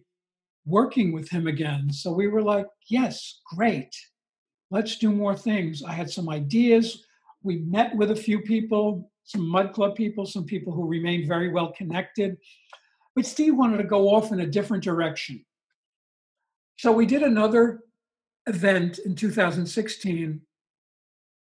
working 0.66 1.12
with 1.12 1.30
him 1.30 1.48
again. 1.48 1.92
So 1.92 2.12
we 2.12 2.28
were 2.28 2.42
like, 2.42 2.68
yes, 2.88 3.42
great. 3.54 3.96
Let's 4.72 4.98
do 4.98 5.12
more 5.12 5.36
things. 5.36 5.84
I 5.84 5.94
had 5.94 6.10
some 6.10 6.30
ideas. 6.30 7.04
We 7.44 7.58
met 7.60 7.96
with 7.96 8.12
a 8.12 8.16
few 8.16 8.40
people, 8.40 9.12
some 9.24 9.48
Mud 9.48 9.74
Club 9.74 9.96
people, 9.96 10.26
some 10.26 10.46
people 10.46 10.74
who 10.74 10.88
remained 10.88 11.28
very 11.28 11.50
well 11.50 11.72
connected. 11.74 12.38
But 13.16 13.26
Steve 13.26 13.56
wanted 13.56 13.78
to 13.78 13.84
go 13.84 14.10
off 14.10 14.32
in 14.32 14.40
a 14.40 14.48
different 14.48 14.84
direction. 14.84 15.46
So 16.78 16.92
we 16.92 17.06
did 17.06 17.22
another 17.22 17.82
event 18.48 19.00
in 19.00 19.16
2016 19.16 20.42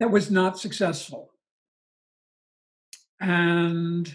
that 0.01 0.11
was 0.11 0.31
not 0.31 0.59
successful. 0.59 1.31
And 3.21 4.13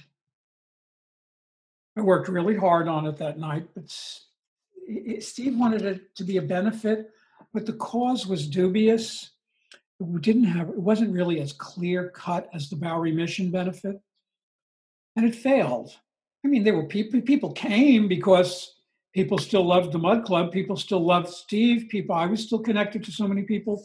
I 1.97 2.01
worked 2.01 2.27
really 2.27 2.57
hard 2.57 2.87
on 2.87 3.07
it 3.07 3.17
that 3.17 3.39
night, 3.39 3.67
but 3.73 3.95
Steve 5.19 5.57
wanted 5.57 5.83
it 5.83 6.15
to 6.15 6.23
be 6.23 6.37
a 6.37 6.41
benefit, 6.41 7.09
but 7.53 7.65
the 7.65 7.73
cause 7.73 8.25
was 8.25 8.47
dubious. 8.47 9.31
It 9.99 10.21
didn't 10.21 10.45
have, 10.45 10.69
it 10.69 10.77
wasn't 10.77 11.13
really 11.13 11.41
as 11.41 11.51
clear 11.51 12.09
cut 12.09 12.49
as 12.53 12.69
the 12.69 12.75
Bowery 12.75 13.11
Mission 13.11 13.51
benefit. 13.51 13.99
And 15.15 15.25
it 15.25 15.35
failed. 15.35 15.97
I 16.45 16.47
mean, 16.47 16.63
there 16.63 16.75
were 16.75 16.85
people, 16.85 17.19
people 17.21 17.51
came 17.51 18.07
because 18.07 18.75
people 19.13 19.37
still 19.37 19.65
loved 19.65 19.91
the 19.91 19.97
Mud 19.97 20.23
Club, 20.23 20.51
people 20.51 20.77
still 20.77 21.03
loved 21.03 21.29
Steve, 21.29 21.87
people, 21.89 22.15
I 22.15 22.27
was 22.27 22.43
still 22.43 22.59
connected 22.59 23.03
to 23.05 23.11
so 23.11 23.27
many 23.27 23.41
people. 23.41 23.83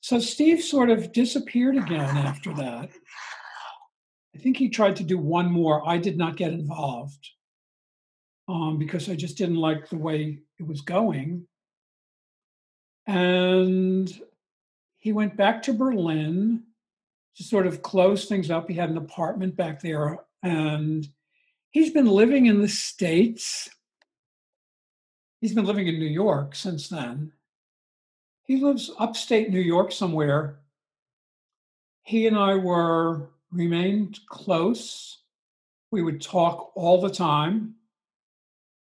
So 0.00 0.20
Steve 0.20 0.62
sort 0.62 0.90
of 0.90 1.12
disappeared 1.12 1.76
again 1.76 2.16
after 2.16 2.54
that. 2.54 2.90
I 4.34 4.38
think 4.38 4.56
he 4.56 4.68
tried 4.68 4.96
to 4.96 5.02
do 5.02 5.18
one 5.18 5.50
more. 5.50 5.86
I 5.88 5.98
did 5.98 6.16
not 6.16 6.36
get 6.36 6.52
involved 6.52 7.30
um, 8.48 8.78
because 8.78 9.08
I 9.08 9.14
just 9.14 9.36
didn't 9.36 9.56
like 9.56 9.88
the 9.88 9.98
way 9.98 10.38
it 10.58 10.66
was 10.66 10.80
going. 10.80 11.46
And 13.06 14.10
he 14.96 15.12
went 15.12 15.36
back 15.36 15.62
to 15.62 15.72
Berlin 15.72 16.64
to 17.36 17.42
sort 17.42 17.66
of 17.66 17.82
close 17.82 18.24
things 18.24 18.50
up. 18.50 18.68
He 18.68 18.74
had 18.74 18.90
an 18.90 18.96
apartment 18.96 19.56
back 19.56 19.80
there, 19.80 20.18
and 20.42 21.06
he's 21.70 21.92
been 21.92 22.06
living 22.06 22.46
in 22.46 22.60
the 22.60 22.68
States. 22.68 23.70
He's 25.40 25.54
been 25.54 25.66
living 25.66 25.86
in 25.86 25.98
New 25.98 26.06
York 26.06 26.54
since 26.54 26.88
then. 26.88 27.32
He 28.42 28.56
lives 28.56 28.90
upstate 28.98 29.50
New 29.50 29.60
York 29.60 29.92
somewhere. 29.92 30.58
He 32.02 32.26
and 32.26 32.36
I 32.36 32.56
were 32.56 33.28
remained 33.52 34.18
close. 34.28 35.18
We 35.90 36.02
would 36.02 36.20
talk 36.20 36.72
all 36.74 37.00
the 37.00 37.10
time. 37.10 37.74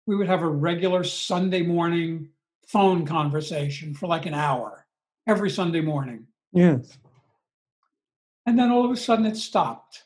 We 0.07 0.17
would 0.17 0.27
have 0.27 0.43
a 0.43 0.49
regular 0.49 1.05
Sunday 1.05 1.63
morning 1.63 2.29
phone 2.67 3.07
conversation 3.07 3.95
for 3.95 4.07
like 4.07 4.27
an 4.27 4.35
hour 4.35 4.87
every 5.27 5.51
Sunday 5.51 5.81
morning. 5.81 6.27
Yes. 6.53 6.99
And 8.47 8.59
then 8.59 8.71
all 8.71 8.85
of 8.85 8.91
a 8.91 8.97
sudden 8.97 9.27
it 9.27 9.37
stopped. 9.37 10.05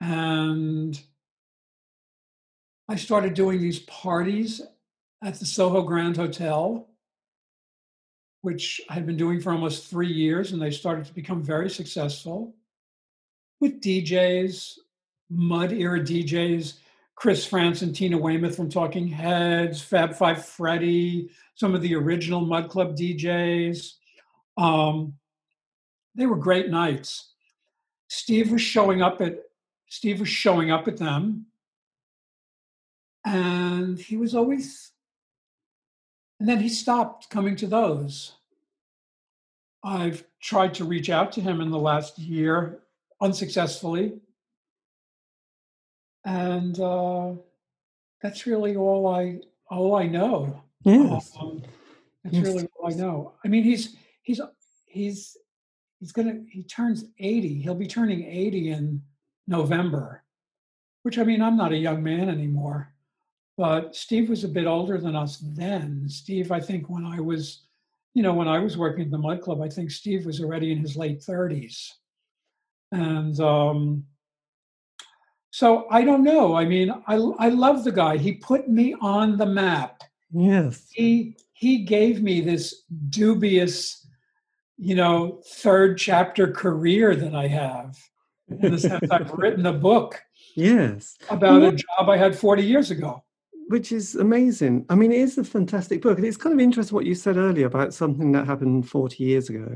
And 0.00 1.00
I 2.88 2.96
started 2.96 3.34
doing 3.34 3.60
these 3.60 3.80
parties 3.80 4.62
at 5.22 5.38
the 5.38 5.44
Soho 5.44 5.82
Grand 5.82 6.16
Hotel, 6.16 6.88
which 8.42 8.80
I 8.88 8.94
had 8.94 9.06
been 9.06 9.16
doing 9.16 9.40
for 9.40 9.52
almost 9.52 9.88
three 9.88 10.12
years, 10.12 10.52
and 10.52 10.62
they 10.62 10.70
started 10.70 11.04
to 11.06 11.14
become 11.14 11.42
very 11.42 11.68
successful 11.68 12.54
with 13.60 13.80
DJs, 13.80 14.78
mud 15.28 15.72
era 15.72 16.00
DJs, 16.00 16.74
Chris 17.18 17.44
Frantz 17.44 17.82
and 17.82 17.96
Tina 17.96 18.16
Weymouth 18.16 18.54
from 18.54 18.70
Talking 18.70 19.08
Heads, 19.08 19.82
Fab 19.82 20.14
Five 20.14 20.46
Freddy, 20.46 21.28
some 21.56 21.74
of 21.74 21.82
the 21.82 21.96
original 21.96 22.42
Mud 22.42 22.68
Club 22.70 22.96
DJs. 22.96 23.94
Um, 24.56 25.14
they 26.14 26.26
were 26.26 26.36
great 26.36 26.68
nights. 26.70 27.32
Steve 28.06 28.52
was 28.52 28.62
showing 28.62 29.02
up 29.02 29.20
at 29.20 29.40
Steve 29.88 30.20
was 30.20 30.28
showing 30.28 30.70
up 30.70 30.86
at 30.86 30.96
them, 30.96 31.46
and 33.24 33.98
he 33.98 34.16
was 34.16 34.36
always. 34.36 34.92
And 36.38 36.48
then 36.48 36.60
he 36.60 36.68
stopped 36.68 37.30
coming 37.30 37.56
to 37.56 37.66
those. 37.66 38.34
I've 39.82 40.22
tried 40.40 40.72
to 40.74 40.84
reach 40.84 41.10
out 41.10 41.32
to 41.32 41.40
him 41.40 41.60
in 41.60 41.70
the 41.70 41.78
last 41.80 42.16
year 42.16 42.78
unsuccessfully, 43.20 44.20
and 46.24 46.78
uh, 46.80 47.32
that's 48.22 48.46
really 48.46 48.76
all 48.76 49.06
I 49.06 49.40
all 49.70 49.94
I 49.96 50.06
know. 50.06 50.62
Yes. 50.84 51.36
Um, 51.40 51.62
that's 52.24 52.36
Yes. 52.36 52.44
really 52.46 52.68
all 52.78 52.90
I 52.90 52.94
know. 52.94 53.34
I 53.44 53.48
mean, 53.48 53.64
he's 53.64 53.96
he's 54.22 54.40
he's 54.86 55.36
he's 56.00 56.12
gonna 56.12 56.40
he 56.50 56.62
turns 56.64 57.04
80. 57.18 57.60
He'll 57.62 57.74
be 57.74 57.86
turning 57.86 58.24
80 58.24 58.70
in 58.70 59.02
November, 59.46 60.22
which 61.02 61.18
I 61.18 61.24
mean, 61.24 61.42
I'm 61.42 61.56
not 61.56 61.72
a 61.72 61.76
young 61.76 62.02
man 62.02 62.28
anymore. 62.28 62.92
But 63.56 63.96
Steve 63.96 64.28
was 64.28 64.44
a 64.44 64.48
bit 64.48 64.66
older 64.66 64.98
than 64.98 65.16
us 65.16 65.38
then. 65.38 66.08
Steve, 66.08 66.52
I 66.52 66.60
think 66.60 66.88
when 66.88 67.04
I 67.04 67.18
was, 67.18 67.64
you 68.14 68.22
know, 68.22 68.32
when 68.32 68.46
I 68.46 68.60
was 68.60 68.76
working 68.78 69.06
at 69.06 69.10
the 69.10 69.18
Mud 69.18 69.42
Club, 69.42 69.60
I 69.60 69.68
think 69.68 69.90
Steve 69.90 70.26
was 70.26 70.40
already 70.40 70.70
in 70.70 70.78
his 70.78 70.96
late 70.96 71.18
30s. 71.20 71.90
And 72.92 73.38
um, 73.40 74.04
so 75.50 75.86
I 75.90 76.02
don't 76.02 76.22
know. 76.24 76.54
I 76.54 76.64
mean, 76.64 76.90
I 77.06 77.14
I 77.14 77.48
love 77.48 77.84
the 77.84 77.92
guy. 77.92 78.16
He 78.16 78.32
put 78.34 78.68
me 78.68 78.94
on 79.00 79.36
the 79.36 79.46
map 79.46 80.02
Yes. 80.30 80.88
he 80.92 81.36
he 81.54 81.84
gave 81.84 82.22
me 82.22 82.40
this 82.42 82.84
dubious 83.08 84.06
you 84.76 84.94
know 84.94 85.40
third 85.46 85.96
chapter 85.98 86.52
career 86.52 87.16
that 87.16 87.34
i 87.34 87.46
have 87.48 87.96
in 88.62 88.70
the 88.72 88.78
sense 88.78 89.10
i've 89.10 89.32
written 89.40 89.64
a 89.66 89.72
book 89.72 90.20
Yes. 90.54 91.16
about 91.30 91.62
a 91.62 91.72
job 91.72 92.08
i 92.10 92.16
had 92.16 92.36
40 92.38 92.62
years 92.62 92.90
ago 92.90 93.24
Which 93.68 93.90
is 93.92 94.14
amazing. 94.14 94.84
I 94.88 94.94
mean, 94.94 95.12
it 95.12 95.20
is 95.20 95.36
a 95.38 95.44
fantastic 95.44 96.00
book. 96.02 96.16
And 96.18 96.26
it's 96.26 96.38
kind 96.44 96.54
of 96.54 96.60
interesting 96.60 96.94
what 96.96 97.04
you 97.10 97.14
said 97.14 97.36
earlier 97.36 97.66
about 97.66 97.92
something 97.92 98.32
that 98.32 98.46
happened 98.46 98.88
40 98.88 99.22
years 99.24 99.50
ago, 99.50 99.66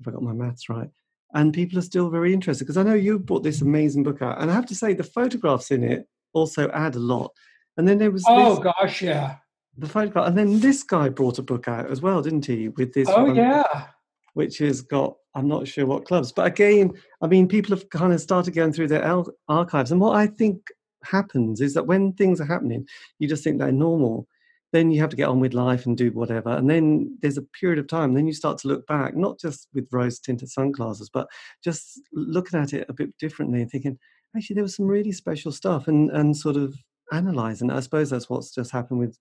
if 0.00 0.08
I 0.08 0.10
got 0.10 0.22
my 0.22 0.32
maths 0.32 0.68
right. 0.68 0.90
And 1.34 1.52
people 1.52 1.78
are 1.78 1.82
still 1.82 2.08
very 2.08 2.32
interested 2.32 2.64
because 2.64 2.76
I 2.76 2.82
know 2.82 2.94
you 2.94 3.18
brought 3.18 3.42
this 3.42 3.60
amazing 3.60 4.02
book 4.02 4.22
out. 4.22 4.40
And 4.40 4.50
I 4.50 4.54
have 4.54 4.66
to 4.66 4.74
say, 4.74 4.94
the 4.94 5.04
photographs 5.04 5.70
in 5.70 5.84
it 5.84 6.08
also 6.32 6.70
add 6.70 6.94
a 6.94 7.00
lot. 7.00 7.32
And 7.76 7.86
then 7.86 7.98
there 7.98 8.10
was 8.10 8.24
oh 8.26 8.56
this, 8.56 8.64
gosh 8.64 9.02
yeah 9.02 9.36
the 9.78 9.88
photograph. 9.88 10.26
And 10.26 10.36
then 10.36 10.60
this 10.60 10.82
guy 10.82 11.08
brought 11.08 11.38
a 11.38 11.42
book 11.42 11.68
out 11.68 11.90
as 11.90 12.02
well, 12.02 12.20
didn't 12.20 12.46
he? 12.46 12.68
With 12.68 12.92
this. 12.92 13.08
Oh, 13.08 13.24
one, 13.24 13.36
yeah. 13.36 13.86
Which 14.34 14.58
has 14.58 14.82
got, 14.82 15.16
I'm 15.34 15.48
not 15.48 15.66
sure 15.66 15.86
what 15.86 16.04
clubs, 16.04 16.32
but 16.32 16.46
again, 16.46 16.92
I 17.22 17.26
mean, 17.26 17.48
people 17.48 17.76
have 17.76 17.88
kind 17.90 18.12
of 18.12 18.20
started 18.20 18.54
going 18.54 18.72
through 18.72 18.88
their 18.88 19.24
archives. 19.48 19.90
And 19.90 20.00
what 20.00 20.16
I 20.16 20.26
think 20.26 20.68
happens 21.04 21.60
is 21.60 21.74
that 21.74 21.86
when 21.86 22.12
things 22.12 22.40
are 22.40 22.44
happening, 22.44 22.86
you 23.18 23.28
just 23.28 23.42
think 23.42 23.58
they're 23.58 23.72
normal. 23.72 24.26
Then 24.72 24.90
you 24.90 25.00
have 25.00 25.10
to 25.10 25.16
get 25.16 25.28
on 25.28 25.40
with 25.40 25.54
life 25.54 25.86
and 25.86 25.96
do 25.96 26.10
whatever. 26.12 26.50
And 26.50 26.68
then 26.68 27.16
there's 27.22 27.38
a 27.38 27.42
period 27.42 27.78
of 27.78 27.86
time. 27.86 28.14
Then 28.14 28.26
you 28.26 28.34
start 28.34 28.58
to 28.58 28.68
look 28.68 28.86
back, 28.86 29.16
not 29.16 29.38
just 29.40 29.68
with 29.72 29.88
rose 29.92 30.18
tinted 30.18 30.50
sunglasses, 30.50 31.10
but 31.12 31.26
just 31.64 32.00
looking 32.12 32.60
at 32.60 32.74
it 32.74 32.86
a 32.88 32.92
bit 32.92 33.16
differently 33.18 33.62
and 33.62 33.70
thinking, 33.70 33.98
actually, 34.36 34.54
there 34.54 34.64
was 34.64 34.76
some 34.76 34.86
really 34.86 35.12
special 35.12 35.52
stuff 35.52 35.88
and, 35.88 36.10
and 36.10 36.36
sort 36.36 36.56
of 36.56 36.76
analyzing. 37.12 37.70
I 37.70 37.80
suppose 37.80 38.10
that's 38.10 38.28
what's 38.28 38.54
just 38.54 38.70
happened 38.70 39.00
with 39.00 39.18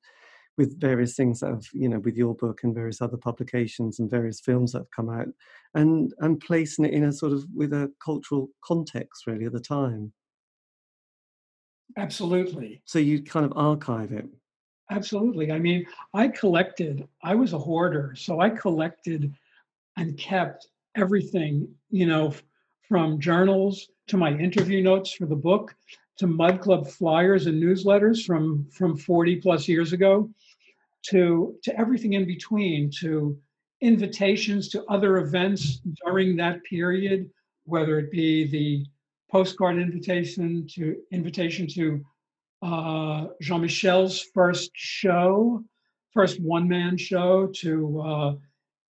with 0.57 0.79
various 0.79 1.15
things 1.15 1.39
that 1.39 1.49
have 1.49 1.65
you 1.71 1.87
know 1.87 1.99
with 1.99 2.17
your 2.17 2.35
book 2.35 2.61
and 2.63 2.73
various 2.73 3.01
other 3.01 3.17
publications 3.17 3.99
and 3.99 4.09
various 4.09 4.41
films 4.41 4.71
that 4.71 4.79
have 4.79 4.91
come 4.91 5.09
out 5.09 5.27
and 5.75 6.13
and 6.19 6.39
placing 6.39 6.85
it 6.85 6.93
in 6.93 7.03
a 7.03 7.13
sort 7.13 7.31
of 7.31 7.45
with 7.55 7.71
a 7.73 7.91
cultural 8.03 8.49
context 8.63 9.27
really 9.27 9.45
at 9.45 9.53
the 9.53 9.59
time 9.59 10.11
absolutely 11.97 12.81
so 12.85 12.99
you 12.99 13.21
kind 13.21 13.45
of 13.45 13.53
archive 13.55 14.11
it 14.11 14.25
absolutely. 14.91 15.51
I 15.51 15.59
mean 15.59 15.85
i 16.13 16.27
collected 16.27 17.07
i 17.23 17.35
was 17.35 17.53
a 17.53 17.59
hoarder 17.59 18.13
so 18.15 18.39
i 18.39 18.49
collected 18.49 19.33
and 19.97 20.17
kept 20.17 20.67
everything 20.95 21.67
you 21.89 22.05
know 22.05 22.33
from 22.87 23.19
journals 23.19 23.89
to 24.07 24.17
my 24.17 24.31
interview 24.31 24.81
notes 24.81 25.11
for 25.11 25.25
the 25.25 25.35
book 25.35 25.75
to 26.17 26.27
Mud 26.27 26.61
Club 26.61 26.87
flyers 26.87 27.45
and 27.45 27.61
newsletters 27.61 28.25
from 28.25 28.67
from 28.71 28.97
40 28.97 29.37
plus 29.37 29.67
years 29.67 29.93
ago 29.93 30.29
to 31.03 31.55
to 31.63 31.79
everything 31.79 32.13
in 32.13 32.25
between 32.25 32.89
to 32.99 33.37
invitations 33.81 34.69
to 34.69 34.83
other 34.85 35.17
events 35.17 35.81
during 36.05 36.35
that 36.35 36.63
period 36.63 37.29
whether 37.65 37.99
it 37.99 38.09
be 38.09 38.47
the 38.47 38.85
postcard 39.29 39.77
invitation 39.77 40.65
to 40.67 40.95
invitation 41.11 41.67
to 41.67 42.03
uh, 42.61 43.27
Jean-Michel's 43.41 44.21
first 44.33 44.71
show, 44.73 45.63
first 46.13 46.41
one-man 46.41 46.97
show, 46.97 47.47
to 47.47 48.01
uh, 48.01 48.35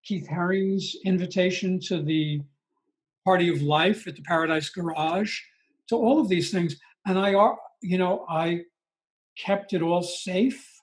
Keith 0.03 0.28
Haring's 0.28 0.95
invitation 1.05 1.80
to 1.82 2.01
the 2.01 2.41
Party 3.26 3.49
of 3.49 3.61
Life 3.61 4.07
at 4.07 4.15
the 4.15 4.22
Paradise 4.22 4.70
Garage, 4.70 5.39
to 5.89 5.95
all 5.95 6.20
of 6.20 6.30
these 6.30 6.51
things, 6.51 6.78
and 7.05 7.20
I 7.20 7.34
are 7.34 7.57
you 7.82 7.97
know 7.97 8.26
I 8.30 8.61
kept 9.38 9.74
it 9.74 9.82
all 9.82 10.01
safe. 10.01 10.82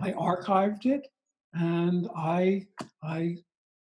I 0.00 0.12
archived 0.12 0.86
it, 0.86 1.06
and 1.52 2.08
I, 2.16 2.66
I, 3.02 3.38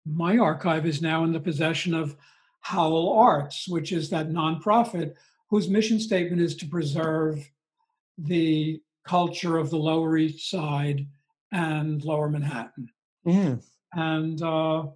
my 0.04 0.38
archive 0.38 0.86
is 0.86 1.02
now 1.02 1.24
in 1.24 1.32
the 1.32 1.40
possession 1.40 1.94
of 1.94 2.16
Howl 2.60 3.14
Arts, 3.18 3.66
which 3.68 3.92
is 3.92 4.10
that 4.10 4.28
nonprofit 4.28 5.14
whose 5.48 5.68
mission 5.68 5.98
statement 5.98 6.42
is 6.42 6.56
to 6.56 6.66
preserve 6.66 7.48
the 8.18 8.80
culture 9.04 9.56
of 9.56 9.70
the 9.70 9.76
Lower 9.76 10.16
East 10.16 10.50
Side 10.50 11.06
and 11.52 12.04
Lower 12.04 12.28
Manhattan. 12.28 12.90
Yes. 13.24 13.68
And 13.92 14.40
uh, 14.42 14.86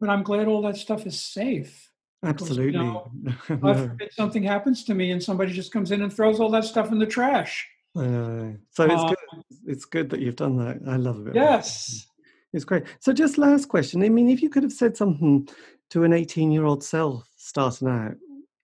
but 0.00 0.10
I'm 0.10 0.22
glad 0.22 0.48
all 0.48 0.62
that 0.62 0.76
stuff 0.76 1.06
is 1.06 1.20
safe. 1.20 1.90
Absolutely. 2.24 2.78
You 2.78 2.84
know, 2.84 3.10
no. 3.62 3.90
something 4.10 4.42
happens 4.42 4.84
to 4.84 4.94
me 4.94 5.12
and 5.12 5.22
somebody 5.22 5.52
just 5.52 5.72
comes 5.72 5.92
in 5.92 6.02
and 6.02 6.12
throws 6.12 6.40
all 6.40 6.50
that 6.50 6.64
stuff 6.64 6.90
in 6.90 6.98
the 6.98 7.06
trash. 7.06 7.68
Uh, 7.96 8.52
so 8.70 8.84
it's 8.84 9.02
uh, 9.02 9.08
good. 9.08 9.44
It's 9.66 9.84
good 9.84 10.10
that 10.10 10.20
you've 10.20 10.36
done 10.36 10.56
that. 10.56 10.80
I 10.86 10.96
love 10.96 11.26
it. 11.26 11.34
Yes, 11.34 12.06
it's 12.52 12.64
great. 12.64 12.84
So, 13.00 13.12
just 13.12 13.38
last 13.38 13.68
question. 13.68 14.02
I 14.02 14.08
mean, 14.08 14.28
if 14.28 14.42
you 14.42 14.50
could 14.50 14.62
have 14.62 14.72
said 14.72 14.96
something 14.96 15.48
to 15.90 16.04
an 16.04 16.12
18-year-old 16.12 16.84
self 16.84 17.28
starting 17.36 17.88
out, 17.88 18.14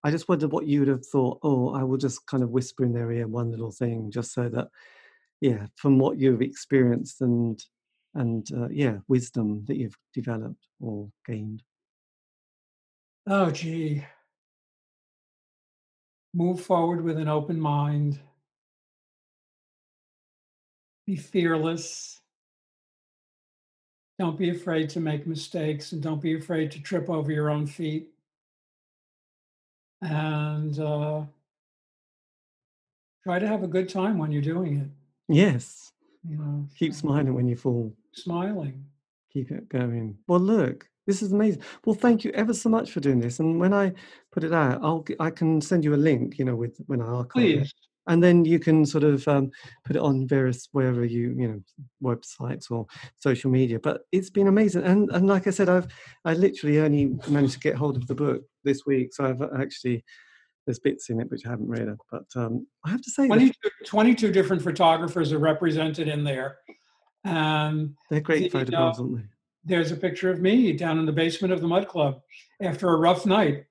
I 0.04 0.10
just 0.10 0.28
wondered 0.28 0.52
what 0.52 0.66
you 0.66 0.80
would 0.80 0.88
have 0.88 1.06
thought. 1.06 1.38
Oh, 1.42 1.74
I 1.74 1.82
will 1.82 1.96
just 1.96 2.26
kind 2.26 2.42
of 2.42 2.50
whisper 2.50 2.84
in 2.84 2.92
their 2.92 3.10
ear 3.10 3.26
one 3.26 3.50
little 3.50 3.72
thing, 3.72 4.10
just 4.10 4.32
so 4.32 4.48
that, 4.50 4.68
yeah, 5.40 5.66
from 5.76 5.98
what 5.98 6.18
you've 6.18 6.42
experienced 6.42 7.20
and 7.20 7.62
and 8.14 8.46
uh, 8.56 8.68
yeah, 8.68 8.98
wisdom 9.08 9.64
that 9.66 9.76
you've 9.76 9.96
developed 10.12 10.68
or 10.78 11.08
gained. 11.26 11.62
Oh, 13.26 13.50
gee. 13.50 14.04
Move 16.32 16.60
forward 16.60 17.02
with 17.02 17.16
an 17.18 17.28
open 17.28 17.58
mind 17.58 18.20
be 21.06 21.16
fearless. 21.16 22.20
Don't 24.18 24.38
be 24.38 24.50
afraid 24.50 24.88
to 24.90 25.00
make 25.00 25.26
mistakes 25.26 25.92
and 25.92 26.02
don't 26.02 26.22
be 26.22 26.36
afraid 26.36 26.70
to 26.72 26.82
trip 26.82 27.10
over 27.10 27.32
your 27.32 27.50
own 27.50 27.66
feet. 27.66 28.13
And 30.04 30.78
uh, 30.78 31.22
try 33.22 33.38
to 33.38 33.48
have 33.48 33.62
a 33.62 33.66
good 33.66 33.88
time 33.88 34.18
when 34.18 34.30
you're 34.30 34.42
doing 34.42 34.80
it. 34.80 35.34
Yes. 35.34 35.92
You 36.28 36.36
know, 36.36 36.68
keep 36.78 36.94
smiling 36.94 37.34
when 37.34 37.48
you 37.48 37.56
fall. 37.56 37.92
Smiling. 38.12 38.84
Keep 39.32 39.50
it 39.50 39.68
going. 39.68 40.18
Well, 40.26 40.40
look, 40.40 40.88
this 41.06 41.22
is 41.22 41.32
amazing. 41.32 41.62
Well, 41.84 41.96
thank 41.96 42.22
you 42.22 42.30
ever 42.32 42.52
so 42.52 42.68
much 42.68 42.92
for 42.92 43.00
doing 43.00 43.18
this. 43.18 43.40
And 43.40 43.58
when 43.58 43.72
I 43.72 43.92
put 44.30 44.44
it 44.44 44.52
out, 44.52 44.80
I'll 44.82 45.04
I 45.18 45.30
can 45.30 45.60
send 45.60 45.84
you 45.84 45.94
a 45.94 45.96
link. 45.96 46.38
You 46.38 46.44
know, 46.44 46.54
with 46.54 46.78
when 46.86 47.00
I 47.00 47.06
archive. 47.06 47.42
Please. 47.42 47.68
It 47.68 47.74
and 48.06 48.22
then 48.22 48.44
you 48.44 48.58
can 48.58 48.84
sort 48.84 49.04
of 49.04 49.26
um, 49.28 49.50
put 49.84 49.96
it 49.96 50.02
on 50.02 50.26
various 50.26 50.68
wherever 50.72 51.04
you 51.04 51.34
you 51.36 51.48
know 51.48 51.60
websites 52.02 52.70
or 52.70 52.86
social 53.16 53.50
media 53.50 53.78
but 53.78 54.02
it's 54.12 54.30
been 54.30 54.48
amazing. 54.48 54.82
And 54.82 55.10
and 55.10 55.26
like 55.26 55.46
i 55.46 55.50
said 55.50 55.68
i've 55.68 55.86
i 56.24 56.34
literally 56.34 56.80
only 56.80 57.16
managed 57.28 57.54
to 57.54 57.60
get 57.60 57.76
hold 57.76 57.96
of 57.96 58.06
the 58.06 58.14
book 58.14 58.42
this 58.64 58.82
week 58.86 59.14
so 59.14 59.26
i've 59.26 59.42
actually 59.58 60.04
there's 60.66 60.78
bits 60.78 61.10
in 61.10 61.20
it 61.20 61.30
which 61.30 61.46
i 61.46 61.50
haven't 61.50 61.68
read 61.68 61.88
but 62.10 62.24
um, 62.36 62.66
i 62.84 62.90
have 62.90 63.02
to 63.02 63.10
say 63.10 63.26
22, 63.26 63.52
22, 63.86 64.32
different 64.32 64.62
photographers 64.62 65.32
are 65.32 65.38
represented 65.38 66.08
in 66.08 66.24
there. 66.24 66.58
Um, 67.26 67.96
they're 68.10 68.20
great 68.20 68.44
the, 68.44 68.48
photographs 68.50 68.98
uh, 68.98 69.02
aren't 69.02 69.16
they? 69.16 69.22
there's 69.64 69.92
a 69.92 69.96
picture 69.96 70.30
of 70.30 70.40
me 70.40 70.72
down 70.72 70.98
in 70.98 71.06
the 71.06 71.12
basement 71.12 71.52
of 71.52 71.60
the 71.60 71.66
mud 71.66 71.88
club 71.88 72.20
after 72.60 72.90
a 72.90 72.96
rough 72.96 73.24
night. 73.24 73.64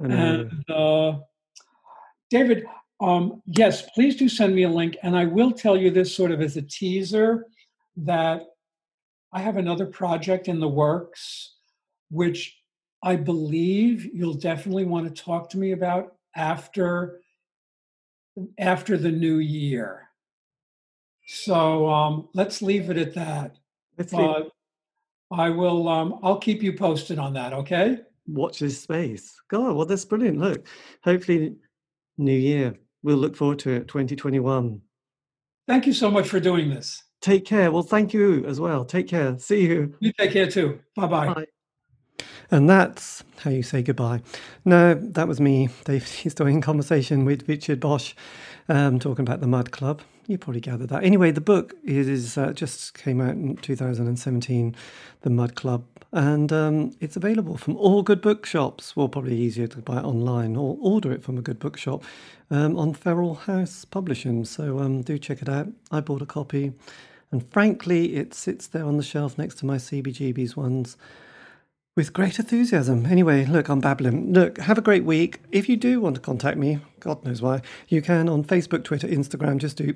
And 0.00 0.64
uh, 0.68 1.18
david 2.30 2.66
um, 3.00 3.42
yes, 3.46 3.82
please 3.90 4.16
do 4.16 4.28
send 4.28 4.54
me 4.54 4.62
a 4.62 4.68
link. 4.68 4.96
And 5.02 5.16
I 5.16 5.24
will 5.24 5.52
tell 5.52 5.76
you 5.76 5.90
this 5.90 6.14
sort 6.14 6.30
of 6.30 6.40
as 6.40 6.56
a 6.56 6.62
teaser 6.62 7.46
that 7.96 8.42
I 9.32 9.40
have 9.40 9.56
another 9.56 9.86
project 9.86 10.48
in 10.48 10.60
the 10.60 10.68
works, 10.68 11.56
which 12.10 12.56
I 13.02 13.16
believe 13.16 14.08
you'll 14.14 14.34
definitely 14.34 14.84
want 14.84 15.14
to 15.14 15.22
talk 15.22 15.50
to 15.50 15.58
me 15.58 15.72
about 15.72 16.14
after 16.36 17.20
after 18.58 18.96
the 18.96 19.10
new 19.10 19.38
year. 19.38 20.08
So 21.26 21.88
um, 21.88 22.28
let's 22.34 22.62
leave 22.62 22.90
it 22.90 22.96
at 22.96 23.14
that. 23.14 23.56
Uh, 24.12 24.42
I 25.30 25.50
will. 25.50 25.88
Um, 25.88 26.18
I'll 26.22 26.38
keep 26.38 26.62
you 26.62 26.72
posted 26.72 27.18
on 27.18 27.32
that. 27.34 27.52
Okay. 27.52 27.98
Watch 28.26 28.58
this 28.58 28.80
space. 28.80 29.34
God, 29.48 29.76
well, 29.76 29.86
that's 29.86 30.04
brilliant. 30.04 30.38
Look, 30.38 30.66
hopefully, 31.02 31.56
new 32.18 32.32
year 32.32 32.74
we'll 33.04 33.16
look 33.16 33.36
forward 33.36 33.60
to 33.60 33.70
it 33.70 33.86
2021 33.86 34.80
thank 35.68 35.86
you 35.86 35.92
so 35.92 36.10
much 36.10 36.28
for 36.28 36.40
doing 36.40 36.70
this. 36.70 37.02
Take 37.20 37.44
care. 37.46 37.70
Well 37.72 37.82
thank 37.82 38.12
you 38.12 38.44
as 38.46 38.60
well. 38.60 38.84
Take 38.84 39.08
care. 39.08 39.38
See 39.38 39.62
you. 39.62 39.94
You 40.00 40.12
take 40.12 40.32
care 40.32 40.46
too. 40.46 40.80
Bye-bye. 40.96 41.32
bye 41.32 41.46
and 42.50 42.68
that's 42.68 43.24
how 43.38 43.50
you 43.50 43.62
say 43.62 43.82
goodbye. 43.82 44.22
No, 44.64 44.94
that 44.94 45.28
was 45.28 45.40
me, 45.40 45.68
Dave. 45.84 46.34
Doing 46.36 46.60
conversation 46.60 47.24
with 47.24 47.48
Richard 47.48 47.80
Boch, 47.80 48.14
um, 48.68 48.98
talking 48.98 49.24
about 49.24 49.40
the 49.40 49.46
Mud 49.46 49.70
Club. 49.70 50.02
You 50.26 50.38
probably 50.38 50.60
gathered 50.60 50.88
that. 50.88 51.04
Anyway, 51.04 51.30
the 51.32 51.42
book 51.42 51.74
is 51.84 52.38
uh, 52.38 52.52
just 52.52 52.94
came 52.94 53.20
out 53.20 53.32
in 53.34 53.56
2017, 53.56 54.74
The 55.20 55.30
Mud 55.30 55.54
Club, 55.54 55.84
and 56.12 56.50
um, 56.50 56.92
it's 56.98 57.16
available 57.16 57.58
from 57.58 57.76
all 57.76 58.02
good 58.02 58.22
bookshops. 58.22 58.96
Well, 58.96 59.08
probably 59.08 59.36
easier 59.36 59.66
to 59.66 59.78
buy 59.82 59.98
it 59.98 60.04
online 60.04 60.56
or 60.56 60.78
order 60.80 61.12
it 61.12 61.22
from 61.22 61.36
a 61.36 61.42
good 61.42 61.58
bookshop 61.58 62.04
um, 62.50 62.76
on 62.78 62.94
Feral 62.94 63.34
House 63.34 63.84
Publishing. 63.84 64.46
So 64.46 64.78
um, 64.78 65.02
do 65.02 65.18
check 65.18 65.42
it 65.42 65.48
out. 65.48 65.68
I 65.90 66.00
bought 66.00 66.22
a 66.22 66.26
copy, 66.26 66.72
and 67.30 67.46
frankly, 67.52 68.16
it 68.16 68.32
sits 68.32 68.66
there 68.66 68.86
on 68.86 68.96
the 68.96 69.02
shelf 69.02 69.36
next 69.36 69.56
to 69.56 69.66
my 69.66 69.76
CBGB's 69.76 70.56
ones 70.56 70.96
with 71.96 72.12
great 72.12 72.38
enthusiasm. 72.38 73.06
Anyway, 73.06 73.44
look, 73.44 73.68
I'm 73.68 73.80
babbling. 73.80 74.32
Look, 74.32 74.58
have 74.58 74.78
a 74.78 74.82
great 74.82 75.04
week. 75.04 75.40
If 75.52 75.68
you 75.68 75.76
do 75.76 76.00
want 76.00 76.16
to 76.16 76.20
contact 76.20 76.58
me, 76.58 76.80
God 77.00 77.24
knows 77.24 77.40
why, 77.40 77.62
you 77.88 78.02
can 78.02 78.28
on 78.28 78.44
Facebook, 78.44 78.84
Twitter, 78.84 79.06
Instagram. 79.06 79.58
Just 79.58 79.76
do 79.76 79.94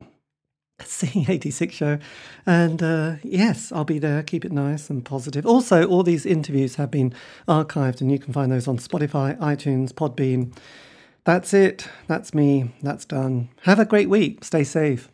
C86 0.80 1.72
show. 1.72 1.98
And 2.44 2.82
uh, 2.82 3.16
yes, 3.22 3.72
I'll 3.72 3.84
be 3.84 3.98
there. 3.98 4.22
Keep 4.22 4.44
it 4.44 4.52
nice 4.52 4.90
and 4.90 5.04
positive. 5.04 5.46
Also, 5.46 5.86
all 5.86 6.02
these 6.02 6.26
interviews 6.26 6.74
have 6.76 6.90
been 6.90 7.14
archived 7.48 8.00
and 8.00 8.12
you 8.12 8.18
can 8.18 8.32
find 8.32 8.52
those 8.52 8.68
on 8.68 8.78
Spotify, 8.78 9.38
iTunes, 9.38 9.92
Podbean. 9.92 10.54
That's 11.24 11.54
it. 11.54 11.88
That's 12.06 12.34
me. 12.34 12.72
That's 12.82 13.04
done. 13.04 13.50
Have 13.62 13.78
a 13.78 13.84
great 13.84 14.08
week. 14.08 14.44
Stay 14.44 14.64
safe. 14.64 15.10